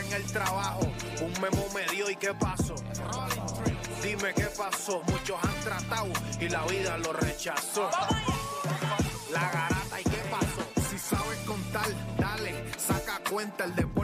en 0.00 0.12
el 0.12 0.24
trabajo, 0.24 0.80
un 1.22 1.32
memo 1.40 1.66
me 1.74 1.84
dio 1.94 2.10
y 2.10 2.16
qué 2.16 2.34
pasó. 2.34 2.74
Dime 4.02 4.34
qué 4.34 4.46
pasó, 4.56 5.02
muchos 5.06 5.36
han 5.42 5.60
tratado 5.60 6.08
y 6.40 6.48
la 6.48 6.64
vida 6.66 6.98
lo 6.98 7.12
rechazó. 7.12 7.88
La 9.32 9.40
garata 9.50 10.00
y 10.00 10.04
qué 10.04 10.22
pasó, 10.30 10.88
si 10.90 10.98
sabes 10.98 11.38
contar, 11.46 11.88
dale, 12.18 12.64
saca 12.76 13.20
cuenta, 13.28 13.64
el 13.64 13.74
deporte 13.74 14.03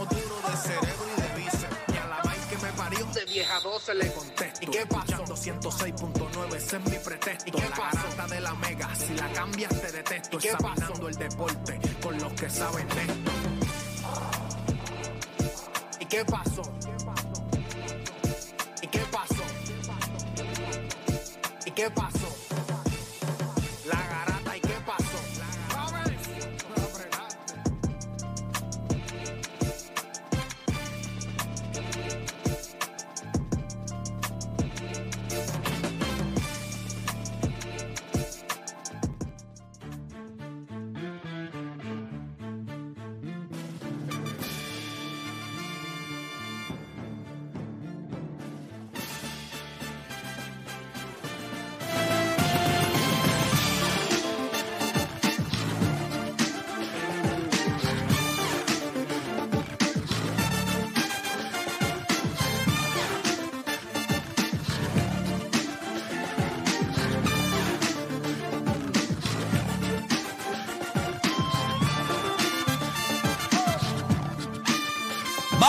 vieja 3.51 3.59
12 3.59 3.95
le 3.95 4.13
contesto, 4.13 4.59
¿y 4.61 4.67
qué 4.67 4.85
pasó? 4.85 5.23
106.9, 5.25 6.55
ese 6.55 6.77
es 6.77 6.83
mi 6.83 6.97
pretexto, 6.97 7.49
¿y 7.49 7.51
qué 7.51 7.69
la 7.69 7.75
garata 7.75 8.27
de 8.27 8.41
la 8.41 8.53
mega, 8.55 8.95
si 8.95 9.13
la 9.13 9.31
cambias 9.33 9.81
te 9.81 9.91
detesto, 9.91 10.37
examinando 10.37 11.07
el 11.09 11.15
deporte 11.15 11.79
con 12.01 12.17
los 12.17 12.33
que 12.33 12.49
saben 12.49 12.87
de 12.87 13.01
esto. 13.01 13.31
¿Y 15.99 16.05
qué 16.05 16.25
pasó? 16.25 16.61
¿Y 18.81 18.87
qué 18.87 18.99
pasó? 19.11 19.43
¿Y 21.65 21.71
qué 21.71 21.91
pasó? 21.91 22.13
La 22.17 22.30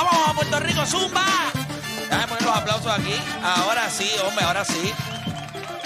Vamos 0.04 0.28
a 0.28 0.34
Puerto 0.34 0.60
Rico, 0.60 0.86
Zumba. 0.86 1.24
Déjame 2.08 2.26
poner 2.28 2.42
los 2.42 2.56
aplausos 2.56 2.92
aquí. 2.92 3.14
Ahora 3.42 3.88
sí, 3.90 4.10
hombre, 4.26 4.44
ahora 4.44 4.64
sí. 4.64 4.92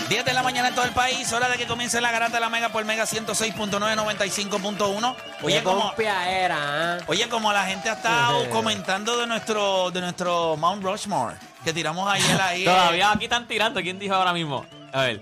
10 0.08 0.24
de 0.24 0.32
la 0.34 0.42
mañana 0.44 0.68
en 0.68 0.74
todo 0.74 0.84
el 0.84 0.92
país, 0.92 1.32
hora 1.32 1.48
de 1.48 1.56
que 1.58 1.66
comience 1.66 2.00
la 2.00 2.12
garata 2.12 2.34
de 2.34 2.40
la 2.40 2.48
Mega 2.48 2.68
por 2.68 2.84
Mega 2.84 3.04
106.9, 3.04 3.70
95.1. 3.96 5.16
Oye, 5.42 5.62
como, 5.64 5.92
era, 5.98 6.98
oye, 7.08 7.28
como 7.28 7.52
la 7.52 7.64
gente 7.66 7.90
ha 7.90 7.94
estado 7.94 8.48
comentando 8.50 9.16
de 9.18 9.26
nuestro, 9.26 9.90
de 9.90 10.00
nuestro 10.00 10.56
Mount 10.56 10.82
Rushmore, 10.84 11.34
que 11.64 11.72
tiramos 11.72 12.08
ayer 12.08 12.40
ahí. 12.40 12.64
Todavía 12.64 13.10
aquí 13.10 13.24
están 13.24 13.48
tirando. 13.48 13.80
¿Quién 13.80 13.98
dijo 13.98 14.14
ahora 14.14 14.32
mismo? 14.32 14.64
A 14.92 15.02
ver. 15.02 15.20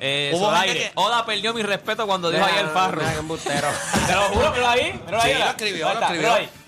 Eh, 0.00 0.32
Hubo 0.34 0.46
Zoraire. 0.46 0.72
gente 0.72 0.84
que- 0.88 0.92
Oda 1.00 1.24
perdió 1.26 1.52
mi 1.54 1.62
respeto 1.62 2.06
cuando 2.06 2.30
dijo 2.30 2.44
ayer 2.44 2.68
Farro. 2.72 3.00
Mira 3.02 3.12
qué 3.12 3.18
embustero. 3.18 3.68
Te 4.06 4.14
lo 4.14 4.22
juro, 4.30 4.50
míralo 4.50 4.68
ahí. 4.70 5.00
Míralo 5.04 5.22
Sí, 5.22 5.28
ahí. 5.28 5.32
lo 5.34 5.38
mira. 5.40 5.50
escribió, 5.50 5.86
Ahí 5.88 5.94
lo 5.94 6.00
está, 6.00 6.06
escribió. 6.06 6.28
míralo 6.30 6.40
ahí. 6.40 6.61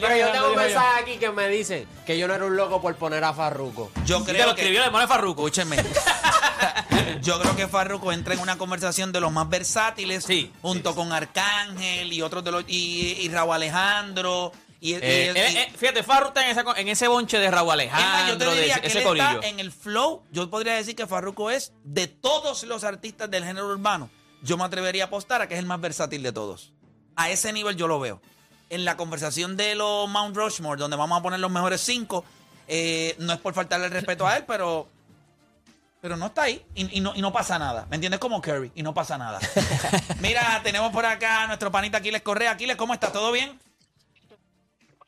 Pero 0.00 0.16
yo 0.16 0.30
tengo 0.32 0.48
un 0.50 0.56
mensaje 0.56 1.00
aquí 1.00 1.16
que 1.18 1.30
me 1.30 1.48
dice 1.48 1.86
que 2.06 2.18
yo 2.18 2.26
no 2.28 2.34
era 2.34 2.44
un 2.44 2.56
loco 2.56 2.80
por 2.80 2.94
poner 2.96 3.22
a 3.24 3.32
Farruko. 3.32 3.90
Yo 4.04 4.18
Sí, 4.20 4.24
te 4.26 4.32
creo 4.32 4.46
lo 4.48 4.54
que. 4.54 4.60
escribió 4.62 4.80
el 4.80 4.86
hermano 4.86 5.02
de 5.06 5.08
Farruko. 5.08 5.46
Escúchenme. 5.46 5.76
Yo 7.22 7.40
creo 7.40 7.56
que 7.56 7.68
Farruko 7.68 8.12
entra 8.12 8.34
en 8.34 8.40
una 8.40 8.58
conversación 8.58 9.12
de 9.12 9.20
los 9.20 9.32
más 9.32 9.48
versátiles, 9.48 10.24
Sí, 10.24 10.52
junto 10.62 10.94
con 10.94 11.12
Arcángel 11.12 12.12
y 12.12 12.22
otros 12.22 12.44
de 12.44 12.50
los 12.52 12.64
y, 12.66 13.16
y 13.20 13.28
Raúl 13.28 13.54
Alejandro 13.54 14.52
y, 14.80 14.92
y- 14.92 14.94
Eh, 15.00 15.32
y- 15.34 15.38
eh, 15.38 15.62
eh, 15.62 15.72
fíjate, 15.76 16.02
Farru 16.02 16.28
está 16.28 16.44
en, 16.44 16.50
esa 16.50 16.64
co- 16.64 16.76
en 16.76 16.88
ese 16.88 17.08
bonche 17.08 17.38
de 17.38 17.50
Raúl 17.50 17.80
Es 17.80 17.90
más, 17.90 18.02
Alejandro, 18.02 18.32
yo 18.34 18.38
te 18.38 18.44
de 18.44 18.60
diría 18.60 18.72
ese, 18.74 18.80
que 18.82 18.86
ese 18.88 18.98
él 18.98 19.04
corillo. 19.04 19.30
está 19.30 19.48
en 19.48 19.60
el 19.60 19.72
flow. 19.72 20.22
Yo 20.30 20.50
podría 20.50 20.74
decir 20.74 20.94
que 20.94 21.06
Farruko 21.06 21.50
es 21.50 21.72
de 21.84 22.06
todos 22.08 22.62
los 22.64 22.84
artistas 22.84 23.30
del 23.30 23.44
género 23.44 23.68
urbano. 23.68 24.10
Yo 24.42 24.56
me 24.58 24.64
atrevería 24.64 25.04
a 25.04 25.06
apostar 25.06 25.40
a 25.42 25.48
que 25.48 25.54
es 25.54 25.60
el 25.60 25.66
más 25.66 25.80
versátil 25.80 26.22
de 26.22 26.32
todos. 26.32 26.72
A 27.16 27.30
ese 27.30 27.52
nivel 27.52 27.76
yo 27.76 27.86
lo 27.86 27.98
veo. 28.00 28.20
En 28.70 28.84
la 28.84 28.96
conversación 28.96 29.56
de 29.56 29.74
los 29.74 30.08
Mount 30.08 30.36
Rushmore, 30.36 30.80
donde 30.80 30.96
vamos 30.96 31.18
a 31.18 31.22
poner 31.22 31.40
los 31.40 31.50
mejores 31.50 31.80
cinco, 31.80 32.24
eh, 32.66 33.14
no 33.18 33.32
es 33.32 33.38
por 33.38 33.54
faltarle 33.54 33.86
el 33.86 33.92
respeto 33.92 34.26
a 34.26 34.36
él, 34.36 34.44
pero 34.46 34.88
pero 36.00 36.18
no 36.18 36.26
está 36.26 36.42
ahí 36.42 36.62
y, 36.74 36.98
y 36.98 37.00
no, 37.00 37.14
y 37.14 37.22
no 37.22 37.32
pasa 37.32 37.58
nada. 37.58 37.86
¿Me 37.88 37.96
entiendes? 37.96 38.20
Como 38.20 38.42
Curry 38.42 38.70
y 38.74 38.82
no 38.82 38.92
pasa 38.92 39.16
nada. 39.16 39.40
Mira, 40.20 40.60
tenemos 40.62 40.92
por 40.92 41.06
acá 41.06 41.44
a 41.44 41.46
nuestro 41.46 41.72
panita 41.72 41.96
Aquiles 41.96 42.20
Correa. 42.20 42.50
Aquiles, 42.50 42.76
¿cómo 42.76 42.92
estás? 42.92 43.10
¿Todo 43.10 43.32
bien? 43.32 43.58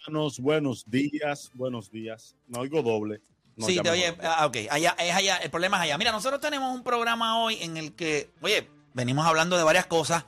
Hermanos, 0.07 0.39
buenos 0.39 0.89
días, 0.89 1.51
buenos 1.53 1.91
días. 1.91 2.35
Me 2.47 2.61
oigo 2.61 2.81
doble. 2.83 3.21
No, 3.57 3.67
sí, 3.67 3.79
te 3.83 3.91
oye, 3.91 4.17
ah, 4.23 4.47
ok, 4.47 4.57
allá, 4.71 4.97
es 4.99 5.15
allá, 5.15 5.37
el 5.39 5.51
problema 5.51 5.77
es 5.79 5.83
allá. 5.85 5.99
Mira, 5.99 6.13
nosotros 6.13 6.41
tenemos 6.41 6.75
un 6.75 6.83
programa 6.83 7.41
hoy 7.41 7.59
en 7.61 7.77
el 7.77 7.95
que, 7.95 8.31
oye, 8.41 8.69
venimos 8.95 9.27
hablando 9.27 9.59
de 9.59 9.65
varias 9.65 9.85
cosas. 9.85 10.25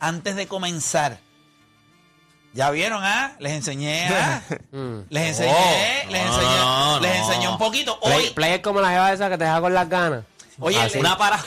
Antes 0.00 0.34
de 0.34 0.48
comenzar, 0.48 1.20
¿ya 2.58 2.70
vieron, 2.72 3.04
ah? 3.04 3.36
Les 3.38 3.52
enseñé, 3.52 4.08
ah? 4.08 4.42
Mm. 4.72 5.02
Les 5.10 5.28
enseñé, 5.28 6.04
No, 6.06 6.10
les 6.10 6.26
no, 6.26 6.34
enseñé, 6.34 6.56
no, 6.58 7.00
les 7.00 7.18
no. 7.20 7.26
enseñé 7.28 7.48
un 7.48 7.58
poquito. 7.58 8.00
Play, 8.00 8.16
Hoy, 8.16 8.30
play 8.30 8.52
es 8.54 8.60
como 8.60 8.80
la 8.80 8.90
jeva 8.90 9.12
esa 9.12 9.30
que 9.30 9.38
te 9.38 9.44
deja 9.44 9.60
con 9.60 9.72
las 9.72 9.88
ganas. 9.88 10.24
Oye, 10.58 10.80
Así. 10.80 10.98
Una 10.98 11.16
para. 11.16 11.38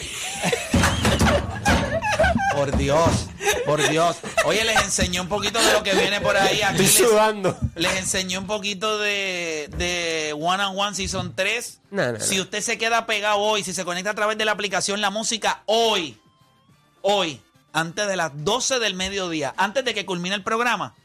por 2.56 2.78
Dios, 2.78 3.28
por 3.66 3.90
Dios. 3.90 4.18
Oye, 4.46 4.64
les 4.64 4.82
enseñé 4.84 5.20
un 5.20 5.28
poquito 5.28 5.60
de 5.60 5.74
lo 5.74 5.84
que 5.84 5.94
viene 5.96 6.22
por 6.22 6.38
ahí. 6.38 6.62
Aquí 6.62 6.84
Estoy 6.84 7.04
les, 7.04 7.10
sudando. 7.12 7.58
les 7.76 7.98
enseñé 7.98 8.38
un 8.38 8.48
poquito 8.48 8.98
de, 9.00 9.70
de 9.78 10.34
One 10.40 10.64
and 10.64 10.80
One 10.80 10.96
Season 10.96 11.36
3. 11.36 11.80
No, 11.92 12.14
no, 12.14 12.20
Si 12.22 12.40
usted 12.40 12.62
se 12.62 12.78
queda 12.78 13.06
pegado 13.06 13.36
hoy, 13.38 13.66
si 13.66 13.74
se 13.74 13.84
conecta 13.84 14.12
a 14.12 14.16
través 14.16 14.38
de 14.38 14.46
la 14.46 14.54
aplicación 14.54 15.02
La 15.02 15.10
Música, 15.10 15.64
hoy, 15.66 16.18
hoy, 17.02 17.42
antes 17.74 18.08
de 18.08 18.16
las 18.16 18.32
12 18.34 18.80
del 18.80 18.94
mediodía, 18.96 19.54
antes 19.58 19.84
de 19.84 19.94
que 19.94 20.06
culmine 20.06 20.36
el 20.36 20.44
programa, 20.44 20.96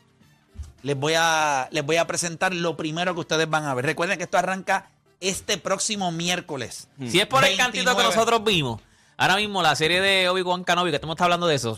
les 0.83 0.97
voy 0.97 1.15
a, 1.17 1.69
les 1.71 1.85
voy 1.85 1.97
a 1.97 2.07
presentar 2.07 2.55
lo 2.55 2.77
primero 2.77 3.15
que 3.15 3.21
ustedes 3.21 3.49
van 3.49 3.65
a 3.65 3.75
ver. 3.75 3.85
Recuerden 3.87 4.19
que 4.19 4.25
esto 4.25 4.39
arranca 4.39 4.91
este 5.21 5.59
próximo 5.59 6.13
miércoles. 6.13 6.89
Si 7.09 7.21
es 7.21 7.27
por 7.27 7.45
el 7.45 7.57
cantito 7.57 7.85
que 7.85 7.97
29. 7.97 8.15
nosotros 8.15 8.45
vimos, 8.45 8.81
ahora 9.17 9.37
mismo 9.37 9.63
la 9.63 9.75
serie 9.75 10.01
de 10.01 10.29
Obi-Wan 10.29 10.65
Kenobi, 10.65 10.91
que 10.91 10.97
estamos 10.97 11.21
hablando 11.21 11.47
de 11.47 11.55
eso, 11.55 11.77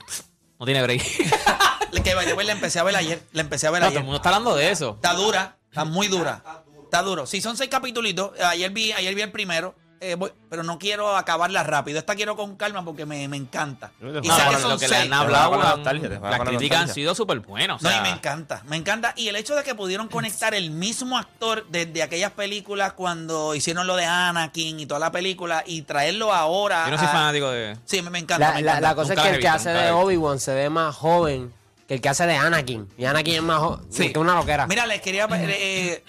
no 0.58 0.66
tiene 0.66 0.82
break. 0.82 1.02
Que 1.90 2.14
the 2.14 2.34
way, 2.34 2.46
la 2.46 2.52
empecé 2.52 2.78
a 2.78 2.82
ver 2.84 2.96
ayer. 2.96 3.22
La 3.32 3.40
empecé 3.40 3.66
a 3.66 3.70
ver 3.70 3.80
No, 3.80 3.86
todo 3.86 3.90
ayer. 3.90 3.98
el 4.00 4.04
mundo 4.04 4.16
está 4.18 4.28
hablando 4.28 4.54
de 4.54 4.70
eso. 4.70 4.92
Está 4.96 5.14
dura, 5.14 5.56
está 5.68 5.84
muy 5.84 6.06
dura. 6.08 6.42
Está 6.84 7.02
duro. 7.02 7.26
Sí, 7.26 7.40
son 7.40 7.56
seis 7.56 7.70
capítulos. 7.70 8.30
Ayer 8.44 8.70
vi, 8.70 8.92
ayer 8.92 9.14
vi 9.14 9.22
el 9.22 9.32
primero. 9.32 9.74
Eh, 10.00 10.14
voy- 10.14 10.32
pero 10.48 10.62
no 10.62 10.78
quiero 10.78 11.16
acabarla 11.16 11.62
rápido. 11.64 11.98
Esta 11.98 12.14
quiero 12.14 12.36
con 12.36 12.56
calma 12.56 12.84
porque 12.84 13.04
me, 13.06 13.26
me 13.28 13.36
encanta. 13.36 13.90
Y 14.00 14.04
No, 14.28 14.58
son 14.58 14.70
lo 14.70 14.78
que 14.78 14.88
le 14.88 14.96
han 14.96 15.12
hablado, 15.12 15.56
las 15.56 15.78
la 16.22 16.38
críticas 16.44 16.80
han 16.82 16.88
sido 16.88 17.14
súper 17.14 17.40
buenas. 17.40 17.82
o 17.82 17.88
No, 17.88 17.96
y 17.96 18.00
me 18.00 18.10
encanta, 18.10 18.62
me 18.66 18.76
encanta. 18.76 19.12
Y 19.16 19.28
el 19.28 19.36
hecho 19.36 19.54
de 19.54 19.62
que 19.64 19.74
pudieron 19.74 20.08
conectar 20.08 20.54
el 20.54 20.70
mismo 20.70 21.18
actor 21.18 21.66
desde 21.68 22.02
aquellas 22.02 22.32
películas 22.32 22.92
cuando 22.94 23.54
hicieron 23.54 23.86
lo 23.86 23.96
de 23.96 24.04
Anakin 24.04 24.80
y 24.80 24.86
toda 24.86 25.00
la 25.00 25.10
película 25.12 25.64
y 25.66 25.82
traerlo 25.82 26.32
ahora. 26.32 26.84
Yo 26.86 26.92
no 26.92 26.98
soy 26.98 27.06
a- 27.06 27.10
fanático 27.10 27.50
de. 27.50 27.76
Sí, 27.84 28.02
me, 28.02 28.10
me 28.10 28.18
encanta. 28.20 28.48
La, 28.48 28.54
me 28.54 28.62
la- 28.62 28.70
encanta. 28.72 28.88
la 28.88 28.94
cosa 28.94 29.08
Nunca 29.14 29.22
es 29.24 29.28
que 29.30 29.34
el 29.36 29.40
que 29.42 29.48
hace 29.48 29.70
de. 29.70 29.90
Obi-Wan 29.90 30.40
se 30.40 30.54
ve 30.54 30.70
más 30.70 30.94
joven 30.96 31.52
Que 31.88 31.94
el 31.94 32.00
que 32.02 32.08
hace 32.10 32.26
de 32.26 32.36
Anakin. 32.36 32.86
Y 32.98 33.06
Anakin 33.06 33.34
es 33.36 33.42
más 33.42 33.58
jo- 33.60 33.80
Sí. 33.90 34.12
que 34.12 34.18
una 34.18 34.34
loquera. 34.34 34.66
Mira, 34.66 34.84
les 34.86 35.00
quería. 35.00 35.26
eh, 35.32 36.04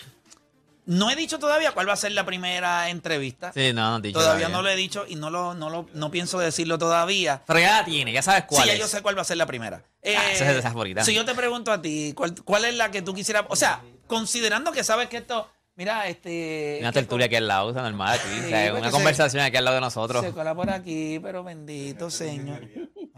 no 0.90 1.10
he 1.12 1.16
dicho 1.16 1.38
todavía 1.40 1.72
cuál 1.72 1.88
va 1.88 1.94
a 1.94 1.98
ser 1.98 2.12
la 2.14 2.26
primera 2.26 2.90
entrevista. 2.90 3.52
Sí, 3.54 3.72
no, 3.74 3.92
no 3.92 3.98
he 3.98 4.02
dicho 4.02 4.20
todavía 4.20 4.50
no 4.50 4.62
lo 4.62 4.70
he 4.70 4.76
dicho 4.76 5.06
y 5.08 5.16
no 5.16 5.30
lo, 5.30 5.54
no 5.54 5.70
lo 5.70 5.88
no 5.94 6.10
pienso 6.12 6.40
decirlo 6.40 6.78
todavía. 6.78 7.44
Pero 7.46 7.60
ya 7.60 7.80
la 7.80 7.86
tiene, 7.86 8.12
ya 8.12 8.22
sabes 8.22 8.46
cuál 8.46 8.64
sí, 8.64 8.70
ya 8.70 8.76
yo 8.76 8.88
sé 8.88 9.02
cuál 9.02 9.18
va 9.18 9.22
a 9.22 9.26
ser 9.26 9.38
la 9.38 9.46
primera. 9.46 9.84
Eh, 10.02 10.16
Ah, 10.18 10.32
esa 10.32 10.46
es 10.48 10.54
de 10.54 10.60
esas 10.60 10.74
favoritas. 10.74 11.06
Si 11.06 11.14
yo 11.14 11.24
te 11.26 11.36
pregunto 11.36 11.72
a 11.72 11.82
ti, 11.82 12.14
¿cuál, 12.16 12.34
cuál 12.44 12.66
es 12.66 12.76
la 12.76 12.90
que 12.92 13.02
tú 13.02 13.14
quisieras? 13.14 13.46
O 13.50 13.56
sea, 13.56 13.82
considerando 14.08 14.72
que 14.72 14.84
sabes 14.84 15.08
que 15.10 15.18
esto. 15.18 15.48
Mira, 15.76 16.08
este. 16.10 16.78
Una 16.82 16.92
tertulia 16.92 17.28
aquí 17.28 17.36
al 17.38 17.48
lado, 17.48 17.68
o 17.68 17.74
sea, 17.74 17.84
normal 17.84 18.20
aquí. 18.20 18.28
o 18.28 18.44
Sí, 18.44 18.50
sea, 18.50 18.66
porque 18.72 18.80
una 18.82 18.90
se- 18.90 18.92
conversación 18.94 19.44
aquí 19.44 19.56
al 19.58 19.64
lado 19.66 19.76
de 19.76 19.82
nosotros. 19.82 20.26
Se 20.26 20.32
cola 20.34 20.54
por 20.54 20.70
aquí, 20.70 21.20
pero 21.24 21.44
bendito 21.44 22.10
señor. 22.10 22.68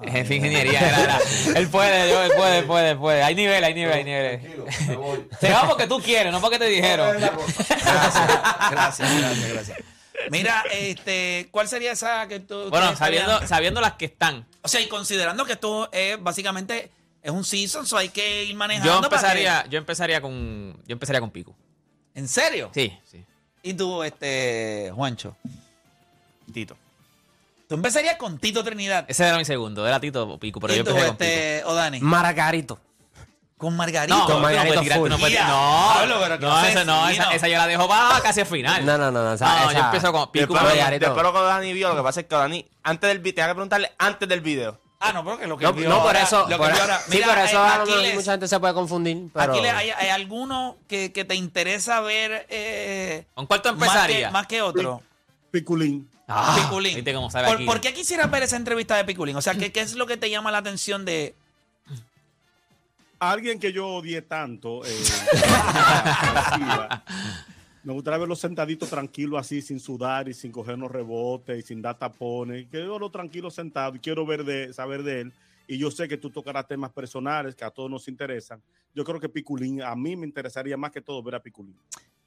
Es 0.03 0.31
ingeniería. 0.31 0.79
era, 0.79 1.03
era. 1.03 1.19
Él 1.55 1.67
puede, 1.69 2.09
yo, 2.09 2.23
él 2.23 2.31
puede, 2.35 2.63
puede, 2.63 2.95
puede. 2.95 3.23
Hay 3.23 3.35
nivel, 3.35 3.63
hay 3.63 3.73
nivel, 3.73 3.93
hay 3.93 4.03
nivel. 4.03 4.65
Se 5.39 5.51
va 5.51 5.67
porque 5.67 5.87
tú 5.87 5.99
quieres, 6.01 6.31
no 6.31 6.41
porque 6.41 6.59
te 6.59 6.65
dijeron. 6.65 7.17
Gracias, 7.19 8.29
gracias, 8.71 9.53
gracias. 9.53 9.77
Mira, 10.29 10.63
este, 10.71 11.47
¿cuál 11.51 11.67
sería 11.67 11.93
esa 11.93 12.27
que 12.27 12.39
tú. 12.39 12.69
Bueno, 12.69 12.95
sabiendo, 12.95 13.47
sabiendo 13.47 13.81
las 13.81 13.93
que 13.93 14.05
están, 14.05 14.45
O 14.61 14.67
sea, 14.67 14.81
y 14.81 14.87
considerando 14.87 15.45
que 15.45 15.53
esto 15.53 15.89
es 15.91 16.21
básicamente 16.21 16.91
es 17.21 17.31
un 17.31 17.43
season, 17.43 17.85
so 17.85 17.97
hay 17.97 18.09
que 18.09 18.45
ir 18.45 18.55
manejando. 18.55 18.93
yo 18.93 19.01
para 19.01 19.15
empezaría, 19.15 19.65
yo 19.69 19.77
empezaría 19.77 20.21
con, 20.21 20.75
yo 20.85 20.93
empezaría 20.93 21.19
con 21.19 21.31
Pico. 21.31 21.55
¿En 22.15 22.27
serio? 22.27 22.71
Sí, 22.73 22.97
sí. 23.09 23.23
Y 23.63 23.73
tú, 23.73 24.03
este, 24.03 24.91
Juancho. 24.93 25.35
Tito. 26.51 26.75
Tú 27.71 27.75
empezarías 27.75 28.17
con 28.17 28.37
Tito 28.37 28.65
Trinidad. 28.65 29.05
Ese 29.07 29.25
era 29.25 29.37
mi 29.37 29.45
segundo, 29.45 29.87
era 29.87 29.97
Tito 29.97 30.27
o 30.27 30.37
Pico, 30.37 30.59
pero 30.59 30.73
yo 30.73 30.81
empecé 30.81 30.97
con 31.07 31.15
Pico. 31.15 31.23
este, 31.23 31.63
o 31.63 31.73
Dani. 31.73 32.01
Maracarito. 32.01 32.77
Con 33.55 33.77
Margarito. 33.77 34.13
No, 34.13 34.25
con 34.25 34.27
tú 34.27 34.33
no 34.33 34.41
puedes 34.41 34.57
Margarito 34.57 34.81
tirar, 34.81 34.99
no 34.99 35.17
puedes- 35.17 35.39
No, 35.47 35.91
Pablo, 35.95 36.15
pero 36.21 36.37
qué 36.39 36.45
no, 36.45 36.65
esa, 36.65 36.83
no 36.83 37.07
esa, 37.07 37.33
esa 37.33 37.47
yo 37.47 37.57
la 37.57 37.67
dejo 37.67 37.87
para 37.87 38.19
casi 38.19 38.41
al 38.41 38.45
final. 38.47 38.85
No, 38.85 38.97
no, 38.97 39.09
no, 39.09 39.23
no. 39.23 39.33
esa- 39.35 39.45
No, 39.47 39.63
yo 39.63 39.69
esa- 39.71 39.85
empiezo 39.85 40.11
con 40.11 40.31
Pico. 40.33 40.53
Después, 40.53 40.63
Margarito. 40.75 41.05
después 41.05 41.23
lo 41.23 41.31
que 41.31 41.39
Dani 41.39 41.71
vio, 41.71 41.87
lo 41.87 41.95
que 41.95 42.03
pasa 42.03 42.19
es 42.19 42.25
que 42.25 42.35
Dani, 42.35 42.67
antes 42.83 43.07
del 43.07 43.19
video, 43.19 43.35
tengo 43.35 43.47
que 43.47 43.53
preguntarle 43.53 43.91
antes 43.99 44.27
del 44.27 44.41
video. 44.41 44.77
Ah, 44.99 45.13
no, 45.13 45.23
porque 45.23 45.47
lo 45.47 45.57
que 45.57 45.63
No, 45.63 45.71
vio 45.71 45.87
no, 45.87 45.95
por 45.99 46.07
ahora- 46.07 46.23
eso. 46.23 46.41
lo 46.41 46.47
que 46.49 46.57
por- 46.57 46.73
vio 46.73 46.81
ahora- 46.81 46.99
sí, 46.99 47.11
Mira, 47.15 47.27
por 47.27 47.37
eso 47.37 47.65
eh, 47.65 47.69
Aquiles, 47.69 48.15
mucha 48.15 48.31
gente 48.31 48.47
se 48.49 48.59
puede 48.59 48.73
confundir. 48.73 49.29
Pero... 49.33 49.53
Aquiles, 49.53 49.73
¿hay, 49.73 49.89
hay 49.91 50.09
alguno 50.09 50.75
que, 50.89 51.13
que 51.13 51.23
te 51.23 51.35
interesa 51.35 52.01
ver 52.01 52.45
eh, 52.49 53.27
¿Con 53.33 53.45
cuál 53.45 53.61
tú 53.61 53.69
más 53.69 53.77
que, 53.79 53.85
empezarías? 53.85 54.31
más 54.33 54.45
que 54.47 54.61
otro? 54.61 55.01
Piculín. 55.51 56.09
Ah, 56.33 56.57
Piculín. 56.63 56.95
¿Viste 56.95 57.13
cómo 57.13 57.29
sabe 57.29 57.47
¿Por, 57.47 57.55
aquí? 57.57 57.65
por 57.65 57.81
qué 57.81 57.93
quisieras 57.93 58.31
ver 58.31 58.43
esa 58.43 58.55
entrevista 58.55 58.95
de 58.95 59.03
Piculín? 59.05 59.35
O 59.35 59.41
sea, 59.41 59.55
¿qué, 59.55 59.71
¿qué 59.71 59.81
es 59.81 59.95
lo 59.95 60.07
que 60.07 60.17
te 60.17 60.29
llama 60.29 60.51
la 60.51 60.59
atención 60.59 61.05
de...? 61.05 61.35
Alguien 63.19 63.59
que 63.59 63.71
yo 63.71 63.87
odié 63.87 64.23
tanto. 64.23 64.83
eh, 64.83 64.89
me 67.83 67.93
gustaría 67.93 68.17
verlo 68.17 68.35
sentadito 68.35 68.87
tranquilo 68.87 69.37
así, 69.37 69.61
sin 69.61 69.79
sudar 69.79 70.27
y 70.27 70.33
sin 70.33 70.51
cogernos 70.51 70.91
rebotes 70.91 71.59
y 71.59 71.67
sin 71.67 71.81
dar 71.81 71.99
tapones. 71.99 72.67
Que 72.69 72.79
yo 72.79 72.97
lo 72.97 73.11
tranquilo 73.11 73.51
sentado 73.51 73.95
y 73.95 73.99
quiero 73.99 74.25
ver 74.25 74.43
de, 74.43 74.73
saber 74.73 75.03
de 75.03 75.21
él. 75.21 75.33
Y 75.67 75.77
yo 75.77 75.91
sé 75.91 76.07
que 76.07 76.17
tú 76.17 76.31
tocarás 76.31 76.67
temas 76.67 76.91
personales 76.91 77.55
que 77.55 77.63
a 77.63 77.69
todos 77.69 77.89
nos 77.89 78.07
interesan. 78.07 78.61
Yo 78.93 79.05
creo 79.05 79.19
que 79.19 79.29
Piculín, 79.29 79.81
a 79.81 79.95
mí 79.95 80.15
me 80.15 80.25
interesaría 80.25 80.75
más 80.75 80.91
que 80.91 81.01
todo 81.01 81.21
ver 81.21 81.35
a 81.35 81.39
Piculín. 81.39 81.75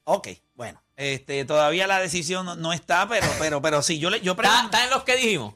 Ok, 0.05 0.29
bueno, 0.55 0.81
este, 0.95 1.43
todavía 1.45 1.87
la 1.87 1.99
decisión 1.99 2.45
no, 2.45 2.55
no 2.55 2.71
está, 2.73 3.07
pero, 3.07 3.27
pero, 3.39 3.61
pero 3.61 3.81
sí, 3.81 3.99
yo 3.99 4.09
le, 4.09 4.21
yo 4.21 4.31
¿Está, 4.33 4.41
pregunto... 4.43 4.65
está 4.65 4.83
en 4.85 4.89
los 4.91 5.03
que 5.03 5.15
dijimos? 5.17 5.53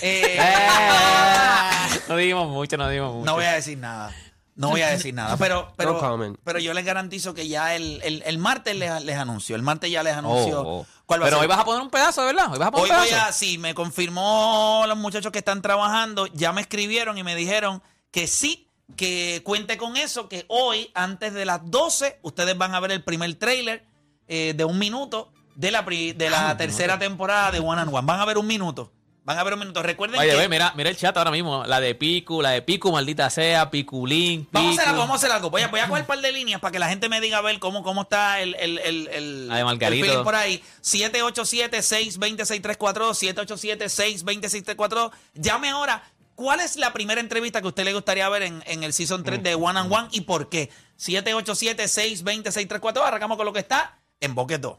eh, 0.00 0.38
No 2.08 2.16
dijimos 2.16 2.48
mucho, 2.48 2.76
no 2.76 2.88
dijimos 2.88 3.14
mucho. 3.14 3.26
no 3.26 3.34
voy 3.34 3.44
a 3.44 3.52
decir 3.52 3.78
nada. 3.78 4.14
No 4.56 4.68
voy 4.70 4.82
a 4.82 4.88
decir 4.90 5.14
nada, 5.14 5.36
pero, 5.38 5.72
pero, 5.76 5.94
No 5.94 5.98
comment. 6.00 6.36
pero 6.44 6.58
yo 6.58 6.74
les 6.74 6.84
garantizo 6.84 7.32
que 7.32 7.48
ya 7.48 7.74
el, 7.76 7.98
el, 8.02 8.22
el 8.26 8.36
martes 8.36 8.76
les, 8.76 9.02
les 9.04 9.16
anunció. 9.16 9.56
El 9.56 9.62
martes 9.62 9.90
ya 9.90 10.02
les 10.02 10.14
anunció 10.14 10.60
Oh, 10.60 10.80
oh. 10.80 10.86
cuál 11.06 11.22
va 11.22 11.24
Pero 11.26 11.36
a 11.36 11.38
hoy 11.40 11.44
ser. 11.44 11.48
vas 11.48 11.58
a 11.60 11.64
poner 11.64 11.80
un 11.80 11.88
pedazo, 11.88 12.24
¿verdad? 12.26 12.52
Hoy 12.52 12.58
vas 12.58 12.68
a 12.68 12.70
poner 12.72 12.84
Hoy 12.84 12.90
un 12.90 12.96
voy 12.98 13.08
pedazo. 13.08 13.28
a, 13.28 13.32
sí, 13.32 13.56
me 13.56 13.72
confirmó 13.74 14.84
los 14.86 14.98
muchachos 14.98 15.32
que 15.32 15.38
están 15.38 15.62
trabajando, 15.62 16.26
ya 16.28 16.52
me 16.52 16.60
escribieron 16.60 17.16
y 17.16 17.22
me 17.22 17.34
dijeron 17.36 17.82
que 18.10 18.26
sí, 18.26 18.68
que 18.96 19.40
cuente 19.44 19.76
con 19.76 19.96
eso, 19.96 20.28
que 20.28 20.44
hoy, 20.48 20.90
antes 20.94 21.32
de 21.34 21.44
las 21.44 21.60
12, 21.70 22.18
ustedes 22.22 22.56
van 22.58 22.74
a 22.74 22.80
ver 22.80 22.92
el 22.92 23.02
primer 23.02 23.34
trailer 23.34 23.84
eh, 24.28 24.54
de 24.56 24.64
un 24.64 24.78
minuto 24.78 25.32
de 25.54 25.70
la, 25.70 25.84
pri- 25.84 26.12
de 26.12 26.30
la 26.30 26.56
tercera 26.56 26.98
temporada 26.98 27.50
de 27.50 27.60
One 27.60 27.82
and 27.82 27.94
One. 27.94 28.06
Van 28.06 28.20
a 28.20 28.24
ver 28.24 28.38
un 28.38 28.46
minuto. 28.46 28.92
Van 29.22 29.38
a 29.38 29.44
ver 29.44 29.52
un 29.52 29.60
minuto. 29.60 29.82
Recuerden 29.82 30.18
Oye, 30.18 30.30
que... 30.30 30.36
ve, 30.36 30.48
mira, 30.48 30.72
mira 30.76 30.88
el 30.90 30.96
chat 30.96 31.14
ahora 31.16 31.30
mismo. 31.30 31.64
La 31.66 31.78
de 31.78 31.94
Picu, 31.94 32.40
la 32.40 32.50
de 32.50 32.62
Picu, 32.62 32.90
maldita 32.90 33.28
sea, 33.28 33.70
Piculín, 33.70 34.46
Picu. 34.46 34.50
Vamos 34.52 34.78
a 34.78 34.80
hacer 34.80 34.88
algo, 34.88 35.00
vamos 35.02 35.14
a 35.14 35.16
hacer 35.18 35.30
algo. 35.32 35.50
Voy 35.50 35.60
a, 35.62 35.68
voy 35.68 35.80
a 35.80 35.88
coger 35.88 36.02
un 36.02 36.06
par 36.06 36.20
de 36.20 36.32
líneas 36.32 36.58
para 36.60 36.72
que 36.72 36.78
la 36.78 36.88
gente 36.88 37.08
me 37.10 37.20
diga 37.20 37.36
a 37.38 37.42
ver 37.42 37.58
cómo, 37.58 37.82
cómo 37.82 38.02
está 38.02 38.40
el, 38.40 38.54
el, 38.54 38.78
el, 38.78 39.08
el, 39.08 39.48
La 39.48 39.56
de 39.56 39.62
el 39.86 39.92
feeling 40.02 40.24
por 40.24 40.34
ahí. 40.34 40.62
787-620-6342, 40.82 43.46
787-620-6342. 43.86 45.10
Llame 45.34 45.68
ahora. 45.68 46.02
¿Cuál 46.40 46.60
es 46.60 46.76
la 46.76 46.94
primera 46.94 47.20
entrevista 47.20 47.60
que 47.60 47.66
a 47.66 47.68
usted 47.68 47.84
le 47.84 47.92
gustaría 47.92 48.26
ver 48.30 48.44
en, 48.44 48.62
en 48.64 48.82
el 48.82 48.94
Season 48.94 49.22
3 49.22 49.42
de 49.42 49.56
One 49.56 49.78
and 49.78 49.92
One 49.92 50.08
y 50.10 50.22
por 50.22 50.48
qué? 50.48 50.70
787-620-6342. 50.98 53.02
Arrancamos 53.04 53.36
con 53.36 53.44
lo 53.44 53.52
que 53.52 53.58
está 53.58 53.98
en 54.20 54.34
Boquet 54.34 54.58
2. 54.58 54.78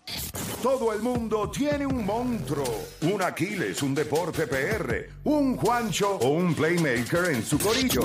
Todo 0.64 0.92
el 0.92 1.04
mundo 1.04 1.52
tiene 1.52 1.86
un 1.86 2.04
monstruo, 2.04 2.66
un 3.02 3.22
Aquiles, 3.22 3.84
un 3.84 3.94
Deporte 3.94 4.48
PR, 4.48 5.08
un 5.26 5.56
Juancho 5.56 6.16
o 6.16 6.30
un 6.30 6.56
Playmaker 6.56 7.26
en 7.26 7.46
su 7.46 7.60
corillo. 7.60 8.02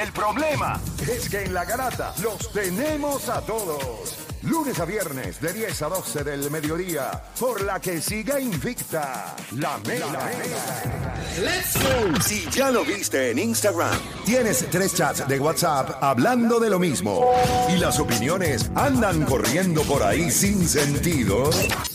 El 0.00 0.12
problema 0.12 0.80
es 1.00 1.28
que 1.28 1.42
en 1.42 1.52
la 1.52 1.64
garata 1.64 2.14
los 2.22 2.52
tenemos 2.52 3.28
a 3.28 3.40
todos. 3.40 4.19
Lunes 4.42 4.80
a 4.80 4.86
viernes 4.86 5.38
de 5.38 5.52
10 5.52 5.82
a 5.82 5.88
12 5.88 6.24
del 6.24 6.50
mediodía, 6.50 7.10
por 7.38 7.60
la 7.62 7.78
que 7.78 8.00
siga 8.00 8.40
invicta 8.40 9.36
la 9.56 9.76
mela. 9.86 10.30
Si 12.24 12.48
ya 12.50 12.70
lo 12.70 12.82
viste 12.82 13.32
en 13.32 13.38
Instagram, 13.38 13.98
tienes 14.24 14.66
tres 14.70 14.94
chats 14.94 15.28
de 15.28 15.38
WhatsApp 15.38 16.02
hablando 16.02 16.58
de 16.58 16.70
lo 16.70 16.78
mismo 16.78 17.30
y 17.68 17.76
las 17.76 18.00
opiniones 18.00 18.70
andan 18.74 19.26
corriendo 19.26 19.82
por 19.82 20.02
ahí 20.02 20.30
sin 20.30 20.66
sentido, 20.66 21.50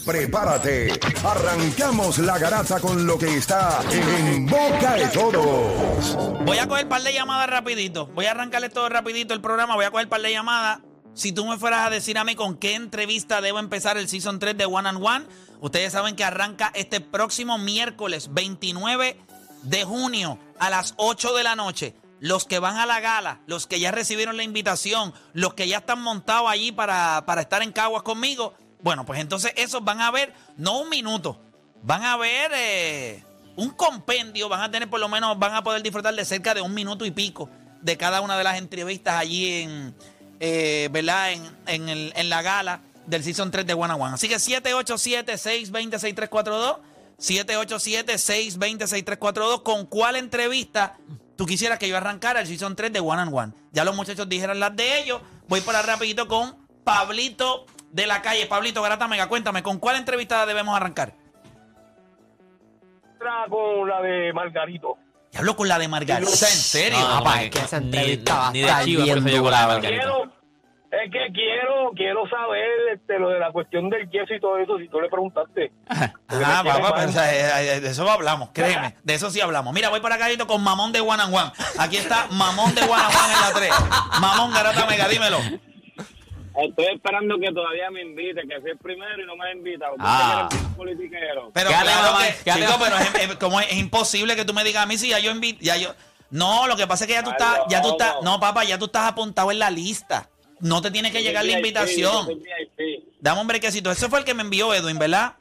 prepárate. 0.05 0.99
Arrancamos 1.23 2.19
la 2.19 2.37
garata 2.37 2.79
con 2.79 3.07
lo 3.07 3.17
que 3.17 3.37
está 3.37 3.79
en 3.91 4.45
boca 4.45 4.93
de 4.93 5.07
todos. 5.07 6.15
Voy 6.45 6.59
a 6.59 6.67
coger 6.67 6.83
un 6.83 6.89
par 6.89 7.01
de 7.01 7.11
llamadas 7.11 7.49
rapidito. 7.49 8.05
Voy 8.13 8.27
a 8.27 8.31
arrancarle 8.31 8.69
todo 8.69 8.87
rapidito 8.87 9.33
el 9.33 9.41
programa. 9.41 9.73
Voy 9.73 9.85
a 9.85 9.89
coger 9.89 10.05
un 10.05 10.09
par 10.11 10.21
de 10.21 10.31
llamadas. 10.31 10.79
Si 11.15 11.31
tú 11.31 11.45
me 11.45 11.57
fueras 11.57 11.87
a 11.87 11.89
decir 11.89 12.17
a 12.17 12.25
mí 12.25 12.35
con 12.35 12.57
qué 12.57 12.75
entrevista 12.75 13.39
debo 13.39 13.59
empezar 13.59 13.97
el 13.97 14.09
Season 14.09 14.37
3 14.37 14.57
de 14.57 14.65
One 14.65 14.89
and 14.89 15.01
One, 15.01 15.25
ustedes 15.61 15.93
saben 15.93 16.17
que 16.17 16.25
arranca 16.25 16.73
este 16.75 16.99
próximo 16.99 17.57
miércoles 17.57 18.33
29 18.33 19.17
de 19.63 19.83
junio 19.85 20.37
a 20.59 20.69
las 20.69 20.93
8 20.97 21.33
de 21.33 21.43
la 21.43 21.55
noche. 21.55 21.95
Los 22.19 22.43
que 22.43 22.59
van 22.59 22.75
a 22.75 22.85
la 22.85 22.99
gala, 22.99 23.39
los 23.47 23.65
que 23.65 23.79
ya 23.79 23.91
recibieron 23.91 24.35
la 24.35 24.43
invitación, 24.43 25.13
los 25.31 25.53
que 25.53 25.69
ya 25.69 25.77
están 25.77 26.01
montados 26.01 26.49
allí 26.49 26.73
para, 26.73 27.23
para 27.25 27.41
estar 27.41 27.63
en 27.63 27.71
Caguas 27.71 28.03
conmigo, 28.03 28.53
bueno, 28.81 29.05
pues 29.05 29.21
entonces 29.21 29.53
esos 29.55 29.85
van 29.85 30.01
a 30.01 30.11
ver 30.11 30.33
no 30.57 30.79
un 30.79 30.89
minuto, 30.89 31.39
van 31.81 32.03
a 32.03 32.17
ver 32.17 32.51
eh, 32.53 33.23
un 33.55 33.69
compendio, 33.69 34.49
van 34.49 34.61
a 34.61 34.71
tener 34.71 34.89
por 34.89 34.99
lo 34.99 35.07
menos, 35.07 35.39
van 35.39 35.55
a 35.55 35.63
poder 35.63 35.81
disfrutar 35.81 36.13
de 36.13 36.25
cerca 36.25 36.53
de 36.53 36.61
un 36.61 36.73
minuto 36.73 37.05
y 37.05 37.11
pico 37.11 37.49
de 37.81 37.95
cada 37.95 38.19
una 38.19 38.37
de 38.37 38.43
las 38.43 38.57
entrevistas 38.57 39.15
allí 39.15 39.61
en, 39.61 39.95
eh, 40.39 40.89
¿verdad? 40.91 41.31
En, 41.31 41.43
en, 41.67 41.89
el- 41.89 42.13
en 42.15 42.29
la 42.29 42.41
gala 42.41 42.79
del 43.05 43.23
Season 43.23 43.51
3 43.51 43.65
de 43.67 43.73
One 43.73 43.93
on 43.93 44.01
One. 44.01 44.13
Así 44.15 44.27
que 44.27 44.35
787-620-6342, 44.35 46.77
787-620-6342, 47.19 49.63
¿con 49.63 49.85
cuál 49.85 50.15
entrevista 50.15 50.97
tú 51.35 51.45
quisieras 51.45 51.79
que 51.79 51.87
yo 51.87 51.97
arrancara 51.97 52.41
el 52.41 52.47
Season 52.47 52.75
3 52.75 52.91
de 52.93 52.99
One 52.99 53.21
on 53.23 53.33
One? 53.33 53.53
Ya 53.71 53.83
los 53.83 53.95
muchachos 53.95 54.27
dijeron 54.29 54.59
las 54.59 54.75
de 54.75 54.99
ellos, 54.99 55.21
voy 55.47 55.61
para 55.61 55.81
rapidito 55.81 56.27
con 56.27 56.55
Pablito 56.83 57.65
de 57.91 58.07
la 58.07 58.21
calle. 58.21 58.45
Pablito 58.47 58.81
Garata 58.81 59.07
Mega, 59.07 59.27
cuéntame, 59.27 59.63
¿con 59.63 59.79
cuál 59.79 59.95
entrevista 59.97 60.45
debemos 60.45 60.75
arrancar? 60.75 61.13
con 63.49 63.89
la 63.89 64.01
de 64.01 64.31
Margarito. 64.33 64.97
Ya 65.35 65.39
hablo 65.41 65.57
con 65.57 65.67
la 65.67 65.77
de 65.77 65.89
Margarita, 65.89 66.29
¿en 66.31 66.35
serio? 66.37 66.97
No, 66.97 67.19
no, 67.19 67.35
es 67.35 67.49
que 67.51 67.59
esa 67.59 67.81
ni- 67.81 67.87
entrevista 67.87 68.35
va 68.37 68.47
a 68.47 68.51
ni 68.53 68.59
de 68.61 68.65
estar 68.67 68.85
bien 68.85 69.23
de 69.25 69.31
dura, 69.37 69.67
Margarita. 69.67 69.89
Quiero, 69.89 70.23
es 70.23 71.11
que 71.11 71.33
quiero, 71.33 71.91
quiero 71.93 72.29
saber 72.29 72.69
este, 72.93 73.19
lo 73.19 73.27
de 73.31 73.39
la 73.39 73.51
cuestión 73.51 73.89
del 73.89 74.09
yeso 74.09 74.33
y 74.33 74.39
todo 74.39 74.57
eso, 74.59 74.77
si 74.77 74.87
tú 74.87 75.01
le 75.01 75.09
preguntaste. 75.09 75.73
Ah, 76.27 76.63
papá, 76.63 76.63
tiene 76.63 76.79
pero, 76.79 76.95
mal. 76.95 77.09
o 77.09 77.11
sea, 77.11 77.61
eh, 77.61 77.79
de 77.81 77.89
eso 77.89 78.09
hablamos, 78.09 78.49
créeme, 78.53 78.95
de 79.03 79.13
eso 79.13 79.29
sí 79.29 79.41
hablamos. 79.41 79.73
Mira, 79.73 79.89
voy 79.89 79.99
para 79.99 80.15
acá 80.15 80.27
con 80.47 80.63
Mamón 80.63 80.93
de 80.93 81.01
One 81.01 81.21
and 81.21 81.33
One. 81.35 81.51
Aquí 81.79 81.97
está 81.97 82.27
Mamón 82.31 82.73
de 82.73 82.81
One 82.83 82.93
and 82.93 83.13
One 83.13 83.33
en 83.33 83.41
la 83.41 83.51
3. 83.53 83.71
Mamón 84.21 84.53
Garata 84.53 84.85
Mega, 84.85 85.07
dímelo. 85.09 85.37
Estoy 86.57 86.85
esperando 86.93 87.37
que 87.39 87.51
todavía 87.51 87.91
me 87.91 88.01
invite, 88.01 88.41
que 88.47 88.61
soy 88.61 88.71
el 88.71 88.77
primero 88.77 89.21
y 89.21 89.25
no 89.25 89.35
me 89.35 89.47
ha 89.49 89.51
invitado. 89.53 89.95
Ah. 89.99 90.47
Porque 90.49 90.55
eres 90.55 90.67
un 90.69 90.75
politiquero. 90.75 91.51
Pero 91.53 91.69
claro 91.69 92.17
que, 92.19 92.51
chico, 92.51 92.73
pero 92.79 92.97
es, 92.97 93.29
es- 93.31 93.35
como 93.35 93.59
es, 93.59 93.67
es 93.71 93.77
imposible 93.77 94.35
que 94.35 94.45
tú 94.45 94.53
me 94.53 94.63
digas 94.63 94.83
a 94.83 94.85
mí 94.85 94.97
si 94.97 95.09
ya 95.09 95.19
yo 95.19 95.31
invito, 95.31 95.59
ya 95.61 95.75
yo, 95.77 95.93
No, 96.29 96.67
lo 96.67 96.75
que 96.77 96.87
pasa 96.87 97.03
es 97.03 97.07
que 97.07 97.13
ya 97.13 97.23
tú 97.23 97.29
Ay, 97.31 97.35
estás, 97.39 97.57
no, 97.59 97.65
ya 97.69 97.81
tú 97.81 97.89
estás, 97.91 98.15
no. 98.15 98.31
no, 98.33 98.39
papá, 98.39 98.63
ya 98.63 98.77
tú 98.77 98.85
estás 98.85 99.07
apuntado 99.07 99.51
en 99.51 99.59
la 99.59 99.69
lista. 99.69 100.29
No 100.61 100.81
te 100.81 100.89
tiene 100.89 101.11
que 101.11 101.21
llegar 101.21 101.43
la 101.45 101.51
invitación. 101.51 102.27
Dame 103.19 103.41
un 103.41 103.47
brequecito. 103.47 103.91
Ese 103.91 104.07
fue 104.09 104.19
el 104.19 104.25
que 104.25 104.33
me 104.33 104.41
envió 104.41 104.73
Edwin, 104.73 104.97
¿verdad? 104.97 105.33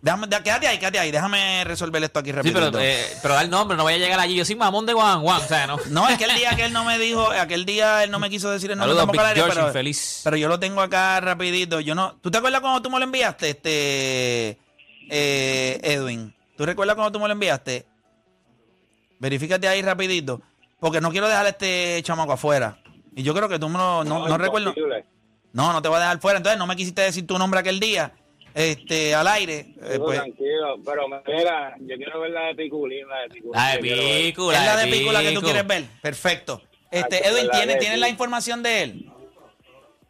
Déjame, 0.00 0.26
da- 0.26 0.42
quédate 0.42 0.66
ahí, 0.66 0.78
quédate 0.78 0.98
ahí. 0.98 1.10
Déjame 1.12 1.62
resolver 1.64 2.02
esto 2.02 2.18
aquí 2.18 2.30
Sí, 2.30 2.36
rápido. 2.36 2.72
pero, 2.72 2.80
eh, 2.80 3.06
pero 3.22 3.34
da 3.34 3.42
el 3.42 3.50
nombre, 3.50 3.76
no 3.76 3.84
voy 3.84 3.94
a 3.94 3.98
llegar 3.98 4.18
allí. 4.18 4.34
Yo 4.34 4.44
soy 4.44 4.56
mamón 4.56 4.84
de 4.86 4.92
Juan 4.92 5.20
Juan, 5.22 5.40
o 5.40 5.46
sea, 5.46 5.66
no. 5.68 5.78
No, 5.90 6.08
es 6.08 6.18
que 6.18 6.24
el 6.24 6.34
día 6.34 6.56
que 6.56 6.64
él 6.64 6.72
no 6.72 6.84
me 6.84 6.98
dijo, 6.98 7.30
aquel 7.30 7.64
día 7.64 8.02
él 8.02 8.10
no 8.10 8.18
me 8.18 8.28
quiso 8.28 8.50
decir 8.50 8.72
el 8.72 8.78
nombre 8.78 8.96
tampoco 8.96 9.20
al 9.20 9.26
aire, 9.26 9.42
pero, 10.24 10.36
yo 10.36 10.48
lo 10.48 10.58
tengo 10.58 10.80
acá 10.80 11.20
rapidito. 11.20 11.78
Yo 11.80 11.94
no, 11.94 12.16
¿Tú 12.20 12.30
te 12.30 12.38
acuerdas 12.38 12.60
cuando 12.60 12.82
tú 12.82 12.90
me 12.90 12.98
lo 12.98 13.04
enviaste, 13.04 13.50
este 13.50 14.58
eh, 15.08 15.80
Edwin? 15.82 16.34
¿Tú 16.56 16.66
recuerdas 16.66 16.96
cuando 16.96 17.12
tú 17.12 17.20
me 17.20 17.28
lo 17.28 17.32
enviaste? 17.32 17.86
Verifícate 19.20 19.68
ahí 19.68 19.82
rapidito, 19.82 20.42
porque 20.80 21.00
no 21.00 21.12
quiero 21.12 21.28
dejar 21.28 21.46
a 21.46 21.50
este 21.50 22.00
chamaco 22.02 22.32
afuera. 22.32 22.78
Y 23.14 23.22
yo 23.22 23.32
creo 23.34 23.48
que 23.48 23.58
tú 23.58 23.68
me 23.68 23.78
lo, 23.78 24.02
no, 24.02 24.26
no 24.26 24.38
recuerdo. 24.38 24.74
No, 25.52 25.72
no 25.72 25.82
te 25.82 25.88
voy 25.88 25.98
a 25.98 26.00
dejar 26.00 26.20
fuera. 26.20 26.38
Entonces 26.38 26.58
no 26.58 26.66
me 26.66 26.74
quisiste 26.74 27.02
decir 27.02 27.26
tu 27.26 27.38
nombre 27.38 27.60
aquel 27.60 27.78
día, 27.78 28.12
este, 28.54 29.14
al 29.14 29.26
aire. 29.28 29.74
eh, 29.82 29.98
pues, 29.98 30.18
Tranquilo, 30.18 30.76
pero 30.84 31.06
mira, 31.08 31.74
yo 31.80 31.96
quiero 31.96 32.20
ver 32.20 32.30
la 32.30 32.46
de 32.46 32.54
Piculín, 32.54 33.08
la 33.08 33.20
de 33.22 33.28
Piculín. 33.28 33.52
La 33.54 33.70
de. 33.72 33.78
Pico, 33.78 34.52
es 34.52 34.58
la 34.64 34.76
de 34.76 34.84
Pico. 34.84 34.98
Pico 34.98 35.12
la 35.12 35.22
que 35.22 35.32
tú 35.32 35.40
quieres 35.40 35.66
ver. 35.66 35.84
Perfecto. 36.00 36.62
Este, 36.90 37.26
Edwin, 37.26 37.50
¿tienes, 37.50 37.78
¿tienes 37.78 37.98
la 37.98 38.08
información 38.08 38.62
de 38.62 38.82
él? 38.82 39.12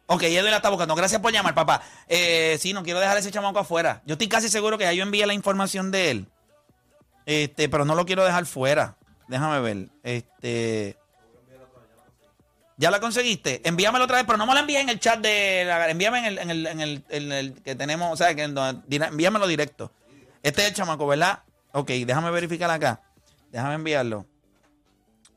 Ok, 0.05 0.23
Edwin 0.23 0.51
la 0.51 0.57
está 0.57 0.69
buscando. 0.69 0.95
Gracias 0.95 1.21
por 1.21 1.31
llamar, 1.31 1.55
papá. 1.55 1.81
Eh, 2.07 2.57
sí, 2.59 2.73
no 2.73 2.83
quiero 2.83 2.99
dejar 2.99 3.17
ese 3.17 3.31
chamaco 3.31 3.59
afuera. 3.59 4.01
Yo 4.05 4.13
estoy 4.13 4.27
casi 4.27 4.49
seguro 4.49 4.77
que 4.77 4.83
ya 4.83 4.93
yo 4.93 5.03
envié 5.03 5.25
la 5.25 5.33
información 5.33 5.91
de 5.91 6.11
él. 6.11 6.25
Este, 7.25 7.69
pero 7.69 7.85
no 7.85 7.95
lo 7.95 8.05
quiero 8.05 8.25
dejar 8.25 8.45
fuera. 8.45 8.97
Déjame 9.29 9.61
ver. 9.61 9.87
Este. 10.03 10.97
¿Ya 12.83 12.91
la 12.91 12.99
conseguiste? 12.99 13.61
Envíamela 13.63 14.03
otra 14.03 14.17
vez, 14.17 14.25
pero 14.25 14.37
no 14.37 14.45
me 14.45 14.53
la 14.53 14.59
envíes 14.59 14.81
en 14.81 14.89
el 14.89 14.99
chat 14.99 15.17
de. 15.21 15.63
la- 15.65 15.89
envíame 15.89 16.19
en 16.19 16.25
el, 16.25 16.37
en 16.37 16.49
el, 16.49 16.67
en 16.67 16.81
el, 16.81 17.05
en 17.07 17.31
el 17.31 17.53
que 17.61 17.75
tenemos. 17.75 18.11
O 18.11 18.17
sea, 18.17 18.35
que 18.35 18.43
envíamelo 18.43 19.47
directo. 19.47 19.89
Este 20.41 20.63
es 20.63 20.67
el 20.67 20.73
chamaco, 20.73 21.07
¿verdad? 21.07 21.43
Ok, 21.71 21.87
déjame 22.05 22.29
verificar 22.31 22.69
acá. 22.69 22.99
Déjame 23.53 23.75
enviarlo. 23.75 24.25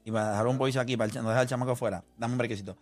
Y 0.04 0.10
para 0.10 0.30
dejar 0.30 0.48
un 0.48 0.58
voice 0.58 0.80
aquí, 0.80 0.96
para 0.96 1.08
el- 1.08 1.22
no 1.22 1.28
dejar 1.28 1.44
el 1.44 1.48
chamaco 1.48 1.70
afuera. 1.70 2.02
Dame 2.18 2.32
un 2.34 2.38
brequecito. 2.38 2.76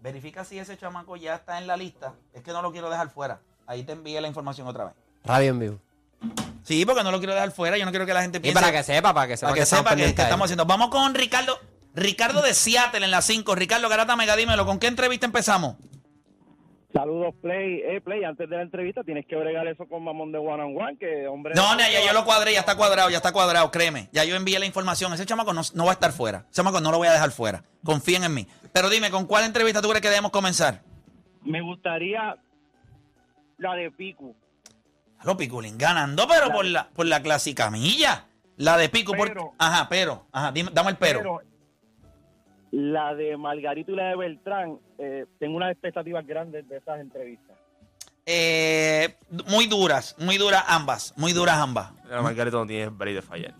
Verifica 0.00 0.44
si 0.44 0.58
ese 0.58 0.76
chamaco 0.76 1.16
ya 1.16 1.34
está 1.36 1.56
en 1.56 1.66
la 1.66 1.78
lista. 1.78 2.12
Es 2.34 2.42
que 2.42 2.52
no 2.52 2.60
lo 2.60 2.72
quiero 2.72 2.90
dejar 2.90 3.08
fuera. 3.08 3.40
Ahí 3.66 3.82
te 3.82 3.92
envié 3.92 4.20
la 4.20 4.28
información 4.28 4.66
otra 4.66 4.84
vez. 4.84 4.94
Radio 5.24 5.52
en 5.52 5.58
vivo. 5.58 5.80
Sí, 6.64 6.84
porque 6.84 7.02
no 7.02 7.10
lo 7.12 7.16
quiero 7.18 7.32
dejar 7.32 7.50
fuera. 7.50 7.78
Yo 7.78 7.86
no 7.86 7.92
quiero 7.92 8.04
que 8.04 8.12
la 8.12 8.20
gente 8.20 8.36
Y 8.36 8.40
piense. 8.42 8.60
para 8.60 8.72
que 8.72 8.82
sepa, 8.82 9.14
para 9.14 9.26
que 9.26 9.36
sepa 9.38 9.48
para 9.52 9.60
que 9.60 9.66
sepa 9.66 9.96
que, 9.96 10.04
estamos 10.04 10.44
haciendo. 10.44 10.66
Vamos 10.66 10.90
con 10.90 11.14
Ricardo. 11.14 11.58
Ricardo 11.96 12.42
de 12.42 12.52
Seattle 12.54 13.04
en 13.04 13.10
la 13.10 13.22
5. 13.22 13.54
Ricardo 13.54 13.88
Garata 13.88 14.14
Mega, 14.16 14.36
dímelo. 14.36 14.66
¿Con 14.66 14.78
qué 14.78 14.86
entrevista 14.86 15.26
empezamos? 15.26 15.76
Saludos, 16.92 17.34
Play. 17.42 17.80
Eh, 17.84 18.00
Play, 18.02 18.24
antes 18.24 18.48
de 18.48 18.56
la 18.56 18.62
entrevista 18.62 19.02
tienes 19.02 19.26
que 19.26 19.34
bregar 19.36 19.66
eso 19.66 19.86
con 19.86 20.02
Mamón 20.04 20.30
de 20.32 20.38
One 20.38 20.62
on 20.62 20.76
One, 20.80 20.96
que 20.98 21.26
hombre... 21.26 21.54
No, 21.54 21.74
no, 21.74 21.80
ya 21.80 22.04
yo 22.06 22.12
lo 22.12 22.24
cuadré, 22.24 22.52
ya 22.54 22.60
está 22.60 22.76
cuadrado, 22.76 23.10
ya 23.10 23.16
está 23.18 23.32
cuadrado, 23.32 23.70
créeme. 23.70 24.08
Ya 24.12 24.24
yo 24.24 24.34
envié 24.36 24.58
la 24.58 24.66
información. 24.66 25.12
Ese 25.12 25.26
chamaco 25.26 25.52
no, 25.52 25.62
no 25.74 25.84
va 25.84 25.90
a 25.90 25.94
estar 25.94 26.12
fuera. 26.12 26.44
Ese 26.50 26.56
chamaco 26.56 26.80
no 26.80 26.90
lo 26.90 26.98
voy 26.98 27.08
a 27.08 27.12
dejar 27.12 27.30
fuera. 27.32 27.64
Confíen 27.84 28.24
en 28.24 28.34
mí. 28.34 28.46
Pero 28.72 28.88
dime, 28.88 29.10
¿con 29.10 29.26
cuál 29.26 29.44
entrevista 29.44 29.82
tú 29.82 29.88
crees 29.88 30.02
que 30.02 30.08
debemos 30.08 30.30
comenzar? 30.30 30.82
Me 31.42 31.60
gustaría 31.62 32.36
la 33.58 33.74
de 33.74 33.90
Picu. 33.90 34.34
Lo 35.24 35.36
Piculín 35.36 35.76
ganando, 35.78 36.26
pero 36.28 36.50
por 36.52 36.64
la, 36.66 36.88
por 36.90 37.06
la 37.06 37.22
clásica 37.22 37.70
milla. 37.70 38.26
La 38.56 38.76
de 38.78 38.88
Pico, 38.88 39.12
por- 39.12 39.28
Pero- 39.28 39.52
Ajá, 39.58 39.86
pero. 39.88 40.26
Ajá, 40.32 40.52
dime- 40.52 40.70
dame 40.72 40.90
el 40.90 40.96
pero. 40.96 41.18
Pero 41.18 41.40
la 42.72 43.14
de 43.14 43.36
Margarito 43.36 43.92
y 43.92 43.96
la 43.96 44.08
de 44.08 44.16
Beltrán, 44.16 44.78
eh, 44.98 45.26
tengo 45.38 45.56
unas 45.56 45.72
expectativas 45.72 46.26
grandes 46.26 46.68
de 46.68 46.76
esas 46.78 47.00
entrevistas. 47.00 47.56
Eh, 48.24 49.14
muy 49.46 49.66
duras, 49.66 50.14
muy 50.18 50.36
duras 50.36 50.64
ambas. 50.66 51.12
Muy 51.16 51.32
duras 51.32 51.56
ambas. 51.58 51.90
Pero 52.08 52.22
Margarito 52.22 52.58
no 52.58 52.66
tiene 52.66 52.88
break 52.88 53.14
de 53.16 53.22
fallar. 53.22 53.54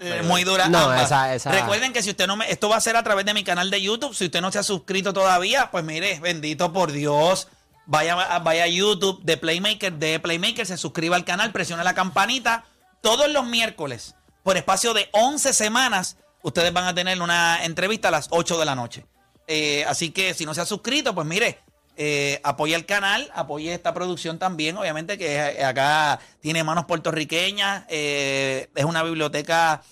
Eh, 0.00 0.22
muy 0.24 0.44
duras 0.44 0.70
No, 0.70 0.92
esa- 0.94 1.34
esa- 1.34 1.52
Recuerden 1.52 1.92
que 1.92 2.02
si 2.02 2.10
usted 2.10 2.26
no 2.26 2.34
me. 2.36 2.50
Esto 2.50 2.68
va 2.68 2.76
a 2.76 2.80
ser 2.80 2.96
a 2.96 3.02
través 3.02 3.24
de 3.26 3.34
mi 3.34 3.44
canal 3.44 3.70
de 3.70 3.80
YouTube. 3.82 4.14
Si 4.14 4.24
usted 4.24 4.40
no 4.40 4.50
se 4.50 4.58
ha 4.58 4.62
suscrito 4.62 5.12
todavía, 5.12 5.70
pues 5.70 5.84
mire, 5.84 6.18
bendito 6.20 6.72
por 6.72 6.90
Dios. 6.90 7.48
Vaya, 7.86 8.14
a- 8.14 8.38
vaya 8.38 8.64
a 8.64 8.68
YouTube 8.68 9.20
de 9.22 9.36
Playmaker, 9.36 9.92
de 9.92 10.18
Playmaker, 10.20 10.64
se 10.64 10.76
suscriba 10.76 11.16
al 11.16 11.24
canal, 11.24 11.52
presione 11.52 11.84
la 11.84 11.94
campanita. 11.94 12.64
Todos 13.02 13.30
los 13.30 13.44
miércoles, 13.46 14.14
por 14.42 14.56
espacio 14.56 14.94
de 14.94 15.08
11 15.12 15.52
semanas, 15.52 16.16
ustedes 16.42 16.72
van 16.72 16.84
a 16.84 16.94
tener 16.94 17.20
una 17.20 17.64
entrevista 17.64 18.08
a 18.08 18.10
las 18.10 18.28
8 18.30 18.58
de 18.58 18.64
la 18.64 18.74
noche. 18.74 19.04
Eh, 19.46 19.84
así 19.88 20.10
que 20.10 20.34
si 20.34 20.46
no 20.46 20.54
se 20.54 20.60
ha 20.60 20.66
suscrito, 20.66 21.14
pues 21.14 21.26
mire, 21.26 21.58
eh, 22.02 22.40
apoya 22.44 22.76
el 22.76 22.86
canal, 22.86 23.30
apoye 23.34 23.74
esta 23.74 23.92
producción 23.92 24.38
también, 24.38 24.74
obviamente 24.78 25.18
que 25.18 25.34
eh, 25.34 25.62
acá 25.62 26.18
tiene 26.40 26.64
manos 26.64 26.86
puertorriqueñas, 26.86 27.84
eh, 27.90 28.70
es 28.74 28.84
una 28.86 29.02
biblioteca 29.02 29.82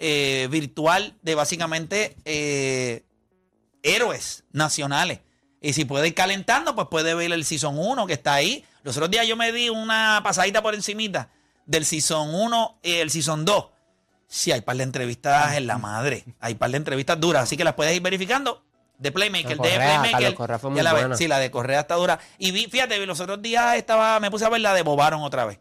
virtual 0.00 1.14
de 1.22 1.36
básicamente 1.36 2.16
héroes 3.84 4.42
nacionales. 4.50 5.20
Y 5.60 5.74
si 5.74 5.84
puede 5.84 6.08
ir 6.08 6.14
calentando, 6.14 6.74
pues 6.74 6.88
puede 6.90 7.14
ver 7.14 7.30
el 7.30 7.44
Season 7.44 7.78
1 7.78 8.08
que 8.08 8.14
está 8.14 8.34
ahí. 8.34 8.64
Los 8.82 8.96
otros 8.96 9.12
días 9.12 9.28
yo 9.28 9.36
me 9.36 9.52
di 9.52 9.68
una 9.68 10.20
pasadita 10.24 10.60
por 10.60 10.74
encimita 10.74 11.30
del 11.66 11.84
Season 11.84 12.34
1 12.34 12.78
y 12.82 12.94
el 12.94 13.12
Season 13.12 13.44
2. 13.44 13.66
Sí, 14.32 14.50
hay 14.50 14.62
par 14.62 14.74
de 14.78 14.82
entrevistas 14.84 15.58
en 15.58 15.66
la 15.66 15.76
madre. 15.76 16.24
Hay 16.40 16.54
par 16.54 16.70
de 16.70 16.78
entrevistas 16.78 17.20
duras, 17.20 17.42
así 17.42 17.54
que 17.54 17.64
las 17.64 17.74
puedes 17.74 17.94
ir 17.94 18.00
verificando. 18.00 18.64
De 18.96 19.12
Playmaker, 19.12 19.58
La 19.58 19.62
de 19.62 19.70
Correa, 19.72 20.00
Playmaker. 20.00 20.34
Correa 20.34 20.58
fue 20.58 20.70
muy 20.70 20.78
ya 20.78 20.84
la 20.84 20.92
ves. 20.94 21.02
buena. 21.02 21.16
Sí, 21.16 21.28
la 21.28 21.38
de 21.38 21.50
Correa 21.50 21.80
está 21.80 21.96
dura. 21.96 22.18
Y 22.38 22.50
vi, 22.50 22.66
fíjate, 22.66 23.04
los 23.04 23.20
otros 23.20 23.42
días 23.42 23.76
estaba, 23.76 24.18
me 24.20 24.30
puse 24.30 24.46
a 24.46 24.48
ver 24.48 24.62
la 24.62 24.72
de 24.72 24.80
Bobaron 24.80 25.20
otra 25.22 25.44
vez. 25.44 25.58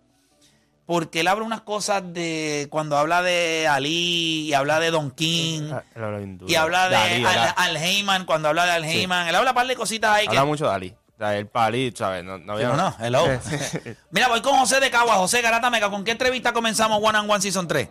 Porque 0.85 1.19
él 1.19 1.27
habla 1.27 1.43
unas 1.43 1.59
cosas 1.61 2.01
de 2.13 2.67
cuando 2.71 2.97
habla 2.97 3.21
de 3.21 3.67
Ali 3.67 4.47
y 4.47 4.53
habla 4.53 4.79
de 4.79 4.89
Don 4.89 5.11
King 5.11 5.63
duro. 5.93 6.45
y 6.47 6.55
habla 6.55 6.87
de 6.87 6.95
Ali, 6.95 7.25
Al, 7.57 7.75
Heyman, 7.75 8.23
cuando 8.23 8.47
habla 8.47 8.65
de 8.65 8.71
Al 8.71 8.85
Heyman. 8.85 9.27
Él 9.27 9.35
habla 9.35 9.51
un 9.51 9.55
par 9.55 9.67
de 9.67 9.75
cositas 9.75 10.11
ahí 10.11 10.27
que. 10.27 10.37
Habla 10.37 10.45
mucho 10.45 10.65
de 10.69 10.73
Ali. 10.73 10.95
El 11.19 11.47
palito, 11.47 11.97
¿sabes? 11.99 12.23
No, 12.23 12.37
no 12.37 12.57
Sí, 12.57 12.63
no, 12.63 12.77
no, 12.77 12.95
hello. 13.01 13.27
Mira, 14.11 14.29
voy 14.29 14.41
con 14.41 14.57
José 14.57 14.79
de 14.79 14.89
Cagua. 14.89 15.15
José 15.15 15.41
Garata 15.41 15.69
Mega, 15.69 15.89
¿con 15.89 16.05
qué 16.05 16.11
entrevista 16.11 16.53
comenzamos 16.53 16.99
One 17.03 17.17
and 17.17 17.29
One 17.29 17.41
Season 17.41 17.67
3? 17.67 17.89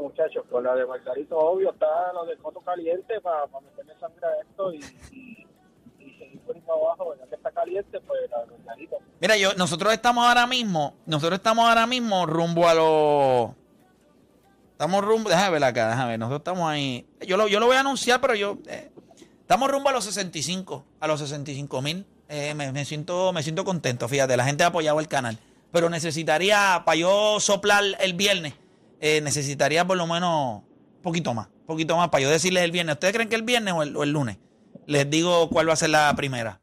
Muchachos. 0.00 0.44
Con 0.50 0.64
la 0.64 0.74
de 0.74 0.86
Margarito, 0.86 1.36
obvio, 1.38 1.72
está 1.72 2.12
lo 2.12 2.24
de 2.26 2.36
Coto 2.38 2.60
Caliente 2.60 3.20
para 3.20 3.46
meterle 3.60 3.94
sangre 4.00 4.26
a 4.26 4.40
esto 4.42 4.72
y, 4.72 4.78
y, 5.12 5.46
y 5.98 6.18
seguir 6.18 6.40
por 6.40 6.58
para 6.62 6.78
abajo. 6.80 7.14
Ya 7.18 7.26
que 7.28 7.34
está 7.36 7.50
caliente, 7.50 8.00
pues 8.00 8.20
la. 8.30 8.44
Mira, 9.20 9.36
yo, 9.36 9.54
nosotros 9.54 9.92
estamos 9.92 10.26
ahora 10.26 10.46
mismo, 10.46 10.94
nosotros 11.06 11.38
estamos 11.38 11.66
ahora 11.68 11.86
mismo 11.86 12.26
rumbo 12.26 12.68
a 12.68 12.74
los. 12.74 13.50
Estamos 14.72 15.04
rumbo, 15.04 15.30
déjame 15.30 15.50
ver 15.50 15.64
acá, 15.64 15.88
déjame 15.90 16.10
ver, 16.10 16.18
nosotros 16.18 16.40
estamos 16.40 16.68
ahí. 16.68 17.06
Yo 17.26 17.36
lo, 17.36 17.46
yo 17.48 17.60
lo 17.60 17.66
voy 17.66 17.76
a 17.76 17.80
anunciar, 17.80 18.20
pero 18.20 18.34
yo. 18.34 18.58
eh, 18.66 18.90
estamos 19.40 19.70
rumbo 19.70 19.88
a 19.88 19.92
los 19.92 20.04
65, 20.04 20.84
a 21.00 21.06
los 21.06 21.20
65 21.20 21.80
mil. 21.80 22.04
Eh, 22.28 22.54
me, 22.54 22.72
me 22.72 22.84
siento, 22.84 23.32
me 23.32 23.42
siento 23.42 23.64
contento, 23.64 24.08
fíjate, 24.08 24.36
la 24.36 24.44
gente 24.44 24.64
ha 24.64 24.68
apoyado 24.68 24.98
el 25.00 25.08
canal. 25.08 25.38
Pero 25.72 25.88
necesitaría, 25.90 26.82
para 26.84 26.96
yo 26.96 27.38
soplar 27.40 27.82
el 28.00 28.14
viernes, 28.14 28.54
eh, 29.00 29.20
necesitaría 29.22 29.86
por 29.86 29.96
lo 29.96 30.06
menos 30.06 30.62
un 30.96 31.02
poquito 31.02 31.34
más, 31.34 31.48
un 31.48 31.66
poquito 31.66 31.96
más 31.96 32.08
para 32.08 32.22
yo 32.22 32.30
decirles 32.30 32.62
el 32.64 32.70
viernes. 32.70 32.94
¿Ustedes 32.94 33.14
creen 33.14 33.28
que 33.28 33.36
el 33.36 33.42
viernes 33.42 33.74
o 33.74 33.82
el, 33.82 33.96
o 33.96 34.02
el 34.02 34.10
lunes? 34.10 34.38
Les 34.86 35.08
digo 35.08 35.48
cuál 35.50 35.68
va 35.68 35.72
a 35.72 35.76
ser 35.76 35.90
la 35.90 36.12
primera. 36.16 36.60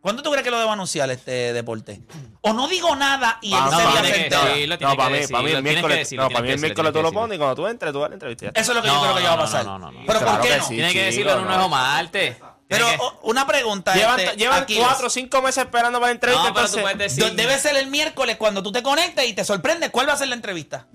¿Cuándo 0.00 0.22
tú 0.22 0.30
crees 0.30 0.44
que 0.44 0.50
lo 0.50 0.58
debo 0.60 0.70
anunciar 0.70 1.10
este 1.10 1.52
deporte? 1.52 2.00
O 2.40 2.52
no 2.52 2.68
digo 2.68 2.94
nada 2.94 3.38
y 3.42 3.48
él 3.52 3.58
Ah, 3.60 3.68
no, 3.70 4.96
para 4.96 5.10
mí, 5.10 5.18
para 5.28 5.42
mí 5.42 5.50
el 5.50 5.62
miércoles, 5.62 6.12
no, 6.12 6.28
para 6.30 6.40
mí 6.42 6.50
el 6.50 6.60
miércoles 6.60 6.92
tú 6.92 7.02
lo 7.02 7.12
pones 7.12 7.34
y 7.34 7.38
cuando 7.38 7.56
tú 7.56 7.66
entres, 7.66 7.92
tú 7.92 7.98
das 8.00 8.10
la 8.10 8.14
entrevista. 8.14 8.46
Eso 8.54 8.72
es 8.72 8.76
lo 8.76 8.80
que 8.82 8.88
yo 8.88 8.94
No, 8.94 9.02
creo 9.02 9.16
que 9.16 9.22
ya 9.22 9.28
va 9.30 9.34
a 9.34 9.36
no, 9.36 9.42
pasar. 9.42 9.64
no, 9.66 9.78
no, 9.78 9.90
no. 9.90 9.98
Pero 10.06 10.20
Claro 10.20 10.38
¿por 10.38 10.48
qué 10.48 10.56
no? 10.56 10.64
sí. 10.64 10.74
Tiene 10.76 10.92
que 10.92 11.02
decirlo 11.04 11.32
en 11.32 11.38
un 11.40 11.44
no. 11.44 11.50
nuevo 11.50 11.68
martes. 11.68 12.36
Pero 12.68 12.86
una 13.22 13.46
pregunta. 13.46 13.94
Llevan, 13.94 14.20
este, 14.20 14.36
llevan 14.36 14.66
cuatro 14.76 15.06
o 15.08 15.10
cinco 15.10 15.42
meses 15.42 15.64
esperando 15.64 15.98
para 15.98 16.10
la 16.10 16.12
entrevista, 16.14 16.48
No, 16.48 16.54
pero 16.54 16.66
tú 16.68 16.78
entonces... 16.78 16.82
puedes 16.82 17.16
decir. 17.16 17.24
Do- 17.24 17.34
Debe 17.34 17.58
ser 17.58 17.76
el 17.76 17.86
miércoles 17.88 18.36
cuando 18.36 18.62
tú 18.62 18.70
te 18.70 18.82
conectes 18.82 19.26
y 19.26 19.32
te 19.32 19.42
sorprende. 19.44 19.90
¿Cuál 19.90 20.08
va 20.08 20.12
a 20.12 20.16
ser 20.16 20.28
la 20.28 20.34
entrevista? 20.36 20.86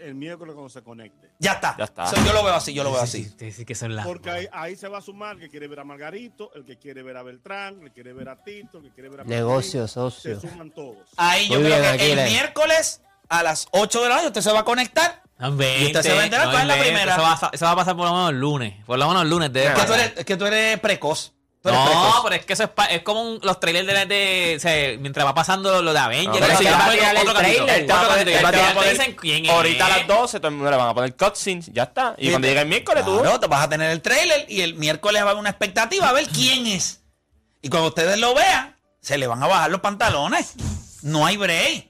El 0.00 0.14
miércoles 0.14 0.54
cuando 0.54 0.68
se 0.70 0.82
conecte. 0.82 1.30
Ya 1.38 1.52
está. 1.52 1.74
Ya 1.78 1.84
está. 1.84 2.12
Yo 2.24 2.32
lo 2.32 2.42
veo 2.44 2.54
así, 2.54 2.72
yo 2.74 2.84
lo 2.84 2.92
veo 2.92 3.00
así. 3.00 3.30
Sí, 3.38 3.52
sí, 3.52 3.64
que 3.64 3.74
son 3.74 3.94
las. 3.96 4.06
Porque 4.06 4.30
ahí, 4.30 4.48
ahí 4.52 4.76
se 4.76 4.88
va 4.88 4.98
a 4.98 5.00
sumar 5.02 5.36
el 5.36 5.40
que 5.42 5.48
quiere 5.50 5.68
ver 5.68 5.80
a 5.80 5.84
Margarito, 5.84 6.50
el 6.54 6.64
que 6.64 6.76
quiere 6.78 7.02
ver 7.02 7.16
a 7.16 7.22
Beltrán, 7.22 7.74
el 7.80 7.88
que 7.88 7.92
quiere 7.92 8.12
ver 8.12 8.28
a 8.28 8.42
Tito, 8.42 8.78
el 8.78 8.84
que 8.84 8.90
quiere 8.92 9.08
ver 9.08 9.20
a 9.20 9.24
Negocio, 9.24 9.84
Piculín. 9.86 9.88
socio. 9.88 10.40
Se 10.40 10.48
suman 10.48 10.70
todos. 10.70 11.08
Ahí 11.16 11.48
yo 11.48 11.58
Muy 11.60 11.68
creo 11.68 11.80
bien, 11.80 11.96
que 11.98 12.12
el 12.12 12.30
miércoles 12.30 13.02
a 13.28 13.42
las 13.42 13.68
8 13.72 14.02
de 14.02 14.08
la 14.08 14.14
noche 14.16 14.26
usted 14.28 14.40
se 14.40 14.52
va 14.52 14.60
a 14.60 14.64
conectar. 14.64 15.22
No 15.38 15.48
Y 15.50 15.86
usted 15.86 16.02
se 16.02 16.14
va 16.14 16.22
a 16.22 16.24
enterar 16.24 16.50
cuál 16.50 16.62
es 16.62 16.76
la 16.76 16.82
primera. 16.82 17.12
Eso 17.12 17.22
va, 17.22 17.32
a- 17.40 17.50
eso 17.52 17.64
va 17.64 17.70
a 17.70 17.76
pasar 17.76 17.96
por 17.96 18.06
lo 18.06 18.12
menos 18.12 18.30
el 18.30 18.40
lunes. 18.40 18.74
Por 18.84 18.98
lo 18.98 19.06
menos 19.06 19.22
el 19.22 19.30
lunes 19.30 19.52
de 19.52 19.66
Es 19.66 19.72
que 19.74 19.84
tú 19.86 19.92
eres, 19.94 20.12
es 20.16 20.24
que 20.24 20.36
tú 20.36 20.46
eres 20.46 20.80
precoz. 20.80 21.32
No, 21.64 21.84
precoz. 21.84 22.20
pero 22.22 22.34
es 22.36 22.44
que 22.46 22.52
eso 22.52 22.62
es, 22.64 22.68
pa- 22.70 22.86
es 22.86 23.02
como 23.02 23.20
un- 23.22 23.40
los 23.42 23.58
trailers 23.60 23.86
de, 23.86 24.06
de- 24.06 24.54
o 24.56 24.60
sea, 24.60 24.96
mientras 24.98 25.26
va 25.26 25.34
pasando 25.34 25.82
lo, 25.82 25.92
de 25.92 25.98
Avengers. 25.98 26.40
No, 26.40 26.46
pero 26.46 26.58
que 26.58 26.64
va 26.70 26.78
a 26.78 26.82
otro 26.86 26.92
tirar 26.92 27.16
el 27.16 27.24
capítulo. 27.32 27.66
trailer. 27.66 29.50
Ahorita 29.50 29.86
a 29.86 29.88
las 29.88 30.06
12 30.06 30.38
todo 30.38 30.48
el 30.48 30.54
mundo 30.54 30.70
le 30.70 30.76
van 30.76 30.88
a 30.88 30.94
poner 30.94 31.16
cutscenes, 31.16 31.70
ya 31.72 31.82
está. 31.84 32.14
Y 32.18 32.26
Sí, 32.26 32.30
cuando 32.30 32.46
te- 32.46 32.50
llegue 32.50 32.60
el 32.62 32.68
miércoles 32.68 33.04
tú... 33.04 33.20
Claro, 33.20 33.40
te 33.40 33.46
vas 33.48 33.64
a 33.64 33.68
tener 33.68 33.90
el 33.90 34.00
trailer 34.02 34.46
y 34.48 34.60
el 34.62 34.74
miércoles 34.76 35.20
va 35.22 35.26
a 35.26 35.30
haber 35.30 35.40
una 35.40 35.50
expectativa 35.50 36.08
a 36.08 36.12
ver 36.12 36.26
quién 36.28 36.66
es. 36.66 37.00
Y 37.60 37.68
cuando 37.68 37.88
ustedes 37.88 38.18
lo 38.18 38.34
vean, 38.34 38.76
se 39.00 39.18
le 39.18 39.26
van 39.26 39.42
a 39.42 39.46
bajar 39.46 39.70
los 39.70 39.80
pantalones. 39.80 40.54
No 41.02 41.26
hay 41.26 41.36
break. 41.36 41.88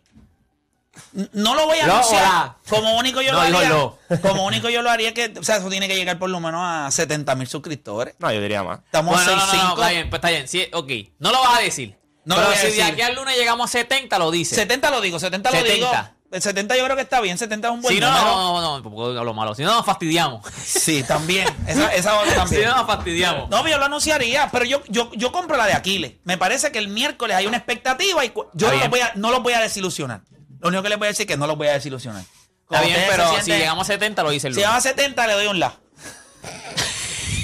No 1.32 1.54
lo 1.54 1.66
voy 1.66 1.78
a 1.78 1.86
No, 1.86 1.94
anunciar. 1.94 2.22
hola. 2.22 2.56
Como 2.68 2.96
único 2.98 3.20
yo 3.22 3.32
No, 3.32 3.48
lo 3.48 3.58
haría. 3.58 3.68
lo. 3.70 3.98
Como 4.22 4.44
único 4.46 4.68
yo 4.68 4.82
lo 4.82 4.90
haría 4.90 5.14
que, 5.14 5.32
o 5.38 5.42
sea, 5.42 5.56
eso 5.56 5.68
tiene 5.68 5.88
que 5.88 5.96
llegar 5.96 6.18
por 6.18 6.30
lo 6.30 6.40
menos 6.40 6.60
a 6.64 6.90
70 6.90 7.34
mil 7.34 7.46
suscriptores. 7.46 8.14
No, 8.18 8.32
yo 8.32 8.40
diría 8.40 8.62
más. 8.62 8.80
Estamos 8.84 9.14
Bueno, 9.14 9.32
a 9.32 9.36
no, 9.36 9.46
no, 9.46 9.52
no, 9.52 9.52
6.5. 9.52 9.74
está 9.74 9.88
bien, 9.90 10.10
pues 10.10 10.18
está 10.18 10.30
bien. 10.30 10.48
Sí, 10.48 10.68
ok. 10.72 10.90
No 11.18 11.32
lo 11.32 11.40
vas 11.40 11.58
a 11.58 11.62
decir. 11.62 11.96
No 12.24 12.34
lo 12.34 12.40
pero 12.42 12.48
voy 12.50 12.56
a 12.58 12.60
si 12.60 12.66
decir. 12.66 12.84
de 12.84 12.90
aquí 12.90 13.00
al 13.02 13.14
lunes 13.14 13.36
llegamos 13.36 13.68
a 13.68 13.72
70, 13.72 14.18
lo 14.18 14.30
dices. 14.30 14.56
70 14.58 14.90
lo 14.90 15.00
digo, 15.00 15.18
70 15.18 15.50
lo 15.50 15.56
70. 15.56 15.74
digo. 15.74 15.90
El 16.30 16.42
70 16.42 16.76
yo 16.76 16.84
creo 16.84 16.94
que 16.94 17.00
está 17.00 17.22
bien, 17.22 17.38
70 17.38 17.68
es 17.68 17.72
un 17.74 17.80
buen 17.80 17.94
Si 17.94 18.00
no, 18.02 18.06
número. 18.10 18.26
no, 18.26 18.52
no, 18.52 18.60
no, 18.60 18.82
tampoco 18.82 19.18
hablo 19.18 19.32
malo. 19.32 19.54
Si 19.54 19.62
no, 19.62 19.72
nos 19.72 19.86
fastidiamos. 19.86 20.44
Sí, 20.62 21.02
también. 21.02 21.48
Esa, 21.66 21.88
esa 21.94 22.18
otra 22.18 22.32
Si 22.32 22.36
también. 22.36 22.68
no, 22.68 22.76
nos 22.76 22.86
fastidiamos. 22.86 23.48
No, 23.48 23.66
yo 23.66 23.78
lo 23.78 23.86
anunciaría, 23.86 24.50
pero 24.52 24.66
yo, 24.66 24.82
yo, 24.88 25.10
yo 25.14 25.32
compro 25.32 25.56
la 25.56 25.64
de 25.64 25.72
Aquiles. 25.72 26.12
Me 26.24 26.36
parece 26.36 26.70
que 26.70 26.78
el 26.80 26.88
miércoles 26.88 27.34
hay 27.34 27.46
una 27.46 27.56
expectativa 27.56 28.22
y 28.26 28.32
yo 28.52 28.70
no 28.70 28.76
los, 28.76 28.90
voy 28.90 29.00
a, 29.00 29.12
no 29.14 29.30
los 29.30 29.42
voy 29.42 29.54
a 29.54 29.60
desilusionar. 29.60 30.20
Lo 30.60 30.68
único 30.68 30.82
que 30.82 30.88
les 30.88 30.98
voy 30.98 31.06
a 31.06 31.08
decir 31.10 31.24
es 31.24 31.28
que 31.28 31.36
no 31.36 31.46
los 31.46 31.56
voy 31.56 31.68
a 31.68 31.72
desilusionar. 31.74 32.22
Está 32.22 32.78
Como 32.78 32.82
bien, 32.82 32.96
ustedes 32.96 33.10
pero 33.10 33.28
si 33.30 33.34
sienten- 33.50 33.58
llegamos 33.58 33.88
a 33.88 33.92
70, 33.92 34.22
lo 34.22 34.30
dice 34.30 34.48
el 34.48 34.54
si 34.54 34.60
lunes. 34.60 34.66
llegamos 34.66 34.86
a 34.86 34.88
70, 34.88 35.26
le 35.26 35.32
doy 35.34 35.46
un 35.46 35.58
la. 35.60 35.74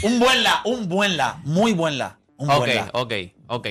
un 0.02 0.18
buen 0.18 0.42
la, 0.42 0.60
un 0.64 0.88
buen 0.88 1.16
la, 1.16 1.38
muy 1.44 1.72
buen 1.72 1.98
la. 1.98 2.18
Un 2.36 2.50
Ok, 2.50 2.56
buen 2.58 2.74
la. 2.76 2.90
ok, 2.92 3.12
ok. 3.46 3.66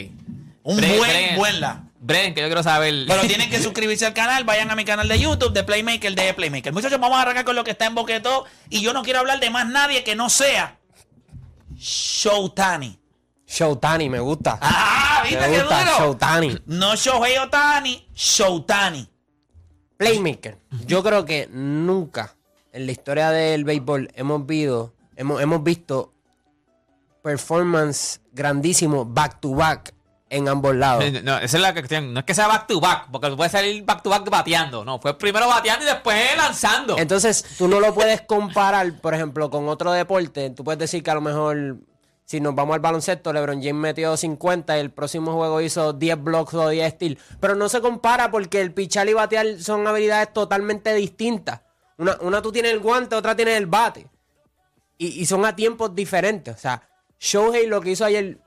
Un 0.64 0.78
Bre- 0.80 0.98
buen, 0.98 1.12
Bren- 1.12 1.36
buen 1.38 1.62
la. 1.62 1.84
Bren, 2.00 2.34
que 2.34 2.42
yo 2.42 2.48
quiero 2.48 2.64
saber. 2.64 3.06
Pero 3.08 3.22
tienen 3.22 3.50
que 3.50 3.62
suscribirse 3.62 4.06
al 4.06 4.14
canal, 4.14 4.44
vayan 4.44 4.70
a 4.72 4.76
mi 4.76 4.84
canal 4.84 5.08
de 5.08 5.20
YouTube 5.20 5.54
de 5.54 5.64
Playmaker, 5.64 6.14
de 6.16 6.34
Playmaker. 6.34 6.74
Muchachos, 6.74 7.00
vamos 7.00 7.18
a 7.18 7.22
arrancar 7.22 7.46
con 7.46 7.56
lo 7.56 7.64
que 7.64 7.72
está 7.72 7.86
en 7.86 7.96
Boquetó. 7.96 8.46
Y 8.70 8.82
yo 8.82 8.92
no 8.94 9.04
quiero 9.04 9.20
hablar 9.20 9.40
de 9.40 9.50
más 9.50 9.68
nadie 9.68 10.04
que 10.04 10.16
no 10.16 10.30
sea 10.30 10.78
Showtani. 11.78 13.00
Showtani, 13.48 14.10
me 14.10 14.20
gusta. 14.20 14.58
Ah, 14.62 15.22
¿viste 15.24 15.40
me 15.48 15.54
qué 15.56 15.60
gusta, 15.62 15.80
duro? 15.84 15.98
Showtani. 15.98 16.58
No 16.66 16.96
Shohei 16.96 17.38
Otani, 17.38 18.08
Showtani. 18.16 19.08
Playmaker. 19.98 20.58
Yo 20.86 21.04
creo 21.04 21.26
que 21.26 21.48
nunca 21.52 22.36
en 22.72 22.86
la 22.86 22.92
historia 22.92 23.30
del 23.30 23.64
béisbol 23.64 24.10
hemos 24.16 24.46
visto, 24.46 24.94
hemos, 25.16 25.42
hemos 25.42 25.64
visto 25.64 26.14
performance 27.22 28.20
grandísimo 28.32 29.06
back 29.06 29.40
to 29.40 29.56
back 29.56 29.94
en 30.34 30.50
ambos 30.50 30.76
lados. 30.76 31.04
No, 31.24 31.38
esa 31.38 31.58
es 31.58 31.62
la 31.62 31.74
cuestión. 31.74 32.14
No 32.14 32.22
es 32.22 32.26
que 32.26 32.34
sea 32.34 32.48
back 32.48 32.68
to 32.68 32.82
back, 32.82 33.08
porque 33.12 33.30
puede 33.32 33.50
salir 33.50 33.84
back 33.86 34.02
to 34.02 34.10
back 34.10 34.28
bateando. 34.30 34.84
No, 34.84 35.00
fue 35.00 35.18
primero 35.18 35.48
bateando 35.48 35.86
y 35.86 35.88
después 35.88 36.18
lanzando. 36.36 36.98
Entonces, 36.98 37.46
tú 37.58 37.68
no 37.68 37.80
lo 37.80 37.94
puedes 37.94 38.22
comparar, 38.22 39.00
por 39.00 39.14
ejemplo, 39.14 39.50
con 39.52 39.70
otro 39.70 39.92
deporte. 39.92 40.50
Tú 40.50 40.64
puedes 40.64 40.80
decir 40.80 41.04
que 41.04 41.12
a 41.12 41.16
lo 41.16 41.22
mejor, 41.22 41.78
si 42.34 42.42
nos 42.42 42.56
vamos 42.56 42.74
al 42.74 42.80
baloncesto, 42.80 43.32
LeBron 43.32 43.62
James 43.62 43.76
metió 43.76 44.18
50 44.18 44.76
y 44.76 44.80
el 44.80 44.90
próximo 44.90 45.34
juego 45.34 45.62
hizo 45.62 45.94
10 45.94 46.24
blocks 46.24 46.56
o 46.56 46.68
10 46.68 46.94
steals. 46.96 47.22
Pero 47.40 47.54
no 47.54 47.70
se 47.70 47.80
compara 47.80 48.32
porque 48.32 48.60
el 48.60 48.74
pichar 48.74 49.08
y 49.08 49.14
batear 49.14 49.60
son 49.60 49.86
habilidades 49.86 50.34
totalmente 50.34 50.96
distintas. 50.96 51.62
Una, 52.00 52.18
una 52.22 52.42
tú 52.42 52.52
tienes 52.52 52.72
el 52.72 52.80
guante, 52.80 53.16
otra 53.16 53.36
tienes 53.36 53.56
el 53.56 53.68
bate. 53.68 54.08
Y, 54.98 55.22
y 55.22 55.28
son 55.28 55.46
a 55.46 55.56
tiempos 55.56 55.94
diferentes. 55.94 56.56
O 56.56 56.58
sea, 56.58 56.90
Shohei 57.20 57.68
lo 57.68 57.80
que 57.82 57.92
hizo 57.92 58.04
ayer 58.04 58.40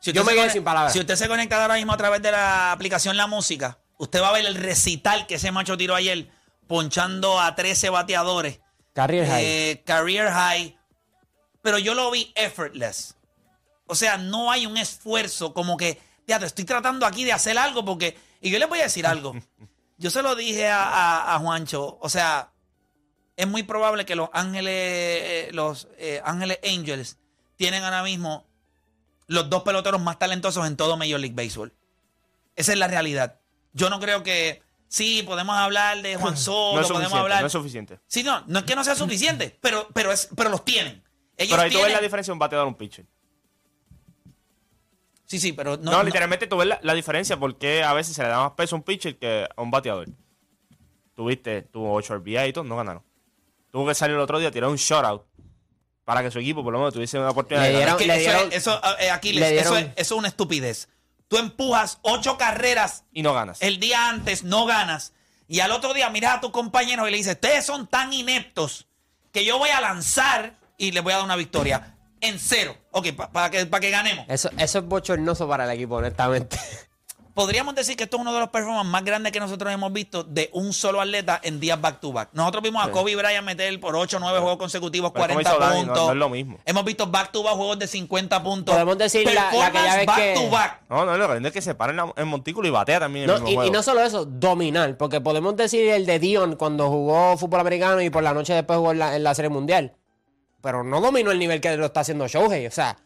Si 0.00 0.12
Yo 0.12 0.22
me 0.22 0.34
quedé 0.34 0.50
sin 0.50 0.62
palabras. 0.62 0.92
Si 0.92 1.00
usted 1.00 1.16
se 1.16 1.26
conecta 1.26 1.62
ahora 1.62 1.76
mismo 1.76 1.94
a 1.94 1.96
través 1.96 2.20
de 2.20 2.32
la 2.32 2.72
aplicación 2.72 3.16
La 3.16 3.28
Música, 3.28 3.78
usted 3.96 4.20
va 4.20 4.28
a 4.28 4.32
ver 4.32 4.44
el 4.44 4.56
recital 4.56 5.26
que 5.26 5.36
ese 5.36 5.52
macho 5.52 5.78
tiró 5.78 5.94
ayer, 5.94 6.28
ponchando 6.66 7.40
a 7.40 7.54
13 7.54 7.88
bateadores. 7.88 8.60
Career 8.92 9.26
high. 9.26 9.42
Eh, 9.42 9.82
career 9.86 10.28
high. 10.30 10.79
Pero 11.62 11.78
yo 11.78 11.94
lo 11.94 12.10
vi 12.10 12.32
effortless. 12.34 13.16
O 13.86 13.94
sea, 13.94 14.16
no 14.18 14.50
hay 14.50 14.66
un 14.66 14.76
esfuerzo 14.76 15.52
como 15.52 15.76
que, 15.76 16.00
teatro, 16.26 16.46
estoy 16.46 16.64
tratando 16.64 17.06
aquí 17.06 17.24
de 17.24 17.32
hacer 17.32 17.58
algo 17.58 17.84
porque. 17.84 18.16
Y 18.40 18.50
yo 18.50 18.58
les 18.58 18.68
voy 18.68 18.80
a 18.80 18.84
decir 18.84 19.06
algo. 19.06 19.34
Yo 19.98 20.08
se 20.10 20.22
lo 20.22 20.34
dije 20.34 20.66
a, 20.66 20.82
a- 20.84 21.34
a 21.34 21.38
Juancho. 21.40 21.98
O 22.00 22.08
sea, 22.08 22.52
es 23.36 23.46
muy 23.46 23.64
probable 23.64 24.06
que 24.06 24.14
los 24.14 24.30
Ángeles, 24.32 24.72
eh, 24.74 25.48
los 25.52 25.88
eh, 25.98 26.22
Ángeles 26.24 26.58
Angels 26.64 27.18
tienen 27.56 27.84
ahora 27.84 28.02
mismo 28.02 28.46
los 29.26 29.50
dos 29.50 29.62
peloteros 29.62 30.00
más 30.00 30.18
talentosos 30.18 30.66
en 30.66 30.78
todo 30.78 30.96
Major 30.96 31.20
League 31.20 31.34
Baseball. 31.36 31.74
Esa 32.56 32.72
es 32.72 32.78
la 32.78 32.88
realidad. 32.88 33.40
Yo 33.74 33.90
no 33.90 34.00
creo 34.00 34.22
que. 34.22 34.62
Sí, 34.88 35.22
podemos 35.22 35.54
hablar 35.54 36.00
de 36.00 36.16
Juan 36.16 36.34
Soto, 36.38 36.80
No 36.80 36.88
podemos 36.88 37.12
hablar. 37.12 37.42
no 37.42 37.48
es 37.48 37.52
suficiente. 37.52 38.00
Sí, 38.06 38.22
no, 38.22 38.42
no 38.46 38.60
es 38.60 38.64
que 38.64 38.74
no 38.76 38.82
sea 38.84 38.94
suficiente, 38.94 39.58
pero, 39.60 39.86
pero, 39.92 40.12
es, 40.12 40.30
pero 40.34 40.48
los 40.48 40.64
tienen. 40.64 41.04
Ellos 41.40 41.50
Pero 41.52 41.62
ahí 41.62 41.70
tú 41.72 41.78
ves 41.82 41.92
la 41.92 42.00
diferencia 42.00 42.30
de 42.30 42.34
un 42.34 42.38
bateador 42.38 42.64
a 42.66 42.68
un 42.68 42.74
pitcher. 42.74 43.06
Sí, 45.24 45.38
sí, 45.38 45.52
pero 45.52 45.76
no. 45.76 45.84
No, 45.90 45.98
no- 45.98 46.02
literalmente 46.02 46.46
tú 46.46 46.56
ves 46.56 46.66
la, 46.68 46.80
la 46.82 46.94
diferencia 46.94 47.36
porque 47.38 47.82
a 47.84 47.92
veces 47.94 48.14
se 48.16 48.22
le 48.22 48.28
da 48.28 48.38
más 48.40 48.52
peso 48.52 48.74
a 48.74 48.78
un 48.78 48.82
pitcher 48.82 49.16
que 49.16 49.46
a 49.56 49.62
un 49.62 49.70
bateador. 49.70 50.08
Tuviste, 51.14 51.62
tuvo 51.62 51.92
8 51.94 52.16
RBI 52.16 52.38
y 52.48 52.52
todo, 52.52 52.64
no 52.64 52.76
ganaron. 52.76 53.02
Tuvo 53.70 53.86
que 53.86 53.94
salir 53.94 54.16
el 54.16 54.20
otro 54.22 54.38
día 54.38 54.48
a 54.48 54.50
tirar 54.50 54.68
un 54.68 54.76
shutout 54.76 55.22
para 56.04 56.22
que 56.22 56.30
su 56.30 56.40
equipo 56.40 56.64
por 56.64 56.72
lo 56.72 56.78
menos 56.80 56.92
tuviese 56.92 57.18
una 57.18 57.30
oportunidad 57.30 57.62
Le 57.66 57.72
de 57.72 57.78
ganar. 57.80 57.88
es 57.94 58.02
que 58.02 58.06
le 58.06 58.24
eso, 58.26 58.46
es- 58.48 58.54
eso, 58.56 58.80
eh, 58.98 59.10
Aquiles, 59.10 59.40
le 59.50 59.58
eso, 59.60 59.76
es, 59.76 59.84
eso 59.96 60.14
es 60.14 60.18
una 60.18 60.28
estupidez. 60.28 60.88
Tú 61.28 61.36
empujas 61.38 61.98
ocho 62.02 62.36
carreras 62.36 63.04
Y 63.12 63.22
no 63.22 63.32
ganas. 63.32 63.62
el 63.62 63.78
día 63.78 64.08
antes, 64.08 64.42
no 64.42 64.66
ganas. 64.66 65.12
Y 65.46 65.60
al 65.60 65.70
otro 65.70 65.94
día 65.94 66.10
miras 66.10 66.36
a 66.38 66.40
tus 66.40 66.50
compañeros 66.50 67.06
y 67.06 67.12
le 67.12 67.16
dices, 67.18 67.34
ustedes 67.34 67.64
son 67.64 67.86
tan 67.86 68.12
ineptos 68.12 68.88
que 69.30 69.44
yo 69.44 69.58
voy 69.58 69.70
a 69.70 69.80
lanzar 69.80 70.56
y 70.80 70.92
les 70.92 71.02
voy 71.02 71.12
a 71.12 71.16
dar 71.16 71.24
una 71.24 71.36
victoria 71.36 71.96
en 72.20 72.38
cero. 72.38 72.74
Ok, 72.90 73.12
pa- 73.16 73.30
para 73.30 73.50
que, 73.50 73.64
para 73.66 73.80
que 73.80 73.90
ganemos. 73.90 74.24
Eso, 74.28 74.50
eso 74.58 74.78
es 74.80 74.84
bochornoso 74.84 75.46
para 75.48 75.64
el 75.64 75.70
equipo, 75.70 75.96
honestamente. 75.96 76.58
Podríamos 77.32 77.74
decir 77.76 77.96
que 77.96 78.04
esto 78.04 78.16
es 78.16 78.20
uno 78.22 78.34
de 78.34 78.40
los 78.40 78.48
performances 78.50 78.90
más 78.90 79.04
grandes 79.04 79.32
que 79.32 79.38
nosotros 79.38 79.72
hemos 79.72 79.92
visto 79.92 80.24
de 80.24 80.50
un 80.52 80.72
solo 80.72 81.00
atleta 81.00 81.40
en 81.42 81.60
días 81.60 81.80
back 81.80 82.00
to 82.00 82.12
back. 82.12 82.30
Nosotros 82.32 82.62
vimos 82.62 82.84
a 82.84 82.90
Kobe 82.90 83.14
Bryant 83.16 83.46
meter 83.46 83.78
por 83.80 83.94
8 83.96 84.16
o 84.16 84.20
9 84.20 84.40
juegos 84.40 84.58
consecutivos 84.58 85.12
Pero 85.12 85.26
como 85.28 85.34
40 85.40 85.50
hizo 85.50 85.58
Dani, 85.60 85.80
no- 85.80 85.86
puntos. 85.86 86.06
no 86.06 86.12
es 86.12 86.18
lo 86.18 86.28
mismo. 86.28 86.58
Hemos 86.66 86.84
visto 86.84 87.06
back 87.06 87.30
to 87.30 87.42
back 87.44 87.54
juegos 87.54 87.78
de 87.78 87.86
50 87.86 88.42
puntos. 88.42 88.74
Podemos 88.74 88.98
decir 88.98 89.24
la- 89.32 89.52
la 89.52 89.70
que 89.70 89.78
ya 89.78 89.96
ves 89.96 90.06
back 90.06 90.16
que- 90.16 90.34
to 90.34 90.50
back. 90.50 90.80
No, 90.90 91.06
no, 91.06 91.16
lo 91.16 91.28
grande 91.28 91.48
es 91.48 91.54
que 91.54 91.62
se 91.62 91.74
para 91.74 92.12
en, 92.16 92.28
montículo 92.28 92.66
y 92.66 92.70
batea 92.72 92.98
también 93.00 93.22
en 93.22 93.28
No, 93.28 93.36
el 93.36 93.42
mismo 93.42 93.50
y, 93.52 93.54
juego. 93.54 93.68
y 93.68 93.72
no 93.72 93.82
solo 93.84 94.00
eso, 94.02 94.24
dominar, 94.26 94.96
porque 94.98 95.20
podemos 95.20 95.54
decir 95.56 95.88
el 95.88 96.04
de 96.06 96.18
Dion 96.18 96.56
cuando 96.56 96.88
jugó 96.90 97.38
fútbol 97.38 97.60
americano 97.60 98.02
y 98.02 98.10
por 98.10 98.24
la 98.24 98.34
noche 98.34 98.54
después 98.54 98.76
jugó 98.78 98.90
en 98.90 98.98
la, 98.98 99.16
en 99.16 99.22
la 99.22 99.34
Serie 99.36 99.50
Mundial. 99.50 99.94
Pero 100.62 100.84
no 100.84 101.00
dominó 101.00 101.30
el 101.30 101.38
nivel 101.38 101.60
que 101.60 101.76
lo 101.76 101.86
está 101.86 102.00
haciendo 102.00 102.26
Shohei. 102.28 102.66
O 102.66 102.70
sea, 102.70 102.96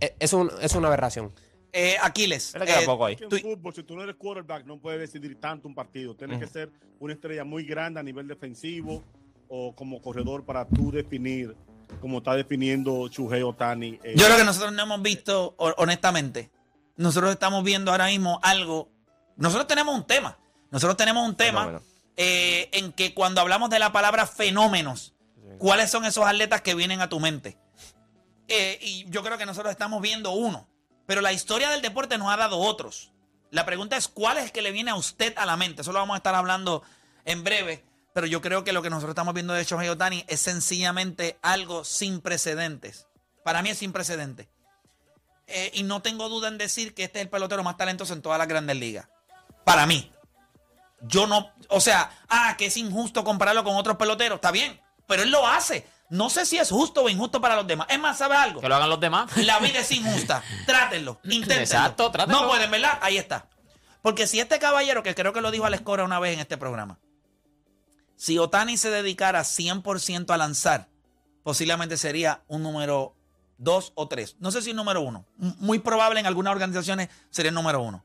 e- 0.00 0.14
es, 0.18 0.32
un- 0.32 0.50
es 0.60 0.74
una 0.74 0.88
aberración. 0.88 1.32
Eh, 1.72 1.96
Aquiles. 2.02 2.54
Eh, 2.54 2.86
poco 2.86 3.04
ahí. 3.06 3.16
En 3.20 3.30
fútbol, 3.30 3.74
si 3.74 3.82
tú 3.82 3.94
no 3.96 4.02
eres 4.02 4.16
quarterback, 4.16 4.64
no 4.64 4.78
puedes 4.78 4.98
decidir 5.00 5.38
tanto 5.38 5.68
un 5.68 5.74
partido. 5.74 6.14
Tienes 6.16 6.38
que 6.40 6.46
ser 6.46 6.70
una 7.00 7.12
estrella 7.12 7.44
muy 7.44 7.64
grande 7.64 8.00
a 8.00 8.02
nivel 8.02 8.26
defensivo 8.26 9.04
o 9.48 9.74
como 9.74 10.00
corredor 10.00 10.44
para 10.44 10.66
tú 10.66 10.90
definir, 10.90 11.54
como 12.00 12.18
está 12.18 12.34
definiendo 12.34 13.06
Chuhei 13.08 13.42
Otani. 13.42 13.98
eh, 14.02 14.14
Yo 14.16 14.24
creo 14.24 14.38
que 14.38 14.44
nosotros 14.44 14.72
no 14.72 14.82
hemos 14.82 15.02
visto, 15.02 15.54
ho- 15.58 15.74
honestamente, 15.76 16.50
nosotros 16.96 17.30
estamos 17.32 17.62
viendo 17.62 17.90
ahora 17.90 18.06
mismo 18.06 18.40
algo. 18.42 18.88
Nosotros 19.36 19.66
tenemos 19.68 19.94
un 19.94 20.06
tema. 20.06 20.38
Nosotros 20.70 20.96
tenemos 20.96 21.28
un 21.28 21.36
tema 21.36 21.80
eh, 22.16 22.70
en 22.72 22.92
que 22.92 23.12
cuando 23.12 23.42
hablamos 23.42 23.68
de 23.68 23.78
la 23.78 23.92
palabra 23.92 24.26
fenómenos, 24.26 25.12
¿cuáles 25.58 25.90
son 25.90 26.04
esos 26.04 26.24
atletas 26.24 26.62
que 26.62 26.74
vienen 26.74 27.00
a 27.00 27.08
tu 27.08 27.20
mente? 27.20 27.58
Eh, 28.48 28.78
y 28.80 29.10
yo 29.10 29.22
creo 29.22 29.38
que 29.38 29.46
nosotros 29.46 29.70
estamos 29.70 30.00
viendo 30.00 30.32
uno. 30.32 30.68
Pero 31.06 31.20
la 31.20 31.32
historia 31.32 31.70
del 31.70 31.82
deporte 31.82 32.18
nos 32.18 32.32
ha 32.32 32.36
dado 32.36 32.58
otros. 32.58 33.12
La 33.50 33.64
pregunta 33.64 33.96
es, 33.96 34.08
¿cuál 34.08 34.38
es 34.38 34.44
el 34.44 34.52
que 34.52 34.62
le 34.62 34.72
viene 34.72 34.90
a 34.90 34.96
usted 34.96 35.34
a 35.36 35.46
la 35.46 35.56
mente? 35.56 35.82
Eso 35.82 35.92
lo 35.92 35.98
vamos 35.98 36.14
a 36.14 36.18
estar 36.18 36.34
hablando 36.34 36.82
en 37.24 37.44
breve. 37.44 37.84
Pero 38.12 38.26
yo 38.26 38.40
creo 38.40 38.64
que 38.64 38.72
lo 38.72 38.82
que 38.82 38.90
nosotros 38.90 39.10
estamos 39.10 39.34
viendo 39.34 39.52
de 39.52 39.64
Shohei 39.64 39.88
Otani 39.88 40.24
es 40.26 40.40
sencillamente 40.40 41.38
algo 41.42 41.84
sin 41.84 42.20
precedentes. 42.20 43.06
Para 43.44 43.62
mí 43.62 43.70
es 43.70 43.78
sin 43.78 43.92
precedentes. 43.92 44.48
Eh, 45.46 45.70
y 45.74 45.84
no 45.84 46.02
tengo 46.02 46.28
duda 46.28 46.48
en 46.48 46.58
decir 46.58 46.94
que 46.94 47.04
este 47.04 47.20
es 47.20 47.24
el 47.24 47.30
pelotero 47.30 47.62
más 47.62 47.76
talentoso 47.76 48.14
en 48.14 48.22
todas 48.22 48.38
las 48.38 48.48
grandes 48.48 48.76
ligas. 48.76 49.08
Para 49.64 49.86
mí. 49.86 50.10
Yo 51.02 51.26
no, 51.26 51.52
o 51.68 51.80
sea, 51.80 52.10
ah, 52.28 52.56
que 52.56 52.66
es 52.66 52.76
injusto 52.76 53.22
compararlo 53.22 53.62
con 53.62 53.76
otros 53.76 53.96
peloteros, 53.96 54.36
está 54.36 54.50
bien, 54.50 54.80
pero 55.06 55.22
él 55.22 55.30
lo 55.30 55.46
hace. 55.46 55.86
No 56.08 56.30
sé 56.30 56.46
si 56.46 56.56
es 56.56 56.70
justo 56.70 57.02
o 57.02 57.08
injusto 57.08 57.40
para 57.40 57.56
los 57.56 57.66
demás. 57.66 57.88
Es 57.90 57.98
más, 57.98 58.18
¿sabes 58.18 58.38
algo? 58.38 58.60
Que 58.60 58.68
lo 58.68 58.76
hagan 58.76 58.88
los 58.88 59.00
demás. 59.00 59.36
La 59.38 59.58
vida 59.58 59.80
es 59.80 59.90
injusta. 59.90 60.42
Trátenlo, 60.66 61.18
inténtenlo. 61.24 61.62
Exacto, 61.62 62.10
trátenlo. 62.12 62.42
No 62.42 62.48
pueden, 62.48 62.70
¿verdad? 62.70 62.98
Ahí 63.02 63.16
está. 63.18 63.48
Porque 64.02 64.26
si 64.28 64.38
este 64.38 64.58
caballero, 64.60 65.02
que 65.02 65.14
creo 65.16 65.32
que 65.32 65.40
lo 65.40 65.50
dijo 65.50 65.64
Alex 65.64 65.82
Cora 65.82 66.04
una 66.04 66.20
vez 66.20 66.34
en 66.34 66.40
este 66.40 66.56
programa, 66.56 66.98
si 68.14 68.38
Otani 68.38 68.76
se 68.76 68.88
dedicara 68.90 69.40
100% 69.42 70.30
a 70.32 70.36
lanzar, 70.36 70.88
posiblemente 71.42 71.96
sería 71.96 72.42
un 72.46 72.62
número 72.62 73.14
dos 73.58 73.92
o 73.96 74.06
tres. 74.06 74.36
No 74.38 74.50
sé 74.52 74.62
si 74.62 74.72
número 74.72 75.00
uno. 75.00 75.26
M- 75.40 75.54
Muy 75.58 75.80
probable 75.80 76.20
en 76.20 76.26
algunas 76.26 76.52
organizaciones 76.52 77.08
sería 77.30 77.48
el 77.48 77.54
número 77.56 77.80
uno. 77.80 78.04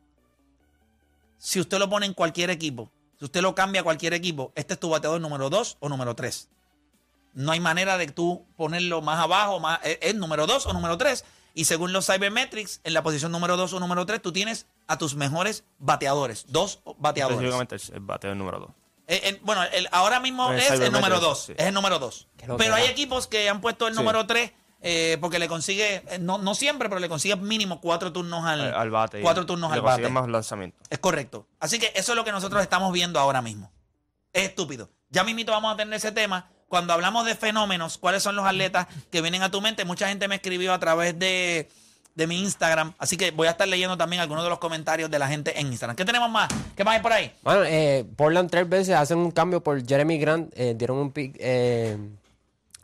Si 1.37 1.59
usted 1.59 1.77
lo 1.79 1.89
pone 1.89 2.05
en 2.07 2.13
cualquier 2.13 2.49
equipo, 2.49 2.91
si 3.19 3.25
usted 3.25 3.41
lo 3.41 3.53
cambia 3.55 3.81
a 3.81 3.83
cualquier 3.83 4.13
equipo, 4.13 4.51
este 4.55 4.73
es 4.73 4.79
tu 4.79 4.89
bateador 4.89 5.21
número 5.21 5.49
dos 5.49 5.77
o 5.79 5.87
número 5.89 6.15
tres. 6.15 6.49
No 7.33 7.51
hay 7.51 7.59
manera 7.59 7.97
de 7.97 8.07
tú 8.07 8.45
ponerlo 8.57 9.01
más 9.01 9.19
abajo, 9.19 9.59
más, 9.59 9.79
es, 9.83 9.97
es 10.01 10.15
número 10.15 10.47
dos 10.47 10.65
o 10.65 10.73
número 10.73 10.97
tres. 10.97 11.23
Y 11.53 11.65
según 11.65 11.91
los 11.93 12.05
Cybermetrics, 12.05 12.79
en 12.83 12.93
la 12.93 13.03
posición 13.03 13.31
número 13.31 13.57
dos 13.57 13.73
o 13.73 13.79
número 13.79 14.05
tres, 14.05 14.21
tú 14.21 14.31
tienes 14.31 14.65
a 14.87 14.97
tus 14.97 15.15
mejores 15.15 15.63
bateadores. 15.79 16.45
Dos 16.47 16.79
bateadores. 16.97 17.37
Específicamente 17.39 17.75
el, 17.75 17.93
el 17.95 17.99
bateo 17.99 18.35
número 18.35 18.59
2. 18.59 18.69
Eh, 19.07 19.21
eh, 19.25 19.39
bueno, 19.43 19.63
el- 19.63 19.89
ahora 19.91 20.19
mismo 20.21 20.51
El 20.53 20.59
es 20.59 20.71
el 20.71 20.91
número 20.91 21.19
2. 21.19 21.43
sí. 21.47 21.53
Es 21.57 21.65
el 21.67 21.73
número 21.73 21.99
2. 21.99 22.27
Qué 22.37 22.47
lo 22.47 22.55
Pero 22.57 22.75
hay 22.75 22.85
equipos 22.85 23.27
que 23.27 23.49
han 23.49 23.59
puesto 23.59 23.87
el 23.87 23.93
Sí. 23.93 23.99
número 23.99 24.25
3 24.25 24.51
porque 25.19 25.37
le 25.39 25.47
consigue, 25.49 26.03
eh, 26.09 26.17
no, 26.19 26.37
no 26.37 26.55
siempre, 26.55 26.87
pero 26.89 26.99
le 27.01 27.09
consigue 27.09 27.35
mínimo 27.35 27.81
cuatro 27.81 28.11
turnos 28.13 28.45
al, 28.45 28.61
Al, 28.61 28.73
al 28.73 28.89
bate. 28.89 29.21
Cuatro 29.21 29.45
turnos 29.45 29.69
le 29.71 29.75
al 29.77 29.81
bate. 29.81 30.07
más 30.09 30.27
lanzamientos. 30.29 30.79
Es 30.89 30.99
correcto. 30.99 31.47
Así 31.59 31.77
que 31.77 31.91
eso 31.95 32.13
es 32.13 32.15
lo 32.15 32.23
que 32.23 32.31
nosotros 32.31 32.61
estamos 32.61 32.91
viendo 32.93 33.19
ahora 33.19 33.41
mismo. 33.41 33.71
Es 34.33 34.43
estúpido. 34.49 34.89
Ya 35.09 35.23
mismito 35.25 35.51
vamos 35.51 35.73
a 35.73 35.77
tener 35.77 35.93
ese 35.93 36.11
tema. 36.13 36.49
Cuando 36.71 36.93
hablamos 36.93 37.25
de 37.25 37.35
fenómenos, 37.35 37.97
¿cuáles 37.97 38.23
son 38.23 38.37
los 38.37 38.45
atletas 38.45 38.87
que 39.11 39.21
vienen 39.21 39.43
a 39.43 39.51
tu 39.51 39.59
mente? 39.59 39.83
Mucha 39.83 40.07
gente 40.07 40.29
me 40.29 40.35
escribió 40.35 40.73
a 40.73 40.79
través 40.79 41.19
de, 41.19 41.67
de 42.15 42.27
mi 42.27 42.39
Instagram. 42.39 42.93
Así 42.97 43.17
que 43.17 43.31
voy 43.31 43.49
a 43.49 43.51
estar 43.51 43.67
leyendo 43.67 43.97
también 43.97 44.21
algunos 44.21 44.45
de 44.45 44.49
los 44.49 44.57
comentarios 44.57 45.11
de 45.11 45.19
la 45.19 45.27
gente 45.27 45.59
en 45.59 45.67
Instagram. 45.67 45.97
¿Qué 45.97 46.05
tenemos 46.05 46.29
más? 46.29 46.47
¿Qué 46.73 46.85
más 46.85 46.95
hay 46.95 47.01
por 47.01 47.11
ahí? 47.11 47.33
Bueno, 47.43 47.65
eh, 47.65 48.05
Portland 48.15 48.49
tres 48.49 48.69
veces 48.69 48.95
hacen 48.95 49.17
un 49.17 49.31
cambio 49.31 49.61
por 49.61 49.85
Jeremy 49.85 50.17
Grant. 50.17 50.53
eh, 50.55 50.73
dieron 50.77 50.97
un 50.97 51.11
pick, 51.11 51.35
eh, 51.39 51.97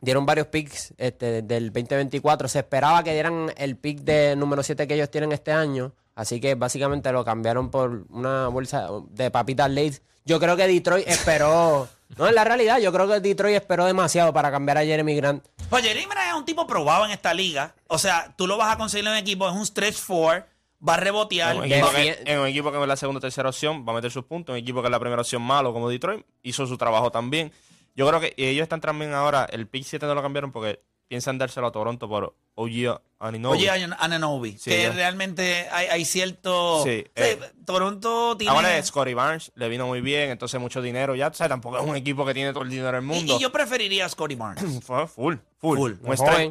dieron 0.02 0.26
varios 0.26 0.48
picks 0.48 0.94
este, 0.98 1.42
del 1.42 1.72
2024. 1.72 2.50
Se 2.50 2.60
esperaba 2.60 3.04
que 3.04 3.14
dieran 3.14 3.54
el 3.56 3.78
pick 3.78 4.00
de 4.02 4.36
número 4.36 4.64
7 4.64 4.86
que 4.86 4.96
ellos 4.96 5.10
tienen 5.10 5.32
este 5.32 5.54
año. 5.54 5.94
Así 6.14 6.42
que 6.42 6.56
básicamente 6.56 7.10
lo 7.14 7.24
cambiaron 7.24 7.72
por 7.72 8.04
una 8.10 8.50
bolsa 8.50 8.90
de 9.12 9.32
papitas 9.32 9.72
Lays. 9.72 10.02
Yo 10.28 10.42
creo 10.42 10.58
que 10.58 10.68
Detroit 10.68 11.08
esperó. 11.08 11.88
no, 12.18 12.28
en 12.28 12.36
la 12.36 12.44
realidad, 12.44 12.80
yo 12.80 12.92
creo 12.92 13.08
que 13.08 13.22
Detroit 13.22 13.56
esperó 13.56 13.86
demasiado 13.86 14.34
para 14.34 14.52
cambiar 14.52 14.78
a 14.78 14.84
Jeremy 14.84 15.16
Grant. 15.16 15.46
Pues 15.70 15.86
Jeremy 15.86 16.06
Grant 16.06 16.28
es 16.28 16.34
un 16.34 16.44
tipo 16.44 16.68
probado 16.68 17.06
en 17.06 17.12
esta 17.12 17.34
liga. 17.34 17.74
O 17.88 17.98
sea, 17.98 18.34
tú 18.36 18.46
lo 18.46 18.58
vas 18.58 18.76
a 18.76 18.78
conseguir 18.78 19.06
en 19.08 19.14
un 19.14 19.18
equipo, 19.18 19.48
es 19.48 19.56
un 19.56 19.66
stretch 19.66 19.96
four, 19.96 20.46
va 20.86 20.96
a 20.96 20.98
rebotear. 20.98 21.56
En 21.56 21.62
un, 21.62 21.66
equipo 21.72 21.90
que, 21.92 22.24
en 22.26 22.40
un 22.40 22.48
equipo 22.48 22.72
que 22.74 22.82
es 22.82 22.88
la 22.88 22.98
segunda 22.98 23.20
o 23.20 23.22
tercera 23.22 23.48
opción, 23.48 23.86
va 23.88 23.94
a 23.94 23.96
meter 23.96 24.12
sus 24.12 24.26
puntos. 24.26 24.54
En 24.54 24.58
un 24.58 24.64
equipo 24.64 24.82
que 24.82 24.88
es 24.88 24.92
la 24.92 25.00
primera 25.00 25.22
opción 25.22 25.42
malo, 25.42 25.72
como 25.72 25.88
Detroit, 25.88 26.26
hizo 26.44 26.68
su 26.68 26.78
trabajo 26.78 27.10
también. 27.10 27.54
Yo 27.96 28.06
creo 28.06 28.20
que 28.20 28.34
ellos 28.36 28.64
están 28.64 28.82
también 28.82 29.14
ahora, 29.14 29.48
el 29.50 29.66
pick 29.66 29.86
7 29.86 30.06
no 30.08 30.14
lo 30.14 30.22
cambiaron 30.22 30.52
porque 30.52 30.82
piensan 31.08 31.38
dárselo 31.38 31.68
a 31.68 31.72
Toronto 31.72 32.10
por 32.10 32.36
OG 32.58 33.00
Aninobi. 33.20 33.58
Oye, 33.58 33.70
Ananobi, 33.70 34.58
Sí, 34.58 34.70
que 34.70 34.84
ya. 34.84 34.92
realmente 34.92 35.68
hay, 35.72 35.88
hay 35.88 36.06
cierto... 36.06 36.84
Sí, 36.84 37.04
Sí, 37.04 37.12
eh. 37.16 37.40
Toronto 37.66 38.36
tiene... 38.38 38.52
Ahora 38.54 38.78
es 38.78 38.88
Scotty 38.88 39.14
Barnes, 39.14 39.52
le 39.56 39.70
vino 39.70 39.88
muy 39.88 40.02
bien, 40.02 40.30
entonces 40.30 40.60
mucho 40.60 40.82
dinero. 40.82 41.16
Ya, 41.16 41.28
o 41.28 41.34
sea, 41.34 41.50
tampoco 41.50 41.80
es 41.80 41.86
un 41.86 41.96
equipo 41.96 42.26
que 42.26 42.34
tiene 42.34 42.54
todo 42.54 42.64
el 42.64 42.70
dinero 42.70 42.92
del 42.92 43.02
mundo. 43.02 43.36
y 43.36 43.40
yo 43.40 43.52
preferiría 43.52 44.06
a 44.06 44.10
Scotty 44.10 44.36
Barnes. 44.36 44.64
Full, 44.86 45.06
full. 45.08 45.36
Full. 45.60 45.92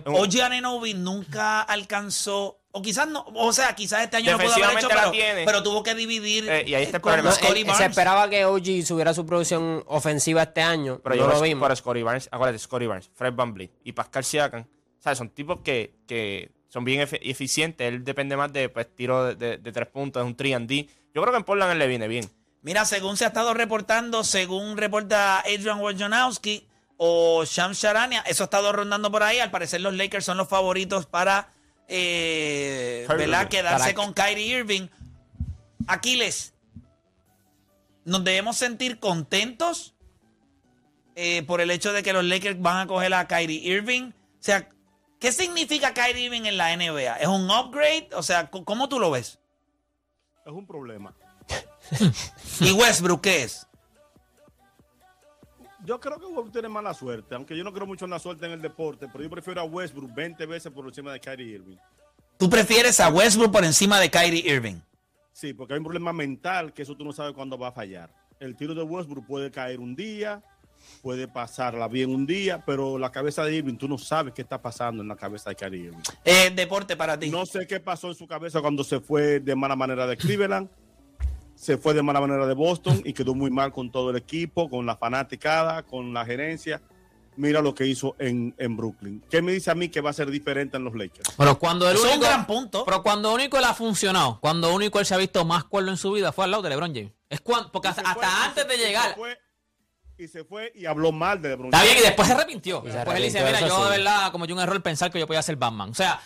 Oye, 0.06 0.42
Ananobi 0.42 0.94
nunca 0.94 1.62
alcanzó... 1.62 2.60
O 2.72 2.82
quizás 2.82 3.08
no, 3.08 3.24
o 3.34 3.54
sea, 3.54 3.74
quizás 3.74 4.02
este 4.02 4.18
año 4.18 4.32
lo 4.32 4.38
pudo 4.38 4.52
haber 4.52 4.78
hecho, 4.78 4.88
pero, 5.46 5.62
tuvo 5.62 5.82
que 5.82 5.94
dividir 5.94 6.46
Eh, 6.46 6.64
y 6.66 6.74
ahí 6.74 6.82
está 6.82 6.98
el 6.98 7.02
con 7.02 7.14
problema. 7.14 7.30
No, 7.30 7.34
Scotty 7.34 7.62
eh, 7.62 7.74
se 7.74 7.86
esperaba 7.86 8.28
que 8.28 8.44
OG 8.44 8.84
subiera 8.84 9.14
su 9.14 9.24
producción 9.24 9.82
ofensiva 9.86 10.42
este 10.42 10.60
año. 10.60 11.00
Pero 11.02 11.14
no 11.14 11.22
yo 11.22 11.28
lo 11.28 11.40
vimos. 11.40 11.62
para 11.62 11.74
Scotty 11.74 12.02
Barnes, 12.02 12.28
acuérdate, 12.30 12.58
Scotty 12.58 12.86
Barnes, 12.86 13.10
Fred 13.14 13.32
Van 13.32 13.54
y 13.82 13.92
Pascal 13.92 14.24
Siakam, 14.24 14.66
¿sabes? 14.98 15.18
Son 15.18 15.28
tipos 15.30 15.60
que, 15.60 15.94
que 16.06 16.50
son 16.68 16.84
bien 16.84 17.00
eficientes. 17.22 17.86
Él 17.86 18.04
depende 18.04 18.36
más 18.36 18.52
de 18.52 18.68
pues, 18.68 18.86
tiro 18.94 19.24
de, 19.26 19.34
de- 19.34 19.58
de 19.58 19.72
tres 19.72 19.88
puntos, 19.88 20.22
es 20.22 20.26
un 20.26 20.36
3 20.36 20.54
and 20.56 20.68
D. 20.68 20.88
Yo 21.14 21.22
creo 21.22 21.32
que 21.32 21.38
en 21.38 21.44
Portland 21.44 21.72
él 21.72 21.78
le 21.78 21.86
viene 21.86 22.08
bien. 22.08 22.28
Mira, 22.62 22.84
según 22.84 23.16
se 23.16 23.24
ha 23.24 23.28
estado 23.28 23.54
reportando, 23.54 24.24
según 24.24 24.76
reporta 24.76 25.38
Adrian 25.40 25.78
Wojnarowski 25.80 26.66
o 26.96 27.44
Shams 27.44 27.80
Charania, 27.80 28.22
eso 28.26 28.42
ha 28.42 28.46
estado 28.46 28.72
rondando 28.72 29.10
por 29.12 29.22
ahí. 29.22 29.38
Al 29.38 29.50
parecer 29.50 29.80
los 29.80 29.94
Lakers 29.94 30.24
son 30.24 30.36
los 30.36 30.48
favoritos 30.48 31.06
para 31.06 31.52
eh, 31.88 33.06
¿verdad? 33.08 33.48
Quedarse 33.48 33.94
con 33.94 34.12
Kyrie 34.12 34.58
Irving. 34.58 34.88
Aquiles, 35.86 36.54
nos 38.04 38.24
debemos 38.24 38.56
sentir 38.56 38.98
contentos 38.98 39.94
eh, 41.14 41.42
por 41.46 41.60
el 41.60 41.70
hecho 41.70 41.92
de 41.92 42.02
que 42.02 42.12
los 42.12 42.24
Lakers 42.24 42.60
van 42.60 42.78
a 42.78 42.86
coger 42.86 43.14
a 43.14 43.26
Kyrie 43.28 43.60
Irving. 43.62 44.10
O 44.10 44.12
sea, 44.40 44.68
¿qué 45.26 45.32
significa 45.32 45.92
Kyrie 45.92 46.26
Irving 46.26 46.44
en 46.44 46.56
la 46.56 46.76
NBA? 46.76 47.16
¿Es 47.16 47.26
un 47.26 47.50
upgrade? 47.50 48.10
O 48.14 48.22
sea, 48.22 48.48
¿cómo 48.48 48.88
tú 48.88 49.00
lo 49.00 49.10
ves? 49.10 49.40
Es 50.44 50.52
un 50.52 50.64
problema. 50.64 51.12
¿Y 52.60 52.70
Westbrook 52.70 53.22
qué 53.22 53.42
es? 53.42 53.66
Yo 55.84 55.98
creo 55.98 56.20
que 56.20 56.26
Westbrook 56.26 56.52
tiene 56.52 56.68
mala 56.68 56.94
suerte, 56.94 57.34
aunque 57.34 57.56
yo 57.56 57.64
no 57.64 57.72
creo 57.72 57.88
mucho 57.88 58.04
en 58.04 58.12
la 58.12 58.20
suerte 58.20 58.46
en 58.46 58.52
el 58.52 58.62
deporte, 58.62 59.08
pero 59.10 59.24
yo 59.24 59.28
prefiero 59.28 59.60
a 59.60 59.64
Westbrook 59.64 60.14
20 60.14 60.46
veces 60.46 60.72
por 60.72 60.86
encima 60.86 61.12
de 61.12 61.18
Kyrie 61.18 61.56
Irving. 61.56 61.76
Tú 62.38 62.48
prefieres 62.48 63.00
a 63.00 63.08
Westbrook 63.08 63.50
por 63.50 63.64
encima 63.64 63.98
de 63.98 64.08
Kyrie 64.08 64.48
Irving. 64.48 64.76
Sí, 65.32 65.54
porque 65.54 65.72
hay 65.72 65.78
un 65.78 65.84
problema 65.84 66.12
mental 66.12 66.72
que 66.72 66.82
eso 66.82 66.96
tú 66.96 67.04
no 67.04 67.12
sabes 67.12 67.32
cuándo 67.32 67.58
va 67.58 67.68
a 67.68 67.72
fallar. 67.72 68.14
El 68.38 68.54
tiro 68.54 68.76
de 68.76 68.82
Westbrook 68.82 69.26
puede 69.26 69.50
caer 69.50 69.80
un 69.80 69.96
día, 69.96 70.40
puede 71.02 71.28
pasarla 71.28 71.88
bien 71.88 72.14
un 72.14 72.26
día, 72.26 72.62
pero 72.64 72.98
la 72.98 73.10
cabeza 73.12 73.44
de 73.44 73.56
Irving, 73.56 73.76
tú 73.76 73.88
no 73.88 73.96
sabes 73.98 74.34
qué 74.34 74.42
está 74.42 74.60
pasando 74.60 75.02
en 75.02 75.08
la 75.08 75.16
cabeza 75.16 75.50
de 75.50 75.56
Kyrie 75.56 75.84
Irving. 75.84 75.98
Eh, 76.24 76.50
deporte 76.54 76.96
para 76.96 77.18
ti. 77.18 77.30
No 77.30 77.46
sé 77.46 77.66
qué 77.66 77.78
pasó 77.80 78.08
en 78.08 78.14
su 78.14 78.26
cabeza 78.26 78.60
cuando 78.60 78.82
se 78.84 79.00
fue 79.00 79.40
de 79.40 79.54
mala 79.54 79.76
manera 79.76 80.06
de 80.06 80.16
Cleveland, 80.16 80.68
se 81.54 81.78
fue 81.78 81.94
de 81.94 82.02
mala 82.02 82.20
manera 82.20 82.46
de 82.46 82.54
Boston 82.54 83.00
y 83.04 83.12
quedó 83.12 83.34
muy 83.34 83.50
mal 83.50 83.72
con 83.72 83.90
todo 83.90 84.10
el 84.10 84.16
equipo, 84.16 84.68
con 84.68 84.84
la 84.84 84.96
fanaticada, 84.96 85.82
con 85.84 86.12
la 86.12 86.24
gerencia. 86.24 86.82
Mira 87.38 87.60
lo 87.60 87.74
que 87.74 87.86
hizo 87.86 88.16
en, 88.18 88.54
en 88.56 88.76
Brooklyn. 88.78 89.22
¿Qué 89.30 89.42
me 89.42 89.52
dice 89.52 89.70
a 89.70 89.74
mí 89.74 89.90
que 89.90 90.00
va 90.00 90.08
a 90.08 90.12
ser 90.14 90.30
diferente 90.30 90.78
en 90.78 90.84
los 90.84 90.94
Lakers? 90.94 91.34
Pero 91.36 91.58
cuando 91.58 91.88
el 91.88 91.94
Eso 91.96 92.06
es 92.06 92.12
un 92.12 92.18
único, 92.18 92.30
gran 92.32 92.46
punto. 92.46 92.84
Pero 92.86 93.02
cuando 93.02 93.34
único 93.34 93.58
él 93.58 93.64
ha 93.64 93.74
funcionado, 93.74 94.38
cuando 94.40 94.74
único 94.74 94.98
él 95.00 95.04
se 95.06 95.14
ha 95.14 95.18
visto 95.18 95.44
más 95.44 95.64
cuerdo 95.64 95.90
en 95.90 95.98
su 95.98 96.12
vida 96.12 96.32
fue 96.32 96.44
al 96.46 96.50
lado 96.50 96.62
de 96.62 96.70
LeBron 96.70 96.94
James. 96.94 97.12
Es 97.28 97.42
cuando, 97.42 97.70
porque 97.70 97.88
hasta, 97.88 98.02
fue, 98.14 98.24
antes 98.24 98.66
de 98.66 98.76
llegar. 98.78 99.14
fue- 99.14 99.36
y 100.18 100.28
se 100.28 100.44
fue 100.44 100.72
y 100.74 100.86
habló 100.86 101.12
mal 101.12 101.40
de 101.42 101.50
LeBron 101.50 101.66
Está 101.66 101.82
bien, 101.84 101.98
y 101.98 102.00
después 102.00 102.28
se 102.28 102.34
arrepintió. 102.34 102.82
se 102.82 102.92
Después 102.92 103.16
él 103.16 103.22
dice, 103.24 103.38
arrepintió, 103.40 103.66
mira, 103.66 103.76
yo 103.76 103.88
de 103.90 103.96
sí. 103.96 104.02
verdad 104.02 104.32
cometí 104.32 104.52
un 104.52 104.60
error 104.60 104.82
pensar 104.82 105.10
que 105.10 105.18
yo 105.18 105.26
podía 105.26 105.42
ser 105.42 105.56
Batman. 105.56 105.90
O 105.90 105.94
sea, 105.94 106.20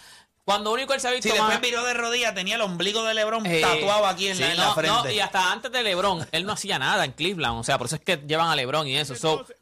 cuando 0.45 0.73
único 0.73 0.95
él 0.95 1.01
se 1.01 1.09
ha 1.09 1.13
visto 1.13 1.29
Si 1.29 1.39
más... 1.39 1.49
después 1.51 1.71
viró 1.71 1.85
de 1.85 1.95
rodillas, 1.95 2.35
tenía 2.35 2.57
el 2.57 2.63
ombligo 2.63 3.05
de 3.05 3.15
LeBron 3.15 3.45
Eh, 3.47 3.61
tatuado 3.61 4.07
aquí 4.07 4.29
en, 4.29 4.41
la, 4.41 4.47
sí, 4.47 4.53
en 4.53 4.59
no, 4.59 4.65
la 4.67 4.75
frente. 4.75 4.91
no, 5.05 5.11
y 5.11 5.21
hasta 5.21 5.53
antes 5.53 5.71
de 5.71 5.83
LeBron, 5.83 6.27
él 6.33 6.45
no 6.47 6.53
hacía 6.53 6.79
nada 6.79 7.05
en 7.05 7.13
Cleveland. 7.13 7.59
O 7.59 7.65
sea, 7.65 7.79
por 7.79 7.87
eso 7.87 7.97
es 7.97 8.03
que 8.03 8.17
llevan 8.27 8.49
a 8.49 8.57
LeBron 8.57 8.87
y 8.87 8.97
eso. 8.97 9.15
So, 9.15 9.33
Entonces, 9.33 9.57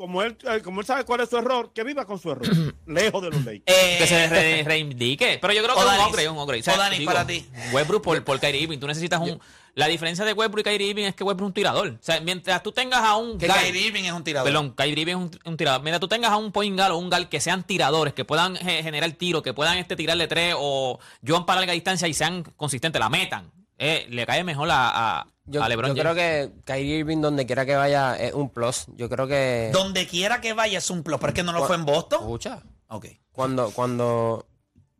como, 0.00 0.22
él, 0.22 0.36
eh, 0.50 0.60
como 0.62 0.80
él 0.80 0.86
sabe 0.86 1.04
cuál 1.04 1.20
es 1.20 1.28
su 1.28 1.36
error, 1.36 1.72
que 1.74 1.84
viva 1.84 2.06
con 2.06 2.18
su 2.18 2.30
error, 2.30 2.46
lejos 2.86 3.22
de 3.22 3.30
los 3.30 3.44
Lakers. 3.44 3.62
Eh, 3.66 3.96
que 3.98 4.06
se 4.06 4.26
re- 4.28 4.62
reivindique. 4.64 5.38
Pero 5.40 5.52
yo 5.52 5.62
creo 5.62 5.74
que 5.76 5.80
es 5.82 5.86
un 5.86 6.06
upgrade, 6.06 6.28
un 6.30 6.38
upgrade. 6.38 6.62
Odanis, 6.74 7.00
para 7.06 7.26
ti. 7.26 7.46
Westbrook 7.72 8.02
por, 8.02 8.24
por 8.24 8.40
Kyrie 8.40 8.62
Irving. 8.62 8.78
Tú 8.78 8.86
necesitas 8.86 9.20
un... 9.20 9.38
La 9.74 9.86
diferencia 9.86 10.24
de 10.24 10.32
Westbrook 10.32 10.60
y 10.66 10.70
Kyrie 10.70 10.88
Irving 10.88 11.04
es 11.04 11.14
que 11.14 11.22
Westbrook 11.22 11.46
es 11.46 11.50
un 11.50 11.54
tirador. 11.54 11.88
O 11.88 11.98
sea, 12.02 12.18
mientras 12.20 12.62
tú 12.62 12.72
tengas 12.72 13.02
a 13.04 13.16
un... 13.16 13.38
que 13.38 13.46
guard- 13.46 13.60
Kyrie 13.66 13.86
Irving 13.88 14.04
es 14.04 14.12
un 14.12 14.24
tirador. 14.24 14.46
Perdón, 14.48 14.74
Kyrie 14.74 15.00
Irving 15.02 15.12
es 15.12 15.16
un, 15.16 15.30
un 15.44 15.56
tirador. 15.56 15.82
Mientras 15.82 16.00
tú 16.00 16.08
tengas 16.08 16.32
a 16.32 16.36
un 16.38 16.50
point 16.50 16.76
guard 16.76 16.92
o 16.92 16.96
un 16.98 17.08
guard 17.10 17.28
que 17.28 17.38
sean 17.40 17.62
tiradores, 17.62 18.14
que 18.14 18.24
puedan 18.24 18.56
ge- 18.56 18.82
generar 18.82 19.12
tiro, 19.12 19.42
que 19.42 19.52
puedan 19.54 19.78
este 19.78 19.94
tirarle 19.96 20.26
tres 20.26 20.54
o 20.58 20.98
Joan 21.26 21.44
para 21.46 21.60
larga 21.60 21.72
distancia 21.74 22.08
y 22.08 22.14
sean 22.14 22.42
consistentes, 22.56 22.98
la 22.98 23.08
metan. 23.10 23.52
Eh, 23.78 24.06
le 24.10 24.26
cae 24.26 24.42
mejor 24.44 24.70
a, 24.70 25.20
a, 25.20 25.26
Yo, 25.50 25.62
a 25.62 25.68
LeBron 25.68 25.94
yo 25.94 26.02
creo 26.02 26.14
que 26.14 26.52
Kyrie 26.64 26.98
Irving, 26.98 27.20
donde 27.20 27.44
quiera 27.44 27.66
que 27.66 27.74
vaya, 27.74 28.16
es 28.16 28.32
un 28.34 28.50
plus. 28.50 28.86
Yo 28.94 29.08
creo 29.08 29.26
que. 29.26 29.70
Donde 29.72 30.06
quiera 30.06 30.40
que 30.40 30.52
vaya 30.52 30.78
es 30.78 30.90
un 30.90 31.02
plus. 31.02 31.18
¿Pero 31.18 31.30
es 31.30 31.34
que 31.34 31.42
no 31.42 31.52
lo 31.52 31.66
fue 31.66 31.76
en 31.76 31.84
Boston? 31.84 32.20
Escucha. 32.20 32.62
Ok. 32.88 33.06
Cuando, 33.32 33.70
cuando 33.70 34.46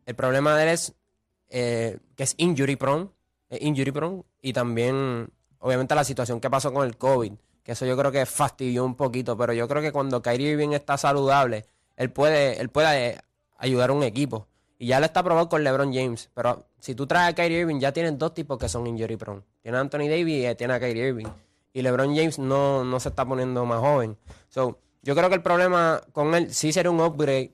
el 0.05 0.15
problema 0.15 0.55
de 0.57 0.63
él 0.63 0.69
es 0.69 0.93
eh, 1.49 1.99
que 2.15 2.23
es 2.23 2.33
injury 2.37 2.75
prone, 2.75 3.09
es 3.49 3.61
injury 3.61 3.91
prone, 3.91 4.23
y 4.41 4.53
también, 4.53 5.29
obviamente, 5.59 5.95
la 5.95 6.03
situación 6.03 6.39
que 6.39 6.49
pasó 6.49 6.73
con 6.73 6.85
el 6.85 6.97
COVID, 6.97 7.33
que 7.63 7.73
eso 7.73 7.85
yo 7.85 7.97
creo 7.97 8.11
que 8.11 8.25
fastidió 8.25 8.83
un 8.85 8.95
poquito, 8.95 9.37
pero 9.37 9.53
yo 9.53 9.67
creo 9.67 9.81
que 9.81 9.91
cuando 9.91 10.21
Kyrie 10.21 10.51
Irving 10.51 10.71
está 10.71 10.97
saludable, 10.97 11.65
él 11.95 12.11
puede, 12.11 12.59
él 12.59 12.69
puede 12.69 13.21
ayudar 13.57 13.89
a 13.89 13.93
un 13.93 14.03
equipo. 14.03 14.47
Y 14.81 14.87
ya 14.87 14.99
lo 14.99 15.05
está 15.05 15.21
probado 15.21 15.47
con 15.47 15.63
LeBron 15.63 15.93
James, 15.93 16.31
pero 16.33 16.65
si 16.79 16.95
tú 16.95 17.05
traes 17.05 17.29
a 17.29 17.35
Kyrie 17.35 17.59
Irving, 17.59 17.79
ya 17.79 17.91
tienes 17.91 18.17
dos 18.17 18.33
tipos 18.33 18.57
que 18.57 18.67
son 18.67 18.87
injury 18.87 19.15
prone. 19.15 19.43
Tiene 19.61 19.77
a 19.77 19.81
Anthony 19.81 20.09
Davis 20.09 20.49
y 20.49 20.55
tiene 20.55 20.73
a 20.73 20.79
Kyrie 20.79 21.09
Irving. 21.09 21.27
Y 21.71 21.83
LeBron 21.83 22.15
James 22.15 22.39
no, 22.39 22.83
no 22.83 22.99
se 22.99 23.09
está 23.09 23.23
poniendo 23.23 23.63
más 23.63 23.79
joven. 23.79 24.17
So, 24.49 24.79
yo 25.03 25.15
creo 25.15 25.29
que 25.29 25.35
el 25.35 25.43
problema 25.43 26.01
con 26.13 26.33
él 26.33 26.51
sí 26.51 26.73
sería 26.73 26.89
un 26.89 26.99
upgrade 26.99 27.53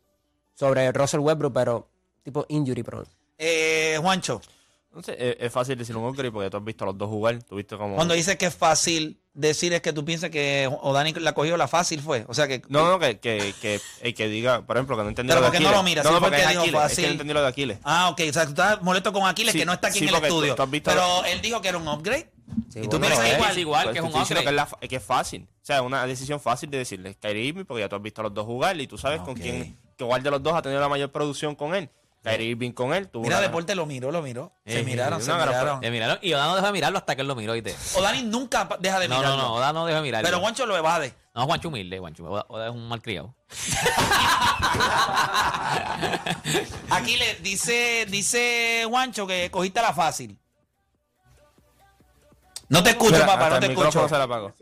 sobre 0.53 0.89
Russell 0.93 1.19
Westbrook, 1.19 1.53
pero 1.53 1.89
tipo 2.23 2.45
injury 2.47 2.83
prone. 2.83 3.07
Eh, 3.37 3.97
Juancho. 4.01 4.39
No 4.93 5.03
sé, 5.03 5.15
es, 5.19 5.37
es 5.39 5.53
fácil 5.53 5.77
decir 5.77 5.95
un 5.95 6.05
upgrade 6.05 6.31
porque 6.31 6.49
tú 6.49 6.57
has 6.57 6.63
visto 6.63 6.83
a 6.83 6.87
los 6.87 6.97
dos 6.97 7.07
jugar. 7.09 7.41
Tú 7.43 7.55
viste 7.55 7.77
como. 7.77 7.95
Cuando 7.95 8.13
dices 8.15 8.35
que 8.37 8.47
es 8.47 8.55
fácil 8.55 9.19
decir 9.33 9.71
es 9.73 9.81
que 9.81 9.93
tú 9.93 10.03
piensas 10.03 10.31
que 10.31 10.67
O'Dani 10.81 11.13
la 11.13 11.33
cogió 11.33 11.55
la 11.55 11.67
fácil 11.67 12.01
fue. 12.01 12.25
O 12.27 12.33
sea 12.33 12.47
que. 12.47 12.63
No, 12.69 12.89
no, 12.89 12.97
que, 12.97 13.19
que, 13.19 13.53
que, 13.61 13.79
el 14.01 14.15
que 14.15 14.27
diga, 14.27 14.65
por 14.65 14.75
ejemplo, 14.77 14.97
que 14.97 15.03
no 15.03 15.09
entendió 15.09 15.35
Pero 15.35 15.41
lo 15.41 15.51
de 15.51 15.51
¿por 15.51 15.57
qué 15.57 15.63
no 15.63 15.69
Aquiles. 15.69 15.77
lo 15.77 15.83
mira? 15.83 16.03
No, 16.03 16.19
porque 16.19 16.35
que 16.37 16.41
es 16.41 16.49
dijo 16.49 16.61
Aquiles. 16.61 16.91
Es 16.91 16.95
que 16.97 17.01
no 17.03 17.11
entendió 17.11 17.33
lo 17.35 17.41
de 17.41 17.47
Aquiles. 17.47 17.77
Ah, 17.83 18.09
ok. 18.09 18.21
O 18.29 18.33
sea, 18.33 18.43
tú 18.45 18.49
estás 18.49 18.81
molesto 18.81 19.13
con 19.13 19.27
Aquiles 19.27 19.51
Sí, 19.53 19.59
que 19.59 19.65
no 19.65 19.73
está 19.73 19.89
aquí 19.89 19.99
sí, 19.99 20.05
en 20.05 20.09
el 20.09 20.15
porque 20.15 20.29
tú- 20.29 20.33
estudio. 20.35 20.55
tú 20.55 20.63
has 20.63 20.71
visto- 20.71 20.89
Pero 20.91 21.25
él 21.25 21.41
dijo 21.41 21.61
que 21.61 21.67
era 21.67 21.77
un 21.77 21.87
upgrade. 21.87 22.31
Sí, 22.69 22.79
y 22.79 22.83
tú 22.83 22.97
bueno, 22.97 23.07
piensas 23.07 23.25
es 23.27 23.33
igual. 23.35 23.51
es 23.51 23.57
igual 23.57 23.83
Pues 23.83 23.93
que 23.93 23.99
es 23.99 24.03
un 24.05 24.19
diciendo 24.19 24.41
que 24.43 24.49
es, 24.49 24.61
upgrade. 24.61 24.77
la- 24.81 24.87
que 24.87 24.95
es 24.95 25.03
fácil. 25.03 25.47
O 25.61 25.65
sea, 25.67 25.75
es 25.75 25.81
una 25.83 26.07
decisión 26.07 26.39
fácil 26.39 26.71
de 26.71 26.77
decirle 26.79 27.15
Kyrie 27.21 27.43
Irving 27.43 27.65
porque 27.65 27.81
ya 27.81 27.89
tú 27.89 27.97
has 27.97 28.01
visto 28.01 28.21
a 28.21 28.23
los 28.23 28.33
dos 28.33 28.45
jugar 28.45 28.79
y 28.81 28.87
tú 28.87 28.97
sabes 28.97 29.19
con 29.19 29.31
Ok. 29.31 29.39
quién, 29.41 29.77
que 29.95 30.05
cuál 30.05 30.23
de 30.23 30.31
los 30.31 30.41
dos 30.41 30.53
ha 30.55 30.61
tenido 30.63 30.81
la 30.81 30.89
mayor 30.89 31.11
producción 31.11 31.53
con 31.55 31.75
él. 31.75 31.89
Kyrie 32.23 32.47
Irving 32.49 32.71
con 32.71 32.93
él. 32.93 33.07
tuvo 33.07 33.23
Mira, 33.23 33.37
una- 33.37 33.47
Deporte 33.47 33.73
lo 33.75 33.85
miró, 33.85 34.11
lo 34.11 34.21
miró. 34.21 34.51
Se 34.65 34.79
Eh, 34.79 34.83
miraron, 34.83 35.21
se 35.21 35.31
una 35.31 35.37
gran- 35.45 35.49
miraron. 35.49 35.83
Eh, 35.83 35.91
miraron, 35.91 36.19
y 36.21 36.33
Oda 36.33 36.47
no 36.47 36.55
dejó 36.55 36.67
de 36.67 36.73
mirarlo 36.73 36.97
hasta 36.97 37.15
que 37.15 37.21
él 37.21 37.27
lo 37.27 37.35
miró, 37.35 37.53
¿viste? 37.53 37.75
O'Dani 37.95 38.23
nunca 38.23 38.67
pa- 38.67 38.77
deja 38.77 38.99
de 38.99 39.07
No, 39.07 39.17
mirarlo. 39.17 39.37
no, 39.37 39.43
no, 39.43 39.53
Oda 39.55 39.73
no 39.73 39.85
dejó 39.85 39.97
de 39.97 40.03
mirarlo. 40.03 40.27
Pero 40.27 40.39
Juancho 40.41 40.65
lo 40.65 40.75
evade. 40.75 41.13
No, 41.33 41.45
Juancho 41.45 41.67
humilde, 41.69 41.99
Juancho. 41.99 42.25
Oda, 42.25 42.45
Oda 42.49 42.67
es 42.67 42.73
un 42.73 42.87
malcriado. 42.89 43.33
Aquí 46.89 47.15
le 47.17 47.35
dice, 47.35 48.05
dice 48.09 48.85
Juancho 48.89 49.27
que 49.27 49.49
cogiste 49.51 49.81
la 49.81 49.93
fácil. 49.93 50.37
No 52.69 52.83
te 52.83 52.89
escucho, 52.91 53.13
Mira, 53.13 53.25
papá, 53.25 53.43
hasta 53.45 53.55
no 53.55 53.59
te 53.61 53.65
el 53.67 53.71
micrófono 53.71 54.05
escucho. 54.05 54.09
se 54.09 54.17
la 54.17 54.23
apagó. 54.25 54.53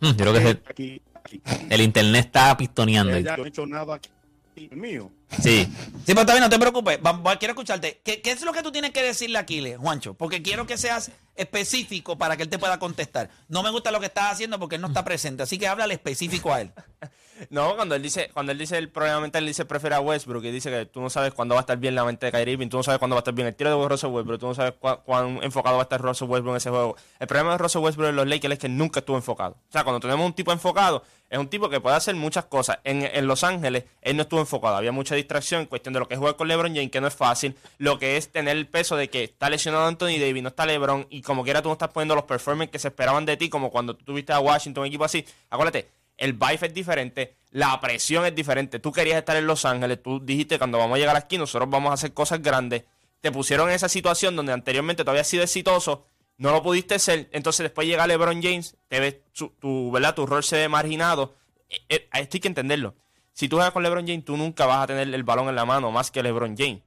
Mm, 0.00 0.06
Yo 0.06 0.16
creo 0.16 0.32
que 0.32 0.38
es 0.38 0.44
el, 0.46 0.62
Aquí, 0.68 1.02
aquí. 1.14 1.42
el 1.70 1.80
internet 1.82 2.24
está 2.26 2.56
pistoneando. 2.56 3.14
Eh, 3.14 3.22
ya 3.22 3.36
no 3.36 3.44
he 3.44 3.48
hecho 3.48 3.66
nada 3.66 3.94
aquí. 3.96 4.10
El 4.56 4.76
mío. 4.76 5.10
Sí. 5.42 5.68
Sí, 6.06 6.14
pero 6.14 6.24
bien, 6.26 6.40
no 6.40 6.48
te 6.50 6.58
preocupes. 6.58 6.98
Va- 7.04 7.12
va- 7.12 7.38
quiero 7.38 7.52
escucharte. 7.52 8.00
¿Qué, 8.04 8.20
qué 8.22 8.30
es 8.30 8.42
lo 8.42 8.52
que 8.52 8.62
tú 8.62 8.70
tienes 8.70 8.92
que 8.92 9.02
decirle 9.02 9.38
a 9.38 9.42
Aquiles, 9.42 9.78
Juancho? 9.78 10.14
Porque 10.14 10.42
quiero 10.42 10.66
que 10.66 10.78
seas 10.78 11.10
específico 11.34 12.16
para 12.18 12.36
que 12.36 12.42
él 12.44 12.48
te 12.48 12.58
pueda 12.58 12.78
contestar. 12.78 13.30
No 13.48 13.62
me 13.62 13.70
gusta 13.70 13.90
lo 13.90 14.00
que 14.00 14.06
estás 14.06 14.32
haciendo 14.32 14.58
porque 14.58 14.76
él 14.76 14.80
no 14.80 14.88
está 14.88 15.04
presente, 15.04 15.42
así 15.42 15.58
que 15.58 15.66
háblale 15.66 15.94
específico 15.94 16.52
a 16.52 16.60
él. 16.60 16.72
No, 17.50 17.74
cuando 17.74 17.96
él 17.96 18.02
dice, 18.02 18.30
cuando 18.32 18.52
él 18.52 18.58
dice 18.58 18.78
el 18.78 18.90
problema 18.90 19.20
mental, 19.20 19.42
él 19.42 19.48
dice 19.48 19.64
prefiere 19.64 19.96
a 19.96 20.00
Westbrook 20.00 20.44
y 20.44 20.52
dice 20.52 20.70
que 20.70 20.86
tú 20.86 21.00
no 21.00 21.10
sabes 21.10 21.34
cuándo 21.34 21.56
va 21.56 21.62
a 21.62 21.62
estar 21.62 21.76
bien 21.76 21.96
la 21.96 22.04
mente 22.04 22.26
de 22.26 22.32
Kyrie 22.32 22.52
Irving, 22.54 22.68
tú 22.68 22.76
no 22.76 22.84
sabes 22.84 23.00
cuándo 23.00 23.16
va 23.16 23.18
a 23.18 23.22
estar 23.22 23.34
bien 23.34 23.48
el 23.48 23.56
tiro 23.56 23.76
de 23.76 23.88
Russell 23.88 24.10
Westbrook, 24.10 24.38
tú 24.38 24.46
no 24.46 24.54
sabes 24.54 24.74
cuán, 24.78 24.98
cuán 25.04 25.40
enfocado 25.42 25.74
va 25.74 25.82
a 25.82 25.84
estar 25.84 26.00
Russell 26.00 26.28
Westbrook 26.28 26.52
en 26.54 26.56
ese 26.58 26.70
juego. 26.70 26.94
El 27.18 27.26
problema 27.26 27.50
de 27.50 27.58
Russell 27.58 27.82
Westbrook 27.82 28.10
en 28.10 28.16
los 28.16 28.28
Lakers 28.28 28.52
es 28.52 28.58
que 28.60 28.68
nunca 28.68 29.00
estuvo 29.00 29.16
enfocado. 29.16 29.56
O 29.68 29.72
sea, 29.72 29.82
cuando 29.82 29.98
tenemos 29.98 30.24
un 30.24 30.32
tipo 30.32 30.52
enfocado, 30.52 31.02
es 31.34 31.40
un 31.40 31.48
tipo 31.48 31.68
que 31.68 31.80
puede 31.80 31.96
hacer 31.96 32.14
muchas 32.14 32.44
cosas. 32.44 32.78
En, 32.84 33.26
Los 33.26 33.42
Ángeles, 33.42 33.84
él 34.02 34.16
no 34.16 34.22
estuvo 34.22 34.38
enfocado. 34.38 34.76
Había 34.76 34.92
mucha 34.92 35.16
distracción 35.16 35.62
en 35.62 35.66
cuestión 35.66 35.92
de 35.92 35.98
lo 35.98 36.06
que 36.06 36.14
es 36.14 36.20
jugar 36.20 36.36
con 36.36 36.46
LeBron 36.46 36.72
James, 36.72 36.92
que 36.92 37.00
no 37.00 37.08
es 37.08 37.14
fácil. 37.14 37.56
Lo 37.78 37.98
que 37.98 38.16
es 38.16 38.30
tener 38.30 38.56
el 38.56 38.68
peso 38.68 38.96
de 38.96 39.10
que 39.10 39.24
está 39.24 39.50
lesionado 39.50 39.84
Anthony 39.84 40.20
Davis, 40.20 40.44
no 40.44 40.50
está 40.50 40.64
LeBron, 40.64 41.08
y 41.10 41.22
como 41.22 41.42
quiera 41.42 41.60
tú 41.60 41.70
no 41.70 41.72
estás 41.72 41.90
poniendo 41.90 42.14
los 42.14 42.22
performances 42.22 42.70
que 42.70 42.78
se 42.78 42.86
esperaban 42.86 43.26
de 43.26 43.36
ti, 43.36 43.48
como 43.48 43.72
cuando 43.72 43.96
tú 43.96 44.04
tuviste 44.04 44.32
a 44.32 44.38
Washington, 44.38 44.82
un 44.82 44.86
equipo 44.86 45.02
así. 45.02 45.26
Acuérdate, 45.50 45.88
el 46.18 46.34
vibe 46.34 46.68
es 46.68 46.74
diferente, 46.74 47.34
la 47.50 47.80
presión 47.80 48.24
es 48.24 48.34
diferente. 48.34 48.78
Tú 48.78 48.92
querías 48.92 49.18
estar 49.18 49.36
en 49.36 49.48
Los 49.48 49.64
Ángeles, 49.64 50.00
tú 50.00 50.24
dijiste 50.24 50.58
cuando 50.58 50.78
vamos 50.78 50.94
a 50.94 50.98
llegar 51.00 51.16
aquí, 51.16 51.36
nosotros 51.36 51.68
vamos 51.68 51.90
a 51.90 51.94
hacer 51.94 52.14
cosas 52.14 52.42
grandes. 52.42 52.84
Te 53.20 53.32
pusieron 53.32 53.70
en 53.70 53.74
esa 53.74 53.88
situación 53.88 54.36
donde 54.36 54.52
anteriormente 54.52 55.02
tú 55.02 55.10
habías 55.10 55.26
sido 55.26 55.42
exitoso, 55.42 56.06
no 56.38 56.52
lo 56.52 56.62
pudiste 56.62 56.98
ser. 56.98 57.28
Entonces 57.32 57.64
después 57.64 57.86
llega 57.86 58.06
LeBron 58.06 58.42
James, 58.42 58.76
te 58.88 59.00
ves 59.00 59.16
tu, 59.60 59.90
¿verdad? 59.90 60.14
tu 60.14 60.26
rol 60.26 60.42
se 60.44 60.56
ve 60.56 60.68
marginado. 60.68 61.34
Eh, 61.70 61.80
eh, 61.88 62.08
esto 62.14 62.36
hay 62.36 62.40
que 62.40 62.48
entenderlo. 62.48 62.94
Si 63.32 63.48
tú 63.48 63.56
juegas 63.56 63.72
con 63.72 63.82
LeBron 63.82 64.06
James, 64.06 64.24
tú 64.24 64.36
nunca 64.36 64.66
vas 64.66 64.84
a 64.84 64.86
tener 64.86 65.12
el 65.12 65.22
balón 65.24 65.48
en 65.48 65.56
la 65.56 65.64
mano 65.64 65.90
más 65.90 66.10
que 66.10 66.22
LeBron 66.22 66.56
James. 66.56 66.82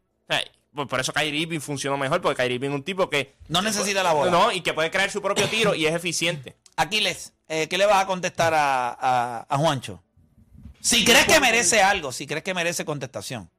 Por 0.90 1.00
eso 1.00 1.12
Kyrie 1.12 1.42
Irving 1.42 1.60
funcionó 1.60 1.98
mejor, 1.98 2.22
porque 2.22 2.36
Kyrie 2.44 2.56
Irving 2.56 2.70
es 2.70 2.76
un 2.76 2.84
tipo 2.84 3.10
que... 3.10 3.34
No 3.48 3.64
necesita 3.64 4.04
la 4.04 4.14
bola. 4.14 4.30
No, 4.30 4.52
y 4.52 4.62
que 4.62 4.76
puede 4.76 4.92
crear 4.92 5.10
su 5.10 5.24
propio 5.24 5.48
tiro 5.50 5.74
y 5.74 5.88
es 5.88 5.96
eficiente. 5.96 6.56
Aquiles, 6.76 7.34
eh, 7.48 7.68
¿qué 7.68 7.80
le 7.80 7.88
vas 7.88 8.04
a 8.04 8.06
contestar 8.06 8.54
a, 8.54 8.90
a- 8.92 9.46
a 9.50 9.58
Juancho? 9.58 10.04
Si 10.80 11.04
crees 11.04 11.26
que 11.26 11.40
merece 11.40 11.82
algo, 11.82 12.12
si 12.12 12.28
crees 12.28 12.44
que 12.44 12.54
merece 12.54 12.86
contestación. 12.86 13.50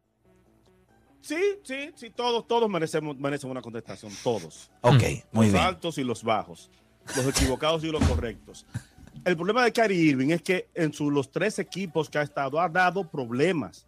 Sí, 1.20 1.36
sí, 1.62 1.90
sí, 1.94 2.10
todos, 2.10 2.46
todos 2.46 2.68
merecemos, 2.70 3.16
merecen 3.18 3.50
una 3.50 3.60
contestación, 3.60 4.12
todos. 4.22 4.70
Ok, 4.82 5.02
muy 5.32 5.46
los 5.46 5.52
bien. 5.52 5.64
altos 5.64 5.98
y 5.98 6.04
los 6.04 6.22
bajos, 6.22 6.70
los 7.16 7.26
equivocados 7.26 7.84
y 7.84 7.88
los 7.90 8.02
correctos. 8.06 8.64
El 9.24 9.36
problema 9.36 9.64
de 9.64 9.72
Kyrie 9.72 9.98
Irving 10.10 10.30
es 10.30 10.42
que 10.42 10.68
en 10.74 10.92
sus 10.92 11.12
los 11.12 11.30
tres 11.30 11.58
equipos 11.58 12.08
que 12.08 12.18
ha 12.18 12.22
estado 12.22 12.60
ha 12.60 12.68
dado 12.68 13.08
problemas. 13.10 13.86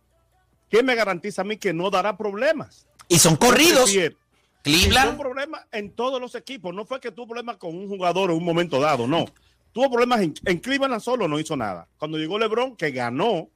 ¿Qué 0.68 0.82
me 0.82 0.94
garantiza 0.94 1.42
a 1.42 1.44
mí 1.44 1.56
que 1.56 1.72
no 1.72 1.88
dará 1.90 2.16
problemas? 2.16 2.86
Y 3.08 3.18
son 3.18 3.36
corridos. 3.36 3.84
Prefiero- 3.90 4.16
Tuvo 4.62 4.74
Cleveland. 4.74 5.18
problemas 5.18 5.64
en 5.72 5.90
todos 5.92 6.20
los 6.20 6.34
equipos. 6.34 6.74
No 6.74 6.84
fue 6.84 7.00
que 7.00 7.10
tuvo 7.10 7.28
problemas 7.28 7.56
con 7.56 7.74
un 7.74 7.88
jugador 7.88 8.30
en 8.30 8.36
un 8.36 8.44
momento 8.44 8.78
dado, 8.78 9.06
no. 9.06 9.24
Tuvo 9.72 9.88
problemas 9.90 10.20
en, 10.20 10.34
en 10.44 10.58
Cleveland 10.58 11.00
solo, 11.00 11.26
no 11.28 11.38
hizo 11.38 11.56
nada. 11.56 11.88
Cuando 11.96 12.18
llegó 12.18 12.38
LeBron, 12.38 12.76
que 12.76 12.90
ganó, 12.90 13.48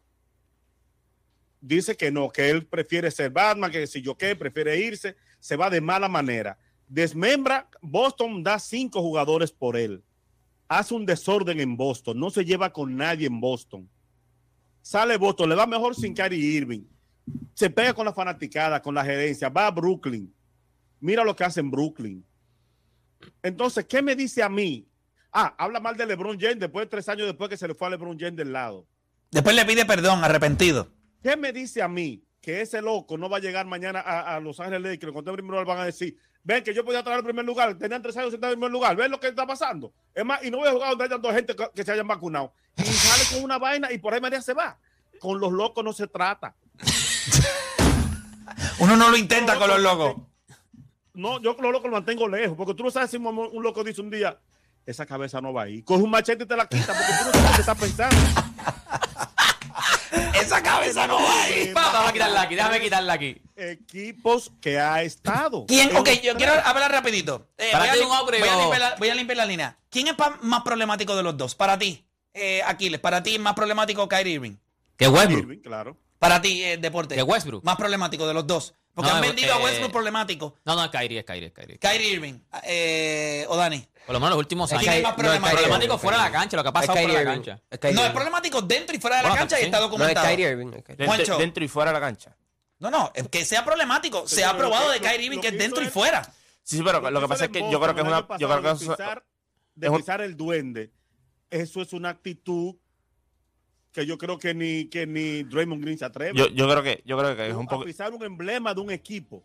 dice 1.67 1.97
que 1.97 2.11
no, 2.11 2.31
que 2.31 2.51
él 2.51 2.67
prefiere 2.67 3.11
ser 3.11 3.31
Batman, 3.31 3.71
que 3.71 3.87
si 3.87 4.03
yo 4.03 4.17
qué, 4.17 4.37
prefiere 4.37 4.79
irse, 4.79 5.17
se 5.41 5.57
va 5.57 5.71
de 5.71 5.81
mala 5.81 6.09
manera. 6.09 6.59
Desmembra, 6.87 7.69
Boston 7.81 8.43
da 8.43 8.59
cinco 8.59 9.01
jugadores 9.01 9.51
por 9.51 9.77
él. 9.77 10.03
Hace 10.69 10.95
un 10.95 11.07
desorden 11.07 11.61
en 11.61 11.77
Boston, 11.77 12.19
no 12.19 12.31
se 12.31 12.45
lleva 12.45 12.73
con 12.73 12.97
nadie 12.97 13.27
en 13.27 13.41
Boston. 13.41 13.89
Sale 14.83 15.17
Boston, 15.17 15.49
le 15.49 15.55
va 15.55 15.67
mejor 15.67 15.95
sin 15.95 16.15
Kyrie 16.15 16.39
Irving. 16.39 16.83
Se 17.55 17.71
pega 17.71 17.95
con 17.95 18.05
la 18.05 18.13
fanaticada, 18.13 18.83
con 18.83 18.95
la 18.95 19.05
gerencia, 19.05 19.49
va 19.49 19.67
a 19.67 19.71
Brooklyn. 19.71 20.33
Mira 21.01 21.25
lo 21.25 21.35
que 21.35 21.45
hace 21.45 21.61
en 21.61 21.71
Brooklyn. 21.71 22.25
Entonces, 23.43 23.87
¿qué 23.87 24.03
me 24.03 24.15
dice 24.15 24.43
a 24.43 24.51
mí? 24.51 24.87
Ah, 25.33 25.55
habla 25.57 25.81
mal 25.81 25.97
de 25.97 26.05
LeBron 26.05 26.39
James 26.39 26.61
después 26.61 26.85
de 26.85 26.91
tres 26.91 27.09
años 27.09 27.27
después 27.27 27.49
que 27.49 27.57
se 27.57 27.67
le 27.67 27.75
fue 27.75 27.87
a 27.87 27.91
LeBron 27.91 28.19
James 28.19 28.37
del 28.37 28.53
lado. 28.53 28.87
Después 29.31 29.57
le 29.57 29.65
pide 29.65 29.87
perdón, 29.87 30.23
arrepentido. 30.23 30.94
¿Qué 31.25 31.37
me 31.39 31.55
dice 31.55 31.81
a 31.81 31.89
mí 31.89 32.23
que 32.39 32.61
ese 32.61 32.83
loco 32.83 33.17
no 33.17 33.31
va 33.31 33.39
a 33.39 33.41
llegar 33.41 33.65
mañana 33.65 34.01
a, 34.01 34.37
a 34.37 34.41
Los 34.41 34.61
Ángeles? 34.61 34.99
Que 34.99 35.07
lo 35.07 35.15
conté 35.15 35.33
primero 35.33 35.65
van 35.65 35.79
a 35.79 35.87
decir, 35.87 36.19
ven 36.43 36.63
que 36.63 36.75
yo 36.75 36.85
podía 36.85 37.03
traer 37.03 37.21
el 37.21 37.25
primer 37.25 37.47
lugar, 37.47 37.79
tenían 37.79 38.03
tres 38.03 38.15
años 38.19 38.35
en 38.35 38.45
el 38.45 38.51
primer 38.51 38.71
lugar, 38.71 38.95
ven 38.95 39.11
lo 39.11 39.19
que 39.19 39.29
está 39.29 39.47
pasando. 39.47 39.91
Es 40.15 40.23
más, 40.23 40.45
y 40.45 40.51
no 40.51 40.59
voy 40.59 40.69
a 40.69 40.73
jugar 40.73 40.91
donde 40.91 41.05
hayan 41.05 41.23
dos 41.23 41.33
gente 41.33 41.57
que, 41.57 41.67
que 41.75 41.83
se 41.83 41.93
hayan 41.93 42.07
vacunado. 42.07 42.53
Y 42.77 42.83
sale 42.83 43.25
con 43.33 43.43
una 43.43 43.57
vaina 43.57 43.91
y 43.91 43.97
por 43.97 44.13
ahí 44.13 44.21
María 44.21 44.43
se 44.43 44.53
va. 44.53 44.79
Con 45.19 45.41
los 45.41 45.51
locos 45.51 45.83
no 45.83 45.95
se 45.95 46.09
trata. 46.09 46.55
Uno 48.81 48.95
no 48.95 49.09
lo 49.09 49.17
intenta 49.17 49.59
con 49.59 49.71
los 49.71 49.81
locos. 49.81 50.17
No, 51.15 51.41
yo 51.41 51.57
con 51.57 51.65
los 51.65 51.73
locos 51.73 51.91
lo 51.91 51.97
mantengo 51.97 52.29
lejos, 52.29 52.55
porque 52.55 52.75
tú 52.75 52.85
no 52.85 52.91
sabes 52.91 53.11
si 53.11 53.17
un, 53.17 53.63
loco 53.63 53.83
dice 53.83 54.03
un 54.03 54.11
día, 54.11 54.39
esa 54.85 55.07
cabeza 55.07 55.41
no 55.41 55.55
va 55.55 55.63
ahí. 55.63 55.83
Coge 55.83 56.03
un 56.03 56.11
machete 56.11 56.45
y 56.45 56.47
te 56.47 56.55
la 56.55 56.69
quita, 56.69 56.93
porque 56.93 57.13
tú 57.19 57.25
no 57.25 57.33
sabes 57.33 57.55
qué 57.55 57.61
está 57.63 57.75
pensando. 57.75 58.17
Esa 60.45 60.63
cabeza 60.63 61.07
no 61.07 61.15
va 61.17 61.43
ahí. 61.45 61.69
Déjame 61.75 62.13
quitarla 62.13 62.43
aquí, 62.43 62.55
déjame 62.55 62.81
quitarla 62.81 63.13
aquí. 63.15 63.43
Equipos 63.57 64.53
que 64.61 64.79
ha 64.79 65.03
estado. 65.03 65.65
¿Quién? 65.67 65.97
Ok, 65.97 66.09
yo 66.23 66.35
quiero 66.37 66.53
hablar 66.65 66.93
rapidito. 66.93 67.49
Eh, 67.57 67.71
Para 67.73 67.95
voy, 67.95 68.03
a 68.03 68.21
voy 68.23 68.49
a 68.49 68.57
limpiar 68.57 68.81
la, 68.81 68.95
voy 68.97 69.09
a 69.09 69.15
limpiar 69.15 69.37
la 69.39 69.47
línea. 69.47 69.79
¿Quién 69.89 70.09
es 70.09 70.15
más 70.43 70.63
problemático 70.63 71.17
de 71.17 71.23
los 71.23 71.37
dos? 71.37 71.55
Para 71.55 71.79
ti, 71.79 72.07
eh, 72.35 72.63
Aquiles. 72.67 73.01
Para 73.01 73.23
ti, 73.23 73.39
más 73.39 73.55
problemático 73.55 74.07
Kyrie 74.09 74.35
Irving. 74.35 74.57
Que 74.97 75.09
Westbrook. 75.09 75.45
Irving, 75.45 75.59
claro. 75.61 75.97
Para 76.29 76.41
ti, 76.43 76.63
eh, 76.65 76.77
Deporte. 76.79 77.15
Que 77.15 77.23
Westbrook. 77.23 77.65
Más 77.65 77.77
problemático 77.77 78.27
de 78.27 78.35
los 78.35 78.47
dos. 78.47 78.75
Porque 78.95 79.11
No, 79.11 79.17
han 79.17 79.25
eh, 79.25 79.27
vendido 79.29 79.55
a 79.55 79.59
eh, 79.61 79.65
Westbrook 79.65 79.93
problemático. 79.93 80.57
No, 80.65 80.75
no, 80.77 80.85
es 80.85 80.91
Kyrie, 80.91 81.19
es 81.19 81.25
Kyrie, 81.25 81.47
es 81.49 81.53
Kyrie. 81.53 81.79
Kyrie 81.79 82.09
Irving. 82.11 82.35
Eh, 82.63 83.45
o 83.49 83.57
Dani. 83.57 83.87
Por 84.07 84.13
lo 84.13 84.21
menos 84.21 84.31
los 84.31 84.39
últimos 84.39 84.71
Es 84.71 84.79
años. 84.79 84.85
¿Quién 84.85 84.97
es 84.99 85.03
más 85.03 85.13
Kyrie- 85.15 85.17
no, 85.17 85.33
es 85.35 85.39
problemático? 85.41 85.51
Kyrie 85.51 85.63
Problemático 85.65 85.95
Irving, 85.95 86.01
fuera 86.03 86.17
de 86.17 86.23
la 86.23 86.29
Kyrie 86.29 86.41
cancha, 86.41 86.57
lo 86.57 86.63
que 86.63 86.69
ha 86.69 86.73
pasado 86.73 86.99
Es 86.99 87.05
fuera 87.05 87.19
de 87.19 87.25
la 87.25 87.31
cancha. 87.33 87.61
Es 87.71 87.79
Kyrie 87.79 87.95
No, 87.95 88.01
es 88.01 88.07
Irving. 88.07 88.15
problemático 88.15 88.63
dentro 88.63 88.97
y 88.97 88.99
fuera 89.01 89.17
de 89.17 89.23
la 89.23 89.29
Bueno, 89.31 89.41
cancha 89.41 89.57
y 89.57 89.61
sí. 89.61 89.65
está 89.67 89.79
No, 89.79 89.85
es 89.85 89.91
documentado. 89.91 90.27
Kyrie 90.29 90.51
Irving. 90.51 90.67
es 90.69 90.73
Kyrie- 90.73 90.87
Dentro, 90.97 91.07
Juancho. 91.07 91.39
dentro 91.39 91.65
y 91.65 91.69
fuera 91.69 91.91
de 91.91 91.95
la 91.95 92.01
cancha. 92.07 92.37
No, 92.79 92.91
no, 92.91 93.13
es 93.15 93.29
que 93.29 93.45
sea 93.45 93.65
problemático. 93.65 94.29
Se 94.29 94.37
Pero 94.37 94.49
ha 94.49 94.53
lo 94.53 94.59
probado 94.59 94.87
que- 94.89 94.93
de 94.95 95.01
Kyrie 95.01 95.19
lo- 95.19 95.25
Irving 95.25 95.37
lo 95.37 95.43
que 95.43 95.49
es 95.49 95.53
que 95.53 95.59
dentro 95.59 95.83
y 95.83 95.87
él- 95.87 95.91
fuera. 95.93 96.23
Sí, 96.63 96.77
sí, 96.79 96.83
pero 96.85 97.11
lo, 97.11 97.21
que 97.21 97.29
pasa 97.29 97.45
es 97.47 97.51
que 97.51 97.61
yo 97.71 97.81
creo 97.81 97.95
que 97.95 98.01
es 98.01 98.07
una... 98.07 98.21
Yo 98.39 98.49
creo 98.49 98.63
que 98.63 98.69
de 98.69 99.23
de 99.75 99.87
es 99.89 99.93
pisar 99.93 100.21
el 100.23 100.37
duende. 100.37 100.91
Eso 101.51 101.83
es 101.83 101.93
una 101.93 102.09
actitud 102.11 102.77
que 103.95 104.05
yo 104.05 104.19
creo 104.19 104.39
que 104.39 104.53
ni, 104.53 104.87
que 104.87 105.07
ni 105.07 105.45
Draymond 105.45 105.81
Green 105.83 105.97
se 105.97 106.05
atreve. 106.05 106.37
yo, 106.39 106.49
yo 106.49 106.69
creo 106.69 106.83
que 106.83 107.03
yo 107.07 107.17
creo 107.17 107.35
que 107.37 107.49
es 107.49 107.55
un 107.55 107.67
poco 107.67 107.85
pisar 107.85 108.13
un 108.13 108.23
emblema 108.25 108.75
de 108.75 108.81
un 108.83 108.91
equipo. 108.91 109.43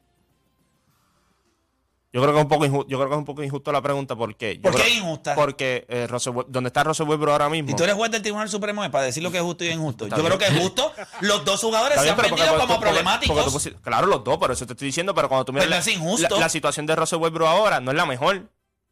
yo 2.11 2.19
creo 2.21 2.33
que 2.33 2.39
es 2.39 2.43
un 2.43 2.49
poco 2.49 2.65
injusto, 2.65 2.89
yo 2.89 2.97
creo 2.97 3.07
que 3.09 3.13
es 3.13 3.19
un 3.19 3.25
poco 3.25 3.43
injusto 3.43 3.71
la 3.71 3.83
pregunta 3.83 4.15
porque 4.15 4.59
¿Por 4.61 4.73
qué 4.75 4.81
creo- 4.81 4.93
injusta? 4.97 5.35
Porque 5.35 5.85
eh, 5.87 6.07
Russell 6.07 6.33
donde 6.47 6.69
está 6.69 6.83
Russell 6.83 7.07
Westbrook 7.07 7.31
ahora 7.33 7.49
mismo. 7.49 7.69
Y 7.69 7.75
tú 7.75 7.83
eres 7.83 7.93
juez 7.95 8.09
del 8.09 8.23
Tribunal 8.23 8.49
Supremo 8.49 8.83
es 8.83 8.89
para 8.89 9.03
decir 9.03 9.21
lo 9.21 9.29
que 9.31 9.37
es 9.37 9.43
justo 9.43 9.63
y 9.63 9.67
injusto. 9.69 10.05
Está 10.05 10.17
Yo 10.17 10.23
creo 10.25 10.39
que 10.39 10.45
es 10.47 10.57
justo. 10.59 10.91
Los 11.21 11.45
dos 11.45 11.61
jugadores 11.61 12.01
se 12.01 12.09
han 12.09 12.17
vendido 12.17 12.35
porque- 12.37 12.49
como 12.49 12.65
porque- 12.67 12.81
problemáticos. 12.81 13.37
porque 13.37 13.51
tú 13.51 13.55
pusi- 13.77 13.81
claro, 13.83 14.07
los 14.07 14.23
dos, 14.23 14.39
por 14.39 14.49
eso 14.51 14.65
te 14.65 14.73
estoy 14.73 14.87
diciendo, 14.87 15.13
pero 15.13 15.29
cuando 15.29 15.45
tú 15.45 15.53
miras 15.53 15.65
Pero 15.67 15.75
la, 15.75 15.79
es 15.81 15.87
injusto. 15.87 16.35
la- 16.35 16.41
la 16.41 16.49
situación 16.49 16.87
de 16.87 16.95
Russell 16.95 17.19
Westbrook 17.19 17.47
ahora 17.47 17.79
no 17.79 17.91
es 17.91 17.97
la 17.97 18.07
mejor. 18.07 18.49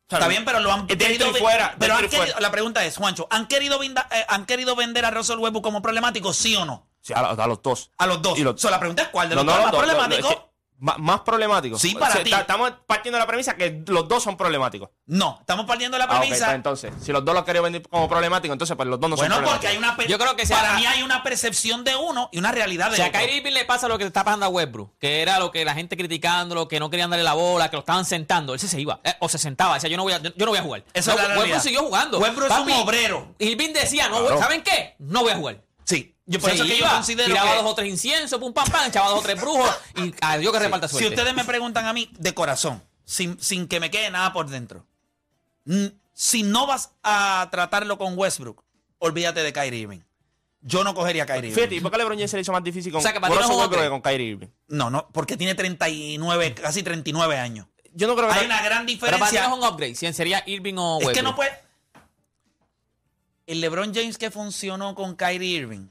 Está 0.10 0.28
bien, 0.30 0.46
pero 0.46 0.60
lo 0.62 0.72
han 0.72 0.88
dentro 0.88 1.06
querido 1.08 1.30
y 1.32 1.40
fuera, 1.40 1.76
Pero 1.78 1.96
han 1.96 2.06
y 2.06 2.08
querido- 2.08 2.24
fuera. 2.26 2.40
la 2.40 2.52
pregunta 2.52 2.86
es, 2.86 2.96
Juancho, 2.96 3.28
¿han 3.30 3.46
querido, 3.48 3.78
vinda- 3.78 4.08
eh, 4.12 4.26
¿han 4.30 4.46
querido 4.46 4.76
vender 4.76 5.04
a 5.06 5.12
Russell 5.12 5.38
Westbrook 5.40 5.64
como 5.64 5.82
problemático, 5.82 6.32
sí 6.34 6.56
o 6.56 6.64
no? 6.66 6.88
Sí, 7.02 7.14
a, 7.14 7.20
a 7.20 7.48
los 7.48 7.62
dos. 7.62 7.92
A 7.98 8.06
los 8.08 8.22
dos. 8.22 8.38
Y 8.40 8.44
los- 8.44 8.60
So, 8.60 8.70
la 8.70 8.80
pregunta 8.80 9.04
es 9.04 9.10
cuál 9.10 9.28
de 9.30 9.36
No, 9.36 9.44
los 9.44 9.54
no, 9.54 9.60
dos 9.60 9.60
es 9.60 9.72
los 9.72 9.80
más 9.82 9.86
problemático. 9.96 10.30
es 10.30 10.36
que- 10.36 10.42
ma- 10.42 10.47
más 10.80 11.22
problemático. 11.22 11.78
Sí, 11.80 11.94
para 11.96 12.10
O 12.10 12.14
sea, 12.14 12.24
ti. 12.24 12.30
ta- 12.30 12.42
Estamos 12.42 12.72
partiendo 12.86 13.18
de 13.18 13.22
la 13.24 13.28
premisa 13.28 13.56
que 13.56 13.84
los 13.88 14.08
dos 14.08 14.22
son 14.24 14.38
problemáticos. 14.38 14.90
No, 15.08 15.38
estamos 15.40 15.66
partiendo 15.66 15.96
de 15.98 16.00
la 16.00 16.12
Ah, 16.14 16.20
premisa. 16.20 16.46
pues 16.46 16.56
entonces, 16.56 16.94
si 17.02 17.12
los 17.12 17.26
dos 17.26 17.34
los 17.34 17.44
quería 17.46 17.62
vender 17.62 17.82
como 17.90 18.08
problemáticos, 18.08 18.54
entonces 18.54 18.76
pues 18.78 18.88
los 18.88 19.00
dos 19.00 19.10
no 19.10 19.16
bueno, 19.16 19.36
son 19.36 19.44
porque 19.44 19.68
problemáticos. 19.68 19.98
hay 19.98 20.06
una 20.06 20.08
Yo 20.10 20.18
creo 20.24 20.36
que 20.36 20.46
para 20.48 20.74
mí 20.76 20.86
hay 20.86 21.02
una 21.04 21.24
percepción 21.24 21.84
de 21.84 21.96
uno 21.96 22.30
y 22.32 22.38
una 22.38 22.52
realidad 22.52 22.88
O 22.88 22.92
de 22.92 22.98
sea, 22.98 23.06
a 23.06 23.10
otro. 23.10 23.20
Kyrie 23.22 23.38
Irving 23.38 23.54
le 23.54 23.66
pasa 23.66 23.88
lo 23.88 23.98
que 23.98 24.04
le 24.04 24.10
está 24.10 24.24
pasando 24.24 24.46
a 24.46 24.50
Westbrook, 24.50 24.98
que 25.00 25.22
era 25.22 25.40
lo 25.40 25.52
que 25.52 25.66
la 25.66 25.74
gente 25.74 25.98
criticándolo, 25.98 26.68
que 26.68 26.80
no 26.80 26.90
querían 26.90 27.10
darle 27.10 27.24
la 27.24 27.34
bola, 27.34 27.70
que 27.70 27.76
lo 27.76 27.80
estaban 27.82 28.06
sentando. 28.06 28.54
Él 28.54 28.60
se 28.60 28.80
iba, 28.80 29.00
eh, 29.04 29.16
o 29.20 29.30
se 29.30 29.38
sentaba, 29.38 29.74
decía, 29.76 29.90
yo 29.90 29.98
no 29.98 30.04
voy 30.04 30.14
a, 30.14 30.20
yo, 30.20 30.30
yo 30.36 30.46
no 30.46 30.52
voy 30.52 30.60
a 30.60 30.64
jugar. 30.64 30.84
Eso 30.94 31.12
No, 31.12 31.18
es 31.18 31.22
la 31.24 31.28
Westbrook 31.30 31.38
realidad. 31.46 31.62
siguió 31.64 31.84
jugando. 31.84 32.20
Westbrook 32.20 32.52
es 32.52 32.58
un 32.60 32.72
obrero. 32.72 33.36
Irving 33.40 33.74
decía, 33.74 34.10
no, 34.10 34.38
¿saben 34.38 34.62
qué? 34.64 34.96
No 35.00 35.22
voy 35.24 35.32
a 35.32 35.36
jugar. 35.38 35.62
Sí, 36.28 36.34
yo 36.34 36.40
por 36.40 36.50
Se 36.50 36.56
eso 36.56 36.64
es 36.66 36.70
que 36.72 36.78
yo 36.78 36.86
iba, 36.86 36.94
considero 36.96 37.28
tiraba 37.30 37.52
que 37.52 37.58
dos 37.58 37.66
o 37.72 37.76
tres 37.76 37.90
inciensos, 37.90 38.40
pum, 38.40 38.54
pam, 38.54 38.68
pam, 38.70 38.88
echaba 38.88 39.10
dos 39.10 39.20
o 39.20 39.22
tres 39.24 39.40
brujos 39.40 39.70
y 39.96 40.14
adiós 40.22 40.52
que 40.54 40.60
reparta 40.60 40.88
si 40.88 40.94
suerte. 40.98 41.10
ustedes 41.16 41.34
me 41.36 41.46
preguntan 41.46 41.86
a 41.86 41.94
mí 41.94 42.10
de 42.20 42.34
corazón, 42.34 42.84
sin, 43.06 43.40
sin 43.42 43.68
que 43.68 43.80
me 43.80 43.90
quede 43.90 44.12
nada 44.12 44.34
por 44.34 44.48
dentro, 44.50 44.86
si 46.14 46.44
no 46.44 46.68
vas 46.68 46.92
a 47.04 47.48
tratarlo 47.52 47.98
con 47.98 48.18
Westbrook, 48.18 48.64
olvídate 49.00 49.42
de 49.44 49.54
Kyrie 49.54 49.82
Irving. 49.82 50.00
Yo 50.62 50.84
no 50.84 50.94
cogería 50.96 51.24
a 51.24 51.26
Kyrie 51.26 51.52
Fíjate, 51.54 51.76
¿y 51.76 51.78
Irving. 51.78 51.84
por 51.84 51.92
qué 51.92 51.98
LeBron 52.00 52.18
James 52.18 52.32
se 52.32 52.38
le 52.38 52.42
hizo 52.42 52.52
más 52.52 52.64
difícil 52.64 52.92
con 52.92 53.00
O 53.00 53.02
sea, 53.02 53.14
que 53.14 53.22
para 53.22 53.34
ti 53.34 53.40
no 53.40 53.46
es 53.46 53.66
upgrade. 53.66 53.86
que 53.86 53.90
con 53.90 54.02
Kyrie 54.02 54.28
Irving? 54.32 54.48
No, 54.68 54.90
no, 54.90 55.08
porque 55.14 55.38
tiene 55.38 55.56
39, 55.56 56.56
casi 56.56 56.84
39 56.84 57.38
años. 57.38 57.68
Yo 57.94 58.08
no 58.08 58.16
creo 58.16 58.28
que 58.28 58.34
Hay 58.36 58.46
una 58.48 58.62
gran 58.64 58.86
Pero 58.86 59.00
para 59.00 59.12
ti 59.16 59.20
no 59.20 59.26
diferencia. 59.28 59.46
es 59.46 59.54
un 59.54 59.64
upgrade, 59.64 59.96
si 59.96 60.12
sería 60.14 60.44
Irving 60.46 60.76
o 60.78 61.00
Es 61.00 61.06
Westbrook. 61.08 61.14
que 61.16 61.22
no 61.24 61.36
puede. 61.36 61.52
El 63.46 63.62
LeBron 63.62 63.94
James 63.94 64.18
que 64.18 64.30
funcionó 64.32 64.94
con 64.96 65.16
Kyrie 65.16 65.58
Irving 65.60 65.88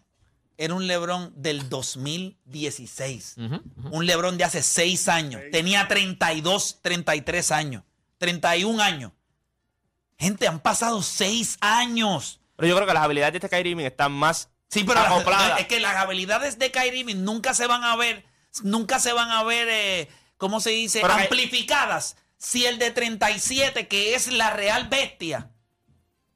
era 0.58 0.74
un 0.74 0.86
LeBron 0.86 1.32
del 1.36 1.68
2016. 1.68 3.34
Ujú, 3.38 3.62
Un 3.96 4.06
LeBron 4.06 4.38
de 4.38 4.44
hace 4.44 4.62
6 4.62 5.08
años. 5.08 5.42
Tenía 5.52 5.86
32, 5.88 6.78
33 6.82 7.50
años. 7.52 7.82
31 8.18 8.80
años. 8.82 9.12
Gente, 10.18 10.48
han 10.48 10.60
pasado 10.60 11.02
6 11.02 11.58
años. 11.60 12.40
Pero 12.56 12.68
yo 12.68 12.74
creo 12.76 12.86
que 12.86 12.94
las 12.94 13.02
habilidades 13.02 13.32
de 13.34 13.38
este 13.38 13.48
Kyrie 13.50 13.72
Irving 13.72 13.84
están 13.84 14.12
más 14.12 14.48
Sí, 14.68 14.82
pero 14.82 15.00
las- 15.00 15.60
es 15.60 15.66
que 15.68 15.78
las 15.78 15.94
habilidades 15.96 16.58
de 16.58 16.70
Kyrie 16.72 17.00
Irving 17.00 17.22
nunca 17.22 17.54
se 17.54 17.66
van 17.68 17.84
a 17.84 17.94
ver, 17.96 18.24
nunca 18.62 18.98
se 18.98 19.12
van 19.12 19.30
a 19.30 19.44
ver, 19.44 19.68
eh, 19.70 20.08
¿cómo 20.38 20.58
se 20.60 20.70
dice? 20.70 21.00
Pero 21.02 21.12
Amplificadas. 21.14 22.16
Si 22.38 22.66
el 22.66 22.78
de 22.78 22.90
37, 22.90 23.86
que 23.88 24.14
es 24.14 24.26
la 24.32 24.50
real 24.50 24.88
bestia, 24.88 25.50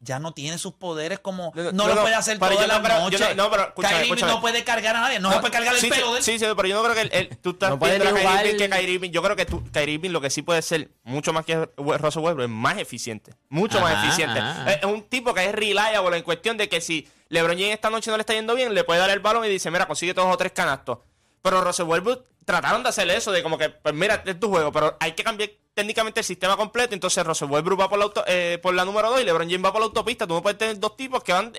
ya 0.03 0.19
no 0.19 0.33
tiene 0.33 0.57
sus 0.57 0.73
poderes 0.73 1.19
como... 1.19 1.53
No, 1.55 1.63
No, 1.65 1.73
no, 1.73 1.89
lo 1.89 1.95
no, 1.97 2.01
puede 2.03 2.15
hacer 2.15 2.39
toda 2.39 2.55
yo 2.55 2.67
la 2.67 2.79
no 2.79 3.01
noche. 3.01 3.19
pero 3.19 3.63
escúchame, 3.65 3.95
Kyrie 3.95 4.03
escúchame. 4.09 4.33
no 4.33 4.41
puede 4.41 4.65
cargar 4.65 4.97
a 4.97 5.01
nadie. 5.01 5.21
No, 5.21 5.31
se 5.31 5.41
puede 5.41 5.53
cargar 5.53 5.75
el 5.75 5.81
sí, 5.81 5.89
pelo 5.91 6.07
sí, 6.07 6.13
de 6.13 6.19
él. 6.19 6.25
Sí, 6.25 6.39
sí, 6.39 6.47
pero 6.57 6.67
yo 6.69 6.77
no 6.77 6.83
creo 6.85 6.95
que 6.95 7.01
el, 7.03 7.11
el- 7.13 7.37
tú 7.37 7.51
estás 7.51 7.79
viendo 7.79 8.05
a 8.09 8.13
ni 8.13 8.15
Kyrie 8.15 8.23
jugar- 8.29 8.47
Irving 8.47 8.59
que 8.59 8.71
Kyrie 8.71 8.91
Irving. 8.95 9.11
Yo 9.11 9.23
creo 9.23 9.37
que 9.37 9.45
tú, 9.47 9.63
Kyrie 9.73 9.95
Irving 9.97 10.11
lo 10.11 10.21
que 10.23 10.31
sí 10.31 10.41
puede 10.41 10.63
ser 10.63 10.91
mucho 11.03 11.33
más 11.35 11.45
que 11.45 11.69
Russell 11.77 12.23
Westbrook 12.23 12.41
es 12.45 12.49
más 12.49 12.79
eficiente. 12.79 13.35
Mucho 13.51 13.79
más 13.81 14.03
eficiente. 14.05 14.39
ajá. 14.41 14.73
Es, 14.73 14.85
un 14.85 15.03
tipo 15.03 15.35
que 15.35 15.45
es 15.45 15.53
reliable 15.55 16.17
en 16.17 16.23
cuestión 16.23 16.57
de 16.57 16.69
que 16.71 16.81
si 16.81 17.07
LeBron 17.29 17.59
James 17.59 17.75
esta 17.75 17.91
noche 17.91 18.11
no 18.11 18.17
le 18.17 18.23
está 18.23 18.33
yendo 18.33 18.55
bien, 18.55 18.75
le 18.75 18.85
puede 18.85 19.01
dar 19.01 19.11
el 19.11 19.21
balón 19.21 19.45
y 19.45 19.49
dice, 19.49 19.71
mira, 19.71 19.87
consigue 19.87 20.15
dos 20.15 20.27
o 20.33 20.37
tres 20.39 20.53
canastos. 20.53 20.99
Pero 21.43 21.61
Russell 21.63 21.87
Westbrook 21.87 22.25
trataron 22.47 22.83
de 22.83 22.89
hacer 22.89 23.09
eso, 23.11 23.33
de 23.33 23.43
como 23.43 23.59
que, 23.59 23.69
pues 23.69 23.95
mira, 23.95 24.15
este 24.17 24.31
es 24.33 24.41
tu 24.41 24.49
juego, 24.49 24.73
pero 24.73 24.97
hay 24.99 25.13
que 25.13 25.23
cambiar 25.23 25.51
técnicamente 25.75 26.21
el 26.21 26.27
sistema 26.27 26.57
completo. 26.57 26.95
Entonces 26.95 27.25
Russell 27.25 27.49
Westbrook 27.51 27.81
va 27.81 27.89
por 27.89 27.99
la, 27.99 28.05
auto- 28.07 28.25
eh, 28.27 28.59
por 28.63 28.75
la 28.75 28.85
número 28.85 29.11
2 29.11 29.21
y 29.21 29.25
LeBron 29.25 29.49
James 29.51 29.65
va 29.65 29.73
por 29.73 29.81
la 29.81 29.87
autopista. 29.87 30.27
Tú 30.27 30.35
no 30.35 30.43
puedes 30.43 30.59
tener 30.59 30.79
dos 30.79 30.97
tipos 30.97 31.23
que 31.25 31.33
van 31.33 31.53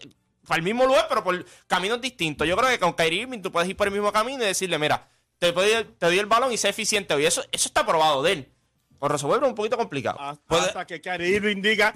para 0.47 0.57
el 0.57 0.63
mismo 0.63 0.85
lugar, 0.85 1.05
pero 1.09 1.23
por 1.23 1.45
caminos 1.67 2.01
distintos. 2.01 2.47
Yo 2.47 2.55
creo 2.57 2.69
que 2.69 2.79
con 2.79 2.93
Kyrie 2.93 3.21
Irving 3.21 3.41
tú 3.41 3.51
puedes 3.51 3.69
ir 3.69 3.77
por 3.77 3.87
el 3.87 3.93
mismo 3.93 4.11
camino 4.11 4.43
y 4.43 4.47
decirle, 4.47 4.77
mira, 4.79 5.07
te, 5.39 5.51
doy- 5.53 5.85
te 5.97 6.05
doy 6.07 6.19
el 6.19 6.25
balón 6.25 6.51
y 6.51 6.57
sé 6.57 6.69
eficiente. 6.69 7.19
Y 7.21 7.25
eso, 7.25 7.41
eso 7.51 7.67
está 7.69 7.85
probado 7.85 8.21
de 8.23 8.31
él. 8.33 8.51
Con 8.99 9.09
Russell 9.09 9.27
Westbrook 9.29 9.47
es 9.47 9.51
un 9.51 9.55
poquito 9.55 9.77
complicado. 9.77 10.19
Hasta, 10.19 10.55
hasta 10.67 10.85
que 10.85 11.01
Kyrie 11.01 11.29
Irving 11.29 11.61
diga, 11.61 11.93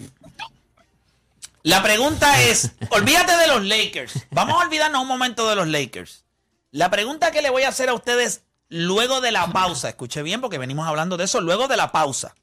La 1.64 1.82
pregunta 1.82 2.42
es, 2.44 2.72
olvídate 2.92 3.36
de 3.38 3.48
los 3.48 3.64
Lakers. 3.64 4.28
Vamos 4.32 4.62
a 4.62 4.66
olvidarnos 4.66 5.02
un 5.02 5.08
momento 5.08 5.50
de 5.50 5.56
los 5.56 5.68
Lakers. 5.68 6.24
La 6.72 6.90
pregunta 6.92 7.32
que 7.32 7.42
le 7.42 7.50
voy 7.50 7.64
a 7.64 7.70
hacer 7.70 7.90
a 7.90 7.94
ustedes 7.94 8.44
luego 8.70 9.22
de 9.22 9.32
la 9.32 9.48
pausa, 9.52 9.90
escuche 9.90 10.24
bien 10.24 10.42
porque 10.42 10.58
venimos 10.58 10.88
hablando 10.88 11.18
de 11.18 11.26
eso, 11.26 11.42
luego 11.42 11.68
de 11.68 11.78
la 11.78 11.92
pausa. 11.92 12.36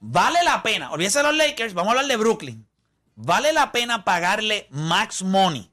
¿Vale 0.00 0.42
la 0.44 0.62
pena? 0.62 0.90
Olvídese 0.92 1.18
de 1.18 1.24
los 1.24 1.36
Lakers, 1.36 1.74
vamos 1.74 1.88
a 1.88 1.92
hablar 1.92 2.06
de 2.06 2.16
Brooklyn. 2.16 2.68
¿Vale 3.16 3.52
la 3.52 3.72
pena 3.72 4.04
pagarle 4.04 4.68
max 4.70 5.22
money 5.22 5.70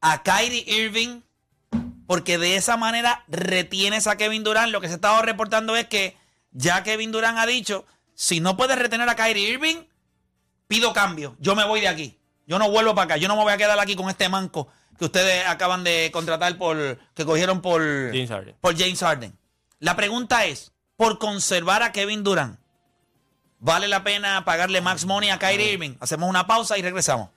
a 0.00 0.22
Kyrie 0.22 0.64
Irving? 0.66 1.22
Porque 2.08 2.38
de 2.38 2.56
esa 2.56 2.76
manera 2.76 3.24
retienes 3.28 4.06
a 4.06 4.16
Kevin 4.16 4.42
Durant. 4.42 4.72
Lo 4.72 4.80
que 4.80 4.88
se 4.88 4.94
estaba 4.94 5.22
reportando 5.22 5.76
es 5.76 5.86
que 5.86 6.16
ya 6.50 6.82
Kevin 6.82 7.12
Durant 7.12 7.38
ha 7.38 7.46
dicho, 7.46 7.84
si 8.14 8.40
no 8.40 8.56
puedes 8.56 8.78
retener 8.78 9.08
a 9.08 9.14
Kyrie 9.14 9.50
Irving, 9.50 9.84
pido 10.66 10.92
cambio. 10.92 11.36
Yo 11.38 11.54
me 11.54 11.64
voy 11.64 11.80
de 11.82 11.88
aquí. 11.88 12.18
Yo 12.46 12.58
no 12.58 12.70
vuelvo 12.70 12.94
para 12.94 13.04
acá. 13.04 13.16
Yo 13.18 13.28
no 13.28 13.36
me 13.36 13.42
voy 13.42 13.52
a 13.52 13.58
quedar 13.58 13.78
aquí 13.78 13.94
con 13.94 14.08
este 14.08 14.28
manco 14.28 14.68
que 14.98 15.04
ustedes 15.04 15.46
acaban 15.46 15.84
de 15.84 16.10
contratar 16.12 16.56
por. 16.58 16.98
que 17.14 17.24
cogieron 17.24 17.60
por. 17.60 17.80
James 17.80 18.30
Harden. 18.30 18.56
Por 18.60 18.76
James 18.76 19.00
Harden. 19.00 19.38
La 19.78 19.96
pregunta 19.96 20.44
es: 20.44 20.72
por 20.96 21.18
conservar 21.18 21.82
a 21.82 21.92
Kevin 21.92 22.24
Durant, 22.24 22.58
¿vale 23.60 23.88
la 23.88 24.02
pena 24.02 24.44
pagarle 24.44 24.80
max 24.80 25.06
money 25.06 25.30
a 25.30 25.38
Kyrie 25.38 25.72
Irving? 25.72 25.96
Hacemos 26.00 26.28
una 26.28 26.46
pausa 26.46 26.76
y 26.76 26.82
regresamos. 26.82 27.30